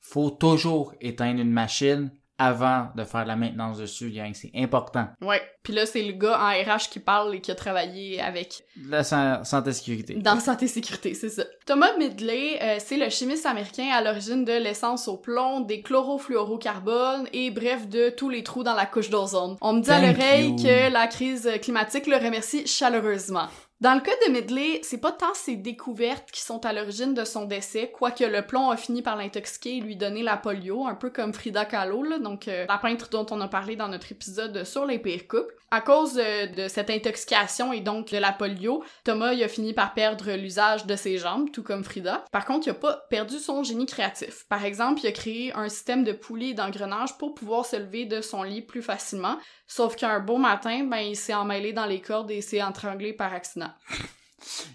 Faut 0.00 0.30
toujours 0.30 0.94
éteindre 1.00 1.40
une 1.40 1.52
machine 1.52 2.10
avant 2.38 2.88
de 2.96 3.04
faire 3.04 3.24
de 3.24 3.28
la 3.28 3.36
maintenance 3.36 3.78
dessus. 3.78 4.14
C'est 4.34 4.50
important. 4.54 5.08
Ouais. 5.20 5.42
Puis 5.62 5.72
là, 5.72 5.84
c'est 5.86 6.02
le 6.02 6.12
gars 6.12 6.38
en 6.40 6.50
RH 6.50 6.88
qui 6.90 7.00
parle 7.00 7.34
et 7.34 7.40
qui 7.40 7.50
a 7.50 7.54
travaillé 7.54 8.20
avec 8.20 8.62
La 8.88 9.02
san- 9.02 9.44
santé 9.44 9.72
sécurité. 9.72 10.14
dans 10.14 10.38
santé 10.40 10.66
sécurité, 10.68 11.14
c'est 11.14 11.28
ça. 11.28 11.44
Thomas 11.66 11.96
Midley, 11.98 12.58
euh, 12.62 12.76
c'est 12.78 12.96
le 12.96 13.10
chimiste 13.10 13.44
américain 13.44 13.90
à 13.92 14.00
l'origine 14.02 14.44
de 14.44 14.52
l'essence 14.52 15.08
au 15.08 15.16
plomb, 15.18 15.60
des 15.60 15.82
chlorofluorocarbones 15.82 17.26
et 17.32 17.50
bref 17.50 17.88
de 17.88 18.10
tous 18.10 18.28
les 18.30 18.42
trous 18.42 18.62
dans 18.62 18.74
la 18.74 18.86
couche 18.86 19.10
d'ozone. 19.10 19.56
On 19.60 19.72
me 19.74 19.80
dit 19.82 19.90
à 19.90 20.00
l'oreille 20.00 20.56
que 20.56 20.90
la 20.92 21.06
crise 21.06 21.50
climatique 21.62 22.06
le 22.06 22.16
remercie 22.16 22.66
chaleureusement. 22.66 23.48
Dans 23.80 23.94
le 23.94 24.00
cas 24.00 24.10
de 24.26 24.32
Midley, 24.32 24.80
c'est 24.82 24.98
pas 24.98 25.12
tant 25.12 25.34
ses 25.34 25.54
découvertes 25.54 26.32
qui 26.32 26.40
sont 26.40 26.66
à 26.66 26.72
l'origine 26.72 27.14
de 27.14 27.24
son 27.24 27.44
décès, 27.44 27.92
quoique 27.92 28.24
le 28.24 28.44
plomb 28.44 28.70
a 28.70 28.76
fini 28.76 29.02
par 29.02 29.14
l'intoxiquer 29.14 29.76
et 29.76 29.80
lui 29.80 29.94
donner 29.94 30.24
la 30.24 30.36
polio, 30.36 30.88
un 30.88 30.96
peu 30.96 31.10
comme 31.10 31.32
Frida 31.32 31.64
Kahlo, 31.64 32.02
là, 32.02 32.18
donc 32.18 32.48
euh, 32.48 32.66
la 32.68 32.78
peintre 32.78 33.08
dont 33.08 33.26
on 33.30 33.40
a 33.40 33.46
parlé 33.46 33.76
dans 33.76 33.86
notre 33.86 34.10
épisode 34.10 34.64
sur 34.64 34.84
les 34.84 34.98
pires 34.98 35.28
couples. 35.28 35.54
À 35.70 35.80
cause 35.80 36.18
euh, 36.18 36.46
de 36.46 36.66
cette 36.66 36.90
intoxication 36.90 37.72
et 37.72 37.80
donc 37.80 38.10
de 38.10 38.18
la 38.18 38.32
polio, 38.32 38.82
Thomas 39.04 39.30
a 39.30 39.48
fini 39.48 39.74
par 39.74 39.94
perdre 39.94 40.32
l'usage 40.32 40.86
de 40.86 40.96
ses 40.96 41.18
jambes, 41.18 41.52
tout 41.52 41.62
comme 41.62 41.84
Frida. 41.84 42.24
Par 42.32 42.46
contre, 42.46 42.66
il 42.66 42.70
a 42.70 42.74
pas 42.74 43.06
perdu 43.10 43.38
son 43.38 43.62
génie 43.62 43.86
créatif. 43.86 44.44
Par 44.48 44.64
exemple, 44.64 45.02
il 45.04 45.06
a 45.06 45.12
créé 45.12 45.52
un 45.54 45.68
système 45.68 46.02
de 46.02 46.12
poulies 46.12 46.50
et 46.50 46.54
d'engrenages 46.54 47.16
pour 47.16 47.32
pouvoir 47.32 47.64
se 47.64 47.76
lever 47.76 48.06
de 48.06 48.22
son 48.22 48.42
lit 48.42 48.62
plus 48.62 48.82
facilement. 48.82 49.36
Sauf 49.70 49.94
qu'un 49.96 50.18
beau 50.18 50.38
matin, 50.38 50.84
ben 50.84 50.98
il 50.98 51.14
s'est 51.14 51.34
emmêlé 51.34 51.72
dans 51.72 51.86
les 51.86 52.00
cordes 52.00 52.30
et 52.30 52.40
s'est 52.40 52.56
étranglé 52.68 53.12
par 53.12 53.32
accident. 53.34 53.70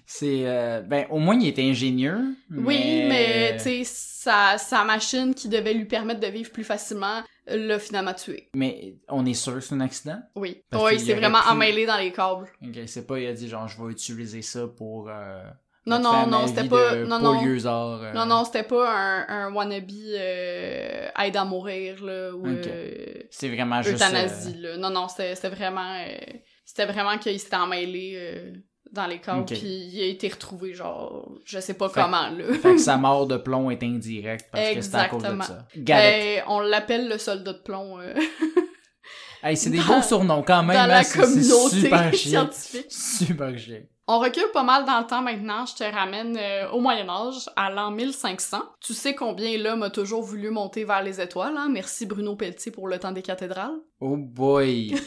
C'est 0.06 0.46
euh, 0.46 0.82
ben 0.82 1.08
au 1.10 1.18
moins 1.20 1.36
il 1.36 1.48
était 1.48 1.64
ingénieux. 1.64 2.36
Oui, 2.52 3.06
mais 3.08 3.56
tu 3.58 3.64
sais, 3.64 3.82
sa, 3.86 4.58
sa 4.58 4.84
machine 4.84 5.34
qui 5.34 5.50
devait 5.50 5.74
lui 5.74 5.86
permettre 5.86 6.20
de 6.20 6.28
vivre 6.28 6.52
plus 6.52 6.64
facilement 6.64 7.24
l'a 7.48 7.80
finalement 7.80 8.14
tué. 8.14 8.50
Mais 8.54 8.96
on 9.10 9.26
est 9.26 9.34
sûr 9.34 9.56
que 9.56 9.62
c'est 9.62 9.74
un 9.74 9.80
accident? 9.82 10.20
Oui. 10.36 10.62
Oui, 10.74 10.92
il 10.94 11.00
s'est 11.00 11.16
vraiment 11.16 11.42
pu- 11.42 11.50
emmêlé 11.50 11.86
dans 11.86 11.98
les 11.98 12.12
câbles. 12.12 12.48
Ok, 12.62 12.78
c'est 12.86 13.08
pas 13.08 13.20
il 13.20 13.28
a 13.28 13.34
dit 13.34 13.50
genre 13.50 13.68
je 13.68 13.82
vais 13.82 13.92
utiliser 13.92 14.42
ça 14.42 14.68
pour. 14.68 15.10
Euh, 15.10 15.44
Non, 15.86 16.00
non, 16.00 16.28
non, 16.28 16.48
c'était 16.48 16.64
pas- 16.70 16.96
non, 16.96 17.20
non. 17.20 17.42
euh, 17.44 18.14
Non, 18.14 18.26
non, 18.26 18.46
c'était 18.46 18.64
pas 18.64 18.90
un, 18.90 19.26
un 19.48 19.54
wannabe 19.54 19.92
euh, 20.14 21.08
aide 21.22 21.36
à 21.36 21.44
mourir, 21.44 22.02
là, 22.04 22.32
ou 22.34 22.46
euh, 22.48 22.94
C'est 23.30 23.50
vraiment 23.50 23.82
juste. 23.82 23.96
euthanasie, 23.96 24.56
là. 24.60 24.78
Non, 24.78 24.90
non, 24.90 25.08
c'était 25.10 25.50
vraiment... 25.50 25.94
euh, 26.08 26.16
c'était 26.66 26.86
vraiment 26.86 27.18
qu'il 27.18 27.38
s'était 27.40 27.58
emmêlé 27.58 28.14
euh, 28.16 28.54
dans 28.92 29.08
les 29.08 29.20
câbles, 29.20 29.42
Ok. 29.42 29.48
puis 29.48 29.60
il 29.92 30.02
a 30.04 30.06
été 30.06 30.30
retrouvé, 30.30 30.74
genre, 30.74 31.30
je 31.44 31.60
sais 31.60 31.74
pas 31.74 31.90
Fait- 31.90 32.02
comment, 32.02 32.30
là. 32.30 32.44
euh, 32.46 32.54
Fait 32.54 32.74
que 32.76 32.78
sa 32.78 32.96
mort 32.98 33.28
de 33.28 33.36
plomb 33.38 33.70
est 33.70 33.84
indirecte 33.84 34.48
parce 34.52 34.70
que 34.76 34.82
c'est 34.82 34.96
à 34.96 35.10
cause 35.10 35.22
de 35.24 35.28
Exactement. 35.28 35.44
ça. 35.44 35.68
Ben, 35.76 36.44
on 36.48 36.60
l'appelle 36.62 37.10
le 37.10 37.18
soldat 37.18 37.54
de 37.54 37.60
plomb 37.60 38.00
euh, 38.00 38.14
Hey, 39.44 39.58
c'est 39.58 39.70
des 39.72 39.80
beaux 39.82 40.02
surnoms 40.02 40.42
quand 40.44 40.64
même. 40.64 40.78
dans 40.78 40.84
hein, 40.84 40.88
la 40.88 41.04
communauté 41.04 41.76
super 41.82 42.14
scientifique. 42.16 42.86
Super 42.90 43.58
chiant. 43.60 43.82
On 44.08 44.20
recule 44.20 44.52
pas 44.54 44.64
mal 44.64 44.84
dans 44.86 45.00
le 45.00 45.06
temps 45.08 45.22
maintenant, 45.22 45.66
je 45.66 45.76
te 45.76 45.84
ramène 45.84 46.36
euh, 46.38 46.70
au 46.72 46.82
Moyen 46.82 47.08
Âge, 47.08 47.50
à 47.56 47.70
l'an 47.70 47.90
1500. 47.92 48.58
Tu 48.82 48.94
sais 48.94 49.16
combien 49.16 49.58
l'homme 49.58 49.84
a 49.84 49.90
toujours 49.90 50.22
voulu 50.24 50.50
monter 50.50 50.84
vers 50.84 51.02
les 51.02 51.22
étoiles, 51.22 51.56
hein? 51.58 51.70
Merci 51.72 52.06
Bruno 52.06 52.36
Pelletier 52.36 52.72
pour 52.74 52.90
le 52.90 53.00
temps 53.00 53.14
des 53.14 53.22
cathédrales. 53.22 53.78
Oh 54.00 54.18
boy. 54.18 54.96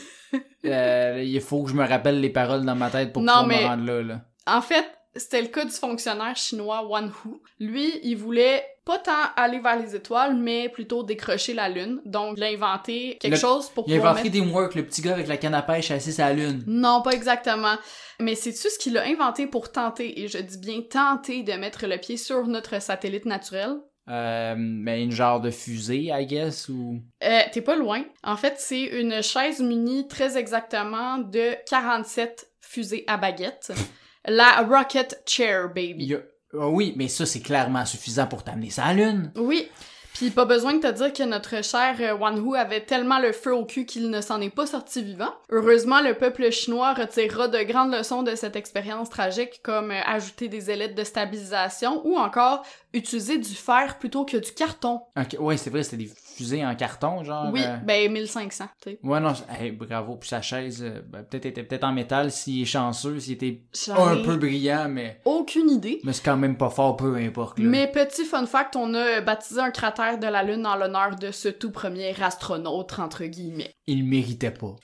Euh, 0.64 1.22
il 1.24 1.40
faut 1.40 1.62
que 1.62 1.70
je 1.70 1.76
me 1.76 1.86
rappelle 1.86 2.20
les 2.20 2.28
paroles 2.28 2.64
dans 2.64 2.74
ma 2.74 2.90
tête 2.90 3.12
pour 3.12 3.22
Non, 3.22 3.42
pouvoir 3.44 3.46
mais- 3.46 3.62
me 3.62 3.66
rendre 3.68 3.84
là. 3.84 4.02
là. 4.02 4.20
En 4.48 4.60
fait, 4.60 4.84
c'était 5.18 5.42
le 5.42 5.48
cas 5.48 5.64
du 5.64 5.70
fonctionnaire 5.70 6.36
chinois 6.36 6.86
Wan 6.86 7.10
Hu. 7.24 7.30
Lui, 7.60 7.92
il 8.02 8.16
voulait 8.16 8.64
pas 8.84 8.98
tant 8.98 9.12
aller 9.36 9.58
vers 9.58 9.78
les 9.80 9.96
étoiles, 9.96 10.36
mais 10.36 10.68
plutôt 10.68 11.02
décrocher 11.02 11.54
la 11.54 11.68
lune. 11.68 12.00
Donc, 12.04 12.34
il 12.36 12.42
a 12.44 12.46
inventé 12.48 13.16
quelque 13.20 13.34
Le- 13.34 13.38
chose 13.40 13.68
pour 13.70 13.84
Il 13.88 13.94
a 13.94 13.96
pouvoir 13.96 14.12
inventé 14.14 14.30
mettre... 14.30 14.42
Teamwork, 14.44 14.74
le 14.76 14.84
petit 14.86 15.02
gars 15.02 15.14
avec 15.14 15.26
la 15.26 15.36
canne 15.36 15.54
à 15.54 15.62
pêche 15.62 15.90
assis 15.90 16.12
sur 16.12 16.24
la 16.24 16.32
lune. 16.32 16.62
Non, 16.66 17.02
pas 17.02 17.10
exactement. 17.12 17.74
Mais 18.20 18.34
c'est-tu 18.36 18.68
ce 18.70 18.78
qu'il 18.78 18.96
a 18.96 19.02
inventé 19.04 19.46
pour 19.48 19.72
tenter, 19.72 20.20
et 20.20 20.28
je 20.28 20.38
dis 20.38 20.58
bien 20.58 20.82
tenter, 20.82 21.42
de 21.42 21.52
mettre 21.54 21.86
le 21.86 21.98
pied 21.98 22.16
sur 22.16 22.46
notre 22.46 22.80
satellite 22.80 23.26
naturel? 23.26 23.76
Euh, 24.08 24.54
mais 24.56 25.02
une 25.02 25.10
genre 25.10 25.40
de 25.40 25.50
fusée, 25.50 26.10
I 26.14 26.24
guess, 26.26 26.68
ou... 26.68 27.00
Euh, 27.24 27.40
t'es 27.52 27.60
pas 27.62 27.74
loin. 27.74 28.04
En 28.22 28.36
fait, 28.36 28.54
c'est 28.58 28.82
une 28.84 29.20
chaise 29.20 29.60
munie 29.60 30.06
très 30.06 30.38
exactement 30.38 31.18
de 31.18 31.56
47 31.68 32.48
fusées 32.60 33.02
à 33.08 33.16
baguette. 33.16 33.72
La 34.26 34.62
Rocket 34.62 35.22
Chair, 35.26 35.68
baby. 35.68 36.16
Ah 36.58 36.68
oui, 36.68 36.94
mais 36.96 37.08
ça, 37.08 37.26
c'est 37.26 37.40
clairement 37.40 37.84
suffisant 37.84 38.26
pour 38.26 38.42
t'amener 38.42 38.70
ça 38.70 38.84
à 38.84 38.94
la 38.94 39.04
lune. 39.04 39.32
Oui. 39.36 39.68
Puis 40.14 40.30
pas 40.30 40.46
besoin 40.46 40.72
de 40.72 40.80
te 40.80 40.90
dire 40.90 41.12
que 41.12 41.22
notre 41.24 41.62
cher 41.62 41.94
euh, 42.00 42.16
Wanhu 42.16 42.56
avait 42.56 42.80
tellement 42.80 43.18
le 43.18 43.32
feu 43.32 43.54
au 43.54 43.66
cul 43.66 43.84
qu'il 43.84 44.08
ne 44.08 44.22
s'en 44.22 44.40
est 44.40 44.48
pas 44.48 44.64
sorti 44.64 45.02
vivant. 45.02 45.34
Heureusement, 45.50 46.00
le 46.00 46.14
peuple 46.14 46.50
chinois 46.50 46.94
retirera 46.94 47.48
de 47.48 47.62
grandes 47.64 47.92
leçons 47.92 48.22
de 48.22 48.34
cette 48.34 48.56
expérience 48.56 49.10
tragique, 49.10 49.60
comme 49.62 49.90
euh, 49.90 50.00
ajouter 50.06 50.48
des 50.48 50.70
ailettes 50.70 50.94
de 50.94 51.04
stabilisation 51.04 52.00
ou 52.06 52.16
encore 52.16 52.62
utiliser 52.94 53.36
du 53.36 53.54
fer 53.54 53.98
plutôt 53.98 54.24
que 54.24 54.38
du 54.38 54.52
carton. 54.52 55.02
Ok, 55.18 55.36
ouais, 55.38 55.58
c'est 55.58 55.68
vrai, 55.68 55.82
c'était 55.82 55.98
des 55.98 56.10
fusées 56.36 56.64
en 56.64 56.74
carton, 56.74 57.24
genre. 57.24 57.50
Oui, 57.52 57.62
euh, 57.64 57.76
ben 57.78 58.12
1500, 58.12 58.64
tu 58.82 58.90
sais. 58.90 58.98
Ouais, 59.02 59.20
non, 59.20 59.32
hey, 59.48 59.72
bravo. 59.72 60.16
Puis 60.16 60.28
sa 60.28 60.42
chaise, 60.42 60.82
euh, 60.82 61.00
ben, 61.06 61.22
peut-être 61.22 61.46
était 61.46 61.62
peut-être 61.62 61.84
en 61.84 61.92
métal 61.92 62.30
s'il 62.30 62.62
est 62.62 62.66
chanceux, 62.66 63.20
s'il 63.20 63.34
était 63.34 63.62
un 63.88 64.16
peu 64.16 64.36
brillant, 64.36 64.88
mais, 64.88 65.20
aucune 65.24 65.70
idée. 65.70 66.00
mais 66.04 66.12
c'est 66.12 66.24
quand 66.24 66.36
même 66.36 66.56
pas 66.56 66.70
fort, 66.70 66.96
peu 66.96 67.16
importe. 67.16 67.58
Là. 67.58 67.64
Mais 67.66 67.90
petit 67.90 68.24
fun 68.24 68.46
fact, 68.46 68.76
on 68.76 68.92
a 68.94 69.20
baptisé 69.20 69.60
un 69.60 69.70
cratère 69.70 70.18
de 70.18 70.26
la 70.26 70.42
Lune 70.42 70.66
en 70.66 70.76
l'honneur 70.76 71.16
de 71.16 71.30
ce 71.30 71.48
tout 71.48 71.70
premier 71.70 72.14
astronaute, 72.22 72.98
entre 72.98 73.24
guillemets. 73.24 73.74
Il 73.86 74.04
méritait 74.04 74.50
pas. 74.50 74.76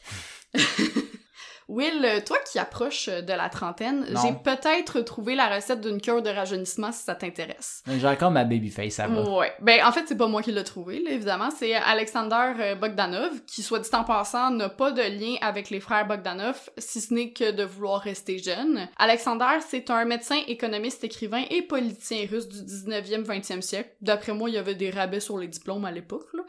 Will, 1.68 2.04
euh, 2.04 2.20
toi 2.24 2.38
qui 2.50 2.58
approches 2.58 3.08
de 3.08 3.32
la 3.32 3.48
trentaine, 3.48 4.06
j'ai 4.22 4.32
peut-être 4.32 5.00
trouvé 5.00 5.34
la 5.34 5.54
recette 5.54 5.80
d'une 5.80 6.00
cure 6.00 6.22
de 6.22 6.30
rajeunissement 6.30 6.92
si 6.92 7.04
ça 7.04 7.14
t'intéresse. 7.14 7.82
J'ai 7.86 8.06
encore 8.06 8.30
ma 8.30 8.44
babyface, 8.44 8.94
ça 8.94 9.06
va. 9.06 9.22
Ouais. 9.22 9.52
Ben, 9.60 9.84
en 9.84 9.92
fait, 9.92 10.04
c'est 10.06 10.16
pas 10.16 10.26
moi 10.26 10.42
qui 10.42 10.52
l'ai 10.52 10.64
trouvé, 10.64 11.00
là, 11.00 11.10
évidemment. 11.10 11.50
C'est 11.50 11.74
Alexander 11.74 12.52
euh, 12.58 12.74
Bogdanov, 12.74 13.42
qui, 13.46 13.62
soit 13.62 13.78
dit 13.78 13.88
en 13.92 14.04
passant, 14.04 14.50
n'a 14.50 14.68
pas 14.68 14.92
de 14.92 15.02
lien 15.02 15.36
avec 15.40 15.70
les 15.70 15.80
frères 15.80 16.06
Bogdanov, 16.06 16.70
si 16.78 17.00
ce 17.00 17.14
n'est 17.14 17.32
que 17.32 17.50
de 17.50 17.64
vouloir 17.64 18.00
rester 18.00 18.38
jeune. 18.38 18.88
Alexander, 18.98 19.58
c'est 19.66 19.90
un 19.90 20.04
médecin, 20.04 20.40
économiste, 20.46 21.04
écrivain 21.04 21.44
et 21.50 21.62
politicien 21.62 22.26
russe 22.30 22.48
du 22.48 22.58
19e, 22.58 23.24
20e 23.24 23.60
siècle. 23.60 23.90
D'après 24.00 24.32
moi, 24.32 24.50
il 24.50 24.54
y 24.54 24.58
avait 24.58 24.74
des 24.74 24.90
rabais 24.90 25.20
sur 25.20 25.38
les 25.38 25.48
diplômes 25.48 25.84
à 25.84 25.90
l'époque, 25.90 26.26
là. 26.34 26.42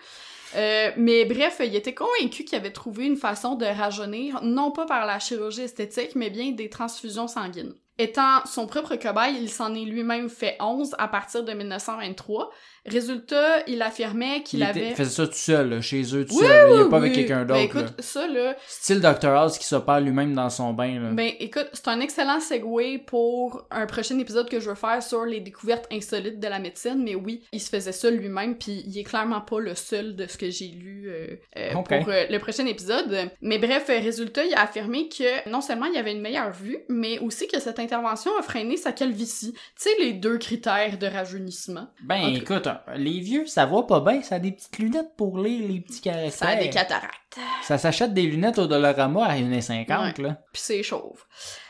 Euh, 0.56 0.92
mais 0.98 1.26
bref, 1.26 1.62
il 1.64 1.76
était 1.76 1.94
convaincu 1.94 2.44
qu'il 2.44 2.58
avait 2.58 2.72
trouvé 2.72 3.06
une 3.06 3.16
façon 3.16 3.56
de 3.56 3.66
rajeunir, 3.66 4.42
non 4.44 4.72
pas 4.72 4.86
par 4.86 5.06
la 5.06 5.20
chirurgie 5.20 5.62
esthétique, 5.62 6.16
mais 6.16 6.30
bien 6.30 6.52
des 6.52 6.70
transfusions 6.70 7.28
sanguines. 7.28 7.74
Étant 8.00 8.44
son 8.46 8.66
propre 8.66 8.96
cobaye, 8.96 9.38
il 9.40 9.50
s'en 9.50 9.76
est 9.76 9.86
lui-même 9.86 10.28
fait 10.28 10.58
11 10.60 10.96
à 10.98 11.08
partir 11.08 11.44
de 11.44 11.54
1923. 11.54 12.50
Résultat, 12.86 13.64
il 13.68 13.82
affirmait 13.82 14.44
qu'il 14.44 14.60
Il 14.60 14.64
avait... 14.64 14.94
faisait 14.96 15.10
ça 15.10 15.28
tout 15.28 15.34
seul, 15.34 15.70
là, 15.70 15.82
chez 15.82 16.02
eux, 16.16 16.26
tout 16.26 16.36
Oui, 16.36 16.46
seul. 16.46 16.50
là. 16.50 16.68
Il 16.76 16.80
oui, 16.82 16.86
est 16.86 16.90
pas 16.90 16.98
avec 16.98 17.12
oui. 17.12 17.18
quelqu'un 17.20 17.46
Ben 17.46 17.64
d'autre. 17.64 17.76
là. 17.78 17.82
écoute, 17.84 18.02
ça 18.02 18.28
là, 18.28 18.56
Style 18.68 19.00
Dr. 19.00 19.30
House 19.30 19.58
qui 19.58 19.66
s'opère 19.66 20.02
lui-même 20.02 20.34
dans 20.34 20.50
son 20.50 20.74
bain. 20.74 21.00
Là. 21.00 21.10
ben 21.12 21.32
écoute, 21.40 21.70
c'est 21.74 21.88
un 21.88 22.00
excellent 22.02 22.40
segue 22.40 23.04
pour 23.06 23.66
un 23.72 23.86
prochain 23.86 24.18
épisode 24.20 24.50
que 24.50 24.60
je 24.60 24.70
veux 24.70 24.76
faire 24.76 25.02
sur 25.02 25.26
les 25.26 25.40
découvertes 25.40 25.88
insolites 25.92 26.40
de 26.40 26.48
la 26.48 26.60
médecine, 26.60 27.02
mais 27.04 27.16
oui, 27.16 27.44
il 27.52 27.62
se 27.62 27.70
faisait 27.70 27.92
ça 27.92 28.10
lui-même, 28.10 28.58
puis 28.58 28.84
il 28.86 28.98
est 28.98 29.04
clairement 29.04 29.42
pas 29.42 29.60
le 29.60 29.76
seul 29.76 30.16
de 30.16 30.28
ce 30.28 30.38
que 30.38 30.50
j'ai 30.50 30.68
lu 30.68 31.06
euh, 31.08 31.28
euh, 31.58 31.72
pour 31.74 32.10
euh, 32.10 32.26
le 32.30 32.38
prochain 32.40 32.66
épisode. 32.66 33.30
Mais 33.42 33.60
bref, 33.60 33.86
résultat, 33.88 34.44
il 34.46 34.54
a 34.56 34.62
affirmé 34.64 35.08
que 35.10 35.50
non 35.50 35.62
seulement 35.62 35.86
il 35.86 35.94
y 35.96 35.98
avait 35.98 36.12
une 36.14 36.22
meilleure 36.22 36.52
vue, 36.52 36.80
mais 36.90 37.20
aussi 37.20 37.48
que 37.48 37.60
cette 37.60 37.80
intervention 37.80 38.32
a 38.38 38.42
freiné 38.42 38.78
sa 38.78 38.92
calvitie. 38.92 39.54
Tu 39.54 39.60
sais, 39.78 39.90
les 40.00 40.14
deux 40.14 40.38
critères 40.38 40.98
de 40.98 41.08
rajeunissement. 41.08 41.88
ben 42.04 42.28
écoute, 42.36 42.68
les 42.96 43.20
vieux, 43.20 43.46
ça 43.46 43.66
voit 43.66 43.88
pas 43.88 44.00
bien. 44.00 44.22
Ça 44.22 44.36
a 44.36 44.40
des 44.40 44.52
petites 44.52 44.78
lunettes 44.78 45.16
pour 45.16 45.40
lire 45.40 45.68
les 45.68 45.80
petits 45.80 46.02
caractères. 46.02 46.32
Ça 46.32 46.48
a 46.50 46.56
des 46.56 46.70
cataractes. 46.70 47.23
Ça 47.64 47.78
s'achète 47.78 48.14
des 48.14 48.24
lunettes 48.24 48.60
au 48.60 48.68
Dollarama 48.68 49.26
à 49.26 49.36
1,50$, 49.36 50.22
là. 50.22 50.38
Puis 50.52 50.62
c'est 50.64 50.84
chauve. 50.84 51.24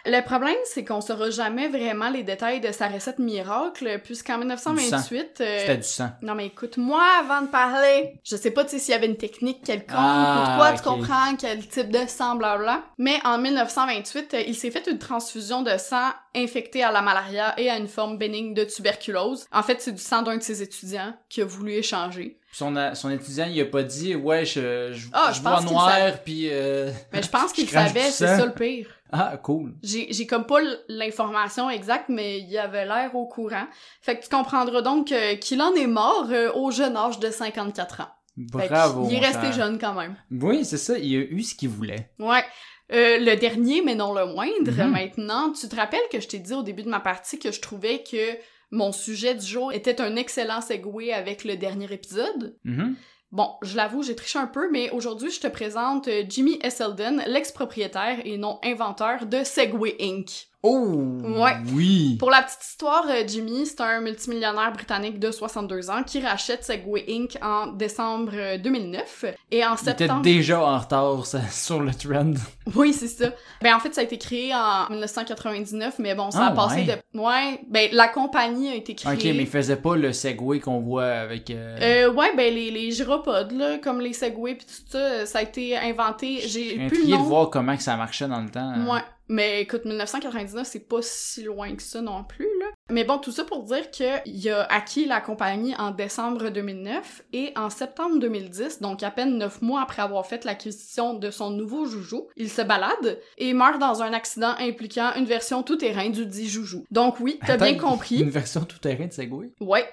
Le 0.05 0.19
problème, 0.21 0.55
c'est 0.65 0.83
qu'on 0.83 0.99
saura 0.99 1.29
jamais 1.29 1.69
vraiment 1.69 2.09
les 2.09 2.23
détails 2.23 2.59
de 2.59 2.71
sa 2.71 2.87
recette 2.89 3.19
miracle, 3.19 4.01
puisqu'en 4.03 4.37
1928... 4.39 5.41
euh, 5.41 5.59
C'était 5.59 5.77
du 5.77 5.83
sang. 5.83 6.09
Non 6.21 6.35
mais 6.35 6.47
écoute-moi 6.47 7.01
avant 7.21 7.41
de 7.43 7.47
parler. 7.47 8.13
Je 8.25 8.35
sais 8.35 8.51
pas 8.51 8.67
s'il 8.67 8.91
y 8.91 8.93
avait 8.93 9.05
une 9.07 9.15
technique 9.17 9.63
quelconque 9.63 9.95
Ah, 9.97 10.35
ou 10.37 10.51
de 10.51 10.57
quoi, 10.57 10.69
ok. 10.71 10.75
tu 10.77 10.83
comprends, 10.83 11.35
quel 11.39 11.65
type 11.67 11.89
de 11.89 12.05
sang, 12.07 12.35
blabla. 12.35 12.83
Mais 12.97 13.19
en 13.23 13.37
1928, 13.37 14.33
euh, 14.33 14.41
il 14.45 14.55
s'est 14.55 14.71
fait 14.71 14.87
une 14.87 14.99
transfusion 14.99 15.61
de 15.61 15.77
sang 15.77 16.09
infecté 16.35 16.83
à 16.83 16.91
la 16.91 17.01
malaria 17.01 17.53
et 17.57 17.69
à 17.69 17.77
une 17.77 17.87
forme 17.87 18.17
bénigne 18.17 18.53
de 18.53 18.63
tuberculose. 18.65 19.45
En 19.53 19.63
fait, 19.63 19.81
c'est 19.81 19.91
du 19.93 20.01
sang 20.01 20.21
d'un 20.23 20.37
de 20.37 20.43
ses 20.43 20.61
étudiants 20.61 21.13
qui 21.29 21.41
a 21.41 21.45
voulu 21.45 21.73
échanger. 21.73 22.39
Son, 22.53 22.73
son 22.93 23.09
étudiant, 23.09 23.47
il 23.49 23.59
a 23.61 23.65
pas 23.65 23.83
dit, 23.83 24.15
ouais, 24.15 24.45
je, 24.45 24.93
je, 24.93 25.07
Ah, 25.11 25.29
je 25.31 25.37
je 25.37 25.41
vois 25.41 25.55
pense 25.55 25.71
noir, 25.71 25.91
puis... 26.23 26.49
euh, 26.51 26.91
Mais 27.11 27.23
je 27.23 27.29
pense 27.29 27.51
qu'il 27.53 27.67
savait, 27.67 27.99
c'est 28.11 28.27
ça 28.27 28.45
le 28.45 28.53
pire. 28.53 28.87
Ah, 29.11 29.37
cool. 29.41 29.73
J'ai 29.83 30.07
j'ai 30.11 30.25
comme 30.25 30.45
pas 30.45 30.59
l'information 30.87 31.69
exacte, 31.69 32.09
mais 32.09 32.39
il 32.39 32.57
avait 32.57 32.85
l'air 32.85 33.15
au 33.15 33.27
courant. 33.27 33.65
Fait 34.01 34.17
que 34.17 34.23
tu 34.23 34.29
comprendras 34.29 34.81
donc 34.81 35.11
euh, 35.11 35.35
qu'il 35.35 35.61
en 35.61 35.73
est 35.75 35.87
mort 35.87 36.27
euh, 36.31 36.51
au 36.53 36.71
jeune 36.71 36.95
âge 36.97 37.19
de 37.19 37.29
54 37.29 38.01
ans. 38.01 38.07
Bravo, 38.37 39.07
qu'il 39.07 39.15
est 39.17 39.19
resté 39.25 39.47
cher. 39.47 39.53
jeune 39.53 39.77
quand 39.79 39.93
même. 39.93 40.15
Oui, 40.31 40.65
c'est 40.65 40.77
ça, 40.79 40.97
il 40.97 41.15
a 41.15 41.19
eu 41.19 41.43
ce 41.43 41.53
qu'il 41.53 41.69
voulait. 41.69 42.09
Ouais. 42.19 42.43
Euh, 42.91 43.17
le 43.19 43.35
dernier, 43.35 43.81
mais 43.83 43.93
non 43.95 44.13
le 44.13 44.25
moindre, 44.25 44.71
Mhm. 44.71 44.91
maintenant, 44.91 45.51
tu 45.53 45.67
te 45.69 45.75
rappelles 45.75 46.07
que 46.11 46.19
je 46.19 46.27
t'ai 46.27 46.39
dit 46.39 46.53
au 46.53 46.63
début 46.63 46.83
de 46.83 46.89
ma 46.89 46.99
partie 46.99 47.37
que 47.39 47.51
je 47.51 47.61
trouvais 47.61 48.03
que 48.03 48.35
mon 48.73 48.91
sujet 48.91 49.35
du 49.35 49.45
jour 49.45 49.71
était 49.71 50.01
un 50.01 50.15
excellent 50.15 50.59
segue 50.59 51.11
avec 51.13 51.43
le 51.43 51.55
dernier 51.55 51.91
épisode? 51.93 52.57
Mhm. 52.63 52.95
Bon, 53.31 53.49
je 53.61 53.77
l'avoue, 53.77 54.03
j'ai 54.03 54.15
triché 54.15 54.37
un 54.39 54.47
peu, 54.47 54.69
mais 54.71 54.89
aujourd'hui, 54.91 55.31
je 55.31 55.39
te 55.39 55.47
présente 55.47 56.07
euh, 56.07 56.23
Jimmy 56.27 56.59
Esselden, 56.61 57.23
l'ex-propriétaire 57.27 58.19
et 58.25 58.37
non 58.37 58.59
inventeur 58.63 59.25
de 59.25 59.43
Segway 59.43 59.95
Inc. 59.99 60.47
Oh! 60.65 61.17
Ouais. 61.23 61.57
Oui! 61.73 62.15
Pour 62.17 62.31
la 62.31 62.41
petite 62.41 62.63
histoire, 62.63 63.03
euh, 63.09 63.23
Jimmy, 63.27 63.65
c'est 63.65 63.81
un 63.81 63.99
multimillionnaire 63.99 64.71
britannique 64.71 65.19
de 65.19 65.29
62 65.29 65.89
ans 65.89 66.03
qui 66.03 66.21
rachète 66.21 66.63
Segway 66.63 67.03
Inc. 67.09 67.37
en 67.41 67.67
décembre 67.67 68.31
euh, 68.33 68.57
2009. 68.57 69.25
Et 69.51 69.65
en 69.65 69.71
Il 69.75 69.89
était 69.89 69.97
septembre... 69.97 70.21
déjà 70.21 70.63
en 70.65 70.77
retard 70.79 71.25
ça, 71.25 71.41
sur 71.51 71.81
le 71.81 71.91
trend. 71.93 72.33
Oui, 72.75 72.93
c'est 72.93 73.09
ça. 73.09 73.31
Ben 73.61 73.75
en 73.75 73.79
fait, 73.81 73.93
ça 73.93 73.99
a 74.01 74.03
été 74.05 74.17
créé 74.17 74.53
en 74.55 74.89
1999, 74.89 75.95
mais 75.99 76.15
bon, 76.15 76.31
ça 76.31 76.39
Ah, 76.43 76.47
a 76.47 76.51
passé 76.51 76.75
ouais. 76.87 77.01
de... 77.13 77.19
Ouais, 77.19 77.59
ben 77.69 77.89
la 77.91 78.07
compagnie 78.07 78.69
a 78.69 78.75
été 78.75 78.95
créée... 78.95 79.13
Ok, 79.13 79.23
mais 79.25 79.43
il 79.43 79.47
faisait 79.47 79.75
pas 79.75 79.97
le 79.97 80.13
Segway 80.13 80.61
qu'on 80.61 80.79
voit 80.79 81.03
avec... 81.07 81.49
euh, 81.49 82.07
Euh, 82.07 82.13
ouais, 82.13 82.33
ben 82.37 82.53
les, 82.53 82.71
les 82.71 82.89
gyropodes, 82.91 83.51
là, 83.51 83.79
comme 83.79 83.99
les 83.99 84.13
Segway 84.13 84.55
pis 84.55 84.65
tout 84.65 84.71
ça, 84.91 84.97
euh, 84.97 85.25
ça 85.25 85.39
a 85.39 85.41
été 85.41 85.77
inventé... 85.77 86.39
J'ai 86.47 86.87
plus 86.87 87.05
de 87.05 87.15
voir 87.15 87.49
comment 87.49 87.75
que 87.75 87.83
ça 87.83 87.97
marchait 87.97 88.29
dans 88.29 88.39
le 88.41 88.49
temps. 88.49 88.61
hein. 88.61 88.87
Ouais. 88.87 89.01
Mais 89.29 89.61
écoute, 89.61 89.85
1999, 89.85 90.67
c'est 90.67 90.87
pas 90.87 91.01
si 91.01 91.43
loin 91.43 91.73
que 91.75 91.81
ça 91.81 92.01
non 92.01 92.23
plus, 92.23 92.47
là. 92.59 92.67
Mais 92.89 93.03
bon, 93.03 93.17
tout 93.17 93.31
ça 93.31 93.45
pour 93.45 93.63
dire 93.63 93.89
qu'il 93.89 94.49
a 94.49 94.63
acquis 94.63 95.05
la 95.05 95.21
compagnie 95.21 95.75
en 95.77 95.91
décembre 95.91 96.49
2009 96.49 97.23
et 97.31 97.53
en 97.55 97.69
septembre 97.69 98.19
2010, 98.19 98.81
donc 98.81 99.01
à 99.01 99.11
peine 99.11 99.37
neuf 99.37 99.61
mois 99.61 99.81
après 99.81 100.01
avoir 100.01 100.25
fait 100.25 100.43
l'acquisition 100.43 101.13
de 101.13 101.31
son 101.31 101.51
nouveau 101.51 101.85
joujou, 101.85 102.27
il 102.35 102.49
se 102.49 102.61
balade 102.61 103.19
et 103.37 103.53
meurt 103.53 103.79
dans 103.79 104.01
un 104.01 104.11
accident 104.11 104.55
impliquant 104.59 105.13
une 105.15 105.25
version 105.25 105.63
tout-terrain 105.63 106.09
du 106.09 106.25
dit 106.25 106.49
joujou. 106.49 106.83
Donc 106.91 107.19
oui, 107.19 107.39
t'as 107.45 107.57
bien 107.57 107.77
compris. 107.77 108.19
Une 108.19 108.29
version 108.29 108.65
tout-terrain 108.65 109.07
de 109.07 109.13
Segway? 109.13 109.51
Ouais. 109.61 109.85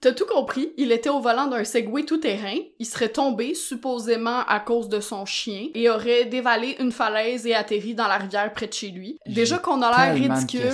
T'as 0.00 0.12
tout 0.12 0.26
compris, 0.26 0.72
il 0.76 0.92
était 0.92 1.08
au 1.10 1.18
volant 1.18 1.48
d'un 1.48 1.64
Segway 1.64 2.04
tout-terrain, 2.04 2.54
il 2.78 2.86
serait 2.86 3.08
tombé, 3.08 3.54
supposément 3.54 4.44
à 4.46 4.60
cause 4.60 4.88
de 4.88 5.00
son 5.00 5.26
chien, 5.26 5.66
et 5.74 5.90
aurait 5.90 6.26
dévalé 6.26 6.76
une 6.78 6.92
falaise 6.92 7.48
et 7.48 7.54
atterri 7.54 7.96
dans 7.96 8.06
la 8.06 8.18
rivière 8.18 8.52
près 8.52 8.68
de 8.68 8.72
chez 8.72 8.90
lui. 8.90 9.18
Déjà 9.26 9.58
qu'on 9.58 9.82
a 9.82 9.90
l'air 9.90 10.14
ridicule. 10.14 10.72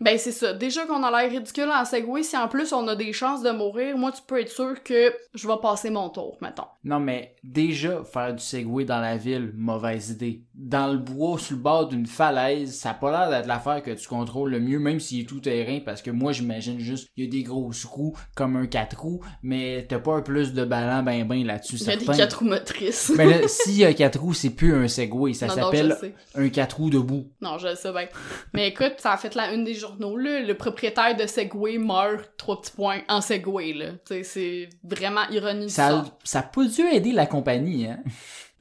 Ben 0.00 0.16
c'est 0.16 0.32
ça, 0.32 0.54
déjà 0.54 0.86
qu'on 0.86 1.02
a 1.02 1.10
l'air 1.10 1.30
ridicule 1.30 1.68
en 1.70 1.84
Segway, 1.84 2.22
si 2.22 2.34
en 2.34 2.48
plus 2.48 2.72
on 2.72 2.88
a 2.88 2.96
des 2.96 3.12
chances 3.12 3.42
de 3.42 3.50
mourir, 3.50 3.98
moi 3.98 4.10
tu 4.10 4.22
peux 4.26 4.40
être 4.40 4.50
sûr 4.50 4.82
que 4.82 5.12
je 5.34 5.46
vais 5.46 5.58
passer 5.60 5.90
mon 5.90 6.08
tour, 6.08 6.38
mettons. 6.40 6.64
Non, 6.82 6.98
mais 6.98 7.36
déjà, 7.44 8.02
faire 8.04 8.34
du 8.34 8.42
Segway 8.42 8.86
dans 8.86 9.00
la 9.00 9.18
ville, 9.18 9.52
mauvaise 9.54 10.10
idée. 10.10 10.44
Dans 10.54 10.90
le 10.90 10.98
bois, 10.98 11.38
sur 11.38 11.56
le 11.56 11.62
bord 11.62 11.88
d'une 11.88 12.06
falaise, 12.06 12.74
ça 12.74 12.90
a 12.90 12.94
pas 12.94 13.10
l'air 13.10 13.30
d'être 13.30 13.46
l'affaire 13.46 13.82
que 13.82 13.90
tu 13.90 14.08
contrôles 14.08 14.50
le 14.50 14.60
mieux, 14.60 14.78
même 14.78 14.98
s'il 14.98 15.20
est 15.20 15.28
tout 15.28 15.40
terrain, 15.40 15.80
parce 15.84 16.00
que 16.00 16.10
moi, 16.10 16.32
j'imagine 16.32 16.78
juste, 16.78 17.10
il 17.16 17.24
y 17.24 17.28
a 17.28 17.30
des 17.30 17.42
grosses 17.42 17.84
roues, 17.84 18.16
comme 18.34 18.56
un 18.56 18.61
4 18.66 18.98
roues, 18.98 19.20
mais 19.42 19.86
t'as 19.88 19.98
pas 19.98 20.14
un 20.14 20.22
plus 20.22 20.52
de 20.52 20.64
ballon 20.64 21.02
ben 21.02 21.24
ben 21.26 21.44
là-dessus, 21.46 21.76
Il 21.76 21.86
y 21.86 21.90
a 21.90 21.96
des 21.96 22.04
certain. 22.04 22.18
quatre 22.18 22.38
roues 22.38 22.44
motrices. 22.46 23.12
Mais 23.16 23.26
là, 23.26 23.36
s'il 23.48 23.76
y 23.78 23.84
a 23.84 23.92
4 23.92 24.18
roues, 24.18 24.34
c'est 24.34 24.50
plus 24.50 24.74
un 24.74 24.88
Segway, 24.88 25.34
ça 25.34 25.48
s'appelle 25.48 25.96
un 26.34 26.48
4 26.48 26.76
roues 26.76 26.90
debout. 26.90 27.26
Non, 27.40 27.58
je 27.58 27.74
sais 27.74 27.92
bien. 27.92 28.08
Mais 28.52 28.68
écoute, 28.68 28.94
ça 28.98 29.12
a 29.12 29.16
fait 29.16 29.34
la 29.34 29.52
une 29.52 29.64
des 29.64 29.74
journaux, 29.74 30.16
là. 30.16 30.40
Le 30.40 30.54
propriétaire 30.54 31.16
de 31.16 31.26
Segway 31.26 31.78
meurt, 31.78 32.32
trois 32.36 32.60
petits 32.60 32.72
points, 32.72 33.00
en 33.08 33.20
Segway, 33.20 33.72
là. 33.72 33.86
C'est 34.22 34.68
vraiment 34.84 35.28
ironie 35.30 35.66
du 35.66 35.72
Ça, 35.72 36.04
ça 36.24 36.40
a 36.40 36.42
pas 36.42 36.64
dû 36.64 36.82
aider 36.82 37.12
la 37.12 37.26
compagnie, 37.26 37.86
hein. 37.86 37.98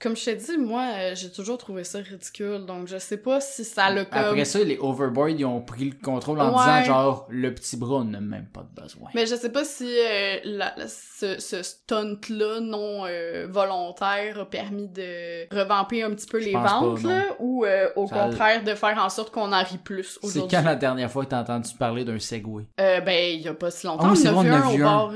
Comme 0.02 0.16
je 0.18 0.26
t'ai 0.26 0.36
dit, 0.36 0.58
moi, 0.58 0.84
euh, 0.98 1.12
j'ai 1.16 1.32
toujours 1.32 1.58
trouvé 1.58 1.84
ça 1.84 2.00
ridicule, 2.00 2.66
donc 2.66 2.88
je 2.88 2.98
sais 2.98 3.18
pas 3.18 3.40
si 3.40 3.64
ça 3.64 3.92
le 3.92 4.04
comme... 4.06 4.18
Après 4.20 4.46
ça, 4.46 4.60
les 4.64 4.78
overboard, 4.80 5.40
ils 5.40 5.46
ont 5.46 5.62
pris 5.62 5.86
le 5.92 5.96
contrôle 6.04 6.40
en 6.42 6.50
Ouais. 6.52 6.58
disant 6.58 6.84
genre, 6.84 7.28
le 7.30 7.54
petit 7.54 7.78
bras 7.78 7.98
on 7.98 8.06
n'a 8.06 8.20
même 8.20 8.48
pas 8.48 8.64
de 8.64 8.82
besoin. 8.82 9.10
Mais 9.14 9.26
je 9.28 9.36
sais 9.36 9.52
pas 9.52 9.64
si 9.64 9.86
euh, 9.86 10.38
la- 10.44 10.74
la- 10.76 10.88
ce, 10.88 11.40
ce 11.40 11.62
stunt-là 11.62 12.60
non 12.62 13.06
euh, 13.06 13.48
volontaire 13.50 14.40
a 14.40 14.46
permis 14.50 14.88
de 14.88 15.54
revamper 15.56 16.04
un 16.04 16.10
petit 16.12 16.26
peu 16.28 16.40
Je 16.40 16.46
les 16.48 16.54
pas, 16.54 16.66
ventes, 16.80 17.04
là, 17.04 17.24
ou 17.40 17.64
euh, 17.66 17.90
au 17.96 18.08
Ça- 18.08 18.16
contraire 18.16 18.64
de 18.64 18.74
faire 18.74 18.98
en 18.98 19.10
sorte 19.10 19.32
qu'on 19.32 19.52
en 19.54 19.64
rit 19.64 19.78
plus 19.78 20.18
C'est 20.24 20.40
quand 20.50 20.64
la 20.64 20.76
dernière 20.76 21.12
fois 21.12 21.26
que 21.26 21.30
t'as 21.30 21.42
entendu 21.42 21.70
parler 21.78 22.04
d'un 22.06 22.18
Segway? 22.20 22.66
Euh, 22.80 23.02
ben, 23.02 23.36
il 23.36 23.42
y 23.42 23.48
a 23.48 23.54
pas 23.54 23.70
si 23.72 23.86
longtemps, 23.88 24.16
c'est 24.16 24.30
on 24.30 24.42
vrai, 24.42 24.50
a 24.50 24.62
vu 24.62 24.84
on 24.84 24.88
un 24.88 24.98
au 25.00 25.08
bord, 25.08 25.14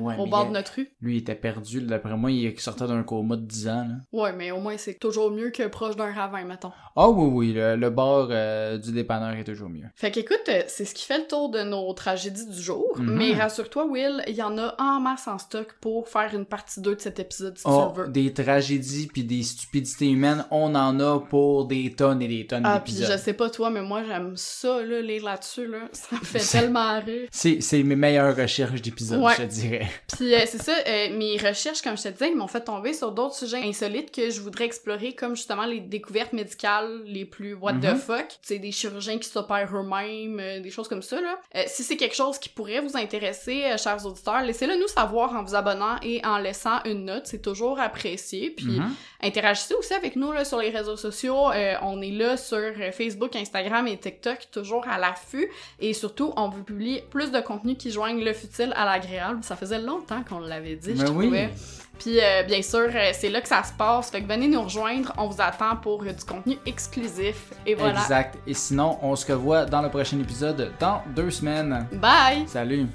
Ouais, 0.00 0.16
au 0.18 0.26
bord 0.26 0.46
de 0.48 0.52
notre 0.52 0.74
rue. 0.74 0.90
Lui, 1.00 1.14
il 1.14 1.18
était 1.20 1.34
perdu, 1.34 1.80
d'après 1.80 2.14
moi, 2.16 2.30
il 2.30 2.58
sortait 2.60 2.86
d'un 2.86 3.02
coma 3.02 3.36
de 3.36 3.42
10 3.42 3.68
ans, 3.68 3.86
là. 3.88 3.94
Ouais, 4.16 4.32
mais 4.32 4.50
au 4.50 4.60
moins, 4.60 4.76
c'est 4.78 4.94
toujours 4.94 5.30
mieux 5.30 5.50
que 5.50 5.66
proche 5.68 5.96
d'un 5.96 6.12
ravin, 6.12 6.44
mettons. 6.44 6.72
Ah 6.96 7.08
oui, 7.10 7.28
oui, 7.32 7.52
le, 7.52 7.76
le 7.76 7.90
bar 7.90 8.28
euh, 8.30 8.78
du 8.78 8.92
dépanneur 8.92 9.34
est 9.36 9.44
toujours 9.44 9.68
mieux. 9.68 9.84
Fait 9.94 10.10
qu'écoute, 10.10 10.40
euh, 10.48 10.62
c'est 10.68 10.84
ce 10.86 10.94
qui 10.94 11.04
fait 11.04 11.18
le 11.18 11.26
tour 11.26 11.50
de 11.50 11.60
nos 11.62 11.92
tragédies 11.92 12.46
du 12.46 12.60
jour. 12.60 12.94
Mhm. 12.96 13.14
Mais 13.14 13.34
rassure-toi, 13.34 13.84
Will, 13.86 14.22
il 14.26 14.34
y 14.34 14.42
en 14.42 14.56
a 14.56 14.74
en 14.78 15.00
masse 15.00 15.28
en 15.28 15.36
stock 15.38 15.74
pour 15.80 16.08
faire 16.08 16.34
une 16.34 16.46
partie 16.46 16.80
2 16.80 16.96
de 16.96 17.00
cet 17.00 17.18
épisode 17.20 17.58
si 17.58 17.64
Oh, 17.66 17.92
tu 17.94 18.00
veux. 18.00 18.08
des 18.08 18.32
tragédies 18.32 19.08
puis 19.12 19.24
des 19.24 19.42
stupidités 19.42 20.08
humaines, 20.08 20.46
on 20.50 20.74
en 20.74 20.98
a 21.00 21.20
pour 21.20 21.66
des 21.66 21.92
tonnes 21.92 22.22
et 22.22 22.28
des 22.28 22.46
tonnes 22.46 22.62
Ah, 22.64 22.80
puis 22.82 22.94
d'épisodes. 22.94 23.18
je 23.18 23.22
sais 23.22 23.32
pas 23.34 23.50
toi, 23.50 23.68
mais 23.70 23.82
moi 23.82 24.02
j'aime 24.06 24.32
ça, 24.36 24.80
là, 24.82 25.00
lire 25.02 25.24
là-dessus, 25.24 25.66
là. 25.66 25.80
Ça 25.92 26.16
me 26.16 26.24
fait 26.24 26.38
tellement 26.60 26.98
rire. 27.00 27.28
C'est, 27.30 27.60
c'est 27.60 27.82
mes 27.82 27.96
meilleures 27.96 28.34
recherches 28.36 28.80
d'épisodes, 28.80 29.20
Ouais. 29.20 29.32
je 29.36 29.42
te 29.42 29.48
dirais. 29.48 29.86
Puis 30.16 30.34
euh, 30.34 30.38
c'est 30.46 30.62
ça, 30.62 30.72
euh, 30.86 31.16
mes 31.16 31.36
recherches, 31.36 31.82
comme 31.82 31.96
je 31.98 32.04
te 32.04 32.08
disais, 32.08 32.30
ils 32.30 32.36
m'ont 32.36 32.46
fait 32.46 32.62
tomber 32.62 32.94
sur 32.94 33.12
d'autres 33.12 33.34
sujets 33.34 33.62
insolites 33.62 34.05
que 34.12 34.30
je 34.30 34.40
voudrais 34.40 34.64
explorer, 34.64 35.14
comme 35.14 35.36
justement 35.36 35.64
les 35.66 35.80
découvertes 35.80 36.32
médicales 36.32 37.02
les 37.04 37.24
plus 37.24 37.54
what 37.54 37.74
the 37.74 37.84
Mhm. 37.92 37.96
fuck. 37.96 38.28
Tu 38.28 38.36
sais, 38.42 38.58
des 38.58 38.72
chirurgiens 38.72 39.18
qui 39.18 39.28
s'opèrent 39.28 39.70
eux-mêmes, 39.74 40.38
euh, 40.40 40.60
des 40.60 40.70
choses 40.70 40.88
comme 40.88 41.02
ça, 41.02 41.20
là. 41.20 41.38
Euh, 41.56 41.62
si 41.66 41.82
c'est 41.82 41.96
quelque 41.96 42.14
chose 42.16 42.38
qui 42.38 42.48
pourrait 42.48 42.80
vous 42.80 42.96
intéresser, 42.96 43.64
euh, 43.64 43.76
chers 43.76 44.04
auditeurs, 44.06 44.42
laissez-le 44.42 44.76
nous 44.76 44.88
savoir 44.88 45.34
en 45.34 45.42
vous 45.42 45.54
abonnant 45.54 45.96
et 46.02 46.24
en 46.24 46.38
laissant 46.38 46.82
une 46.84 47.04
note. 47.04 47.26
C'est 47.26 47.42
toujours 47.42 47.78
apprécié. 47.80 48.50
Puis 48.50 48.66
Mhm. 48.80 48.94
interagissez 49.22 49.74
aussi 49.74 49.94
avec 49.94 50.16
nous 50.16 50.32
là, 50.32 50.44
sur 50.44 50.58
les 50.58 50.70
réseaux 50.70 50.96
sociaux. 50.96 51.50
On 51.82 52.00
est 52.02 52.10
là 52.10 52.36
sur 52.36 52.58
Facebook, 52.92 53.34
Instagram 53.36 53.86
et 53.88 53.96
TikTok, 53.96 54.48
toujours 54.52 54.86
à 54.88 54.98
l'affût. 54.98 55.50
Et 55.80 55.92
surtout, 55.92 56.32
on 56.36 56.48
vous 56.48 56.62
publie 56.64 57.02
plus 57.10 57.30
de 57.30 57.40
contenu 57.40 57.76
qui 57.76 57.90
joignent 57.90 58.24
le 58.24 58.32
futile 58.32 58.72
à 58.76 58.84
l'agréable. 58.84 59.40
Ça 59.42 59.56
faisait 59.56 59.80
longtemps 59.80 60.22
qu'on 60.28 60.38
l'avait 60.40 60.76
dit, 60.76 60.96
je 60.96 61.02
Mais 61.02 61.10
oui. 61.10 61.24
trouvais. 61.26 61.50
Puis 61.98 62.20
euh, 62.20 62.42
bien 62.44 62.62
sûr, 62.62 62.88
euh, 62.94 63.10
c'est 63.12 63.30
là 63.30 63.40
que 63.40 63.48
ça 63.48 63.62
se 63.62 63.72
passe. 63.72 64.10
Fait 64.10 64.22
que 64.22 64.28
venez 64.28 64.48
nous 64.48 64.62
rejoindre. 64.62 65.12
On 65.16 65.28
vous 65.28 65.40
attend 65.40 65.76
pour 65.76 66.02
euh, 66.02 66.12
du 66.12 66.24
contenu 66.24 66.58
exclusif. 66.66 67.52
Et 67.66 67.74
voilà. 67.74 68.00
Exact. 68.00 68.38
Et 68.46 68.54
sinon, 68.54 68.98
on 69.02 69.16
se 69.16 69.30
revoit 69.30 69.64
dans 69.64 69.82
le 69.82 69.88
prochain 69.88 70.18
épisode 70.20 70.72
dans 70.78 71.02
deux 71.14 71.30
semaines. 71.30 71.86
Bye! 71.92 72.46
Salut! 72.46 72.86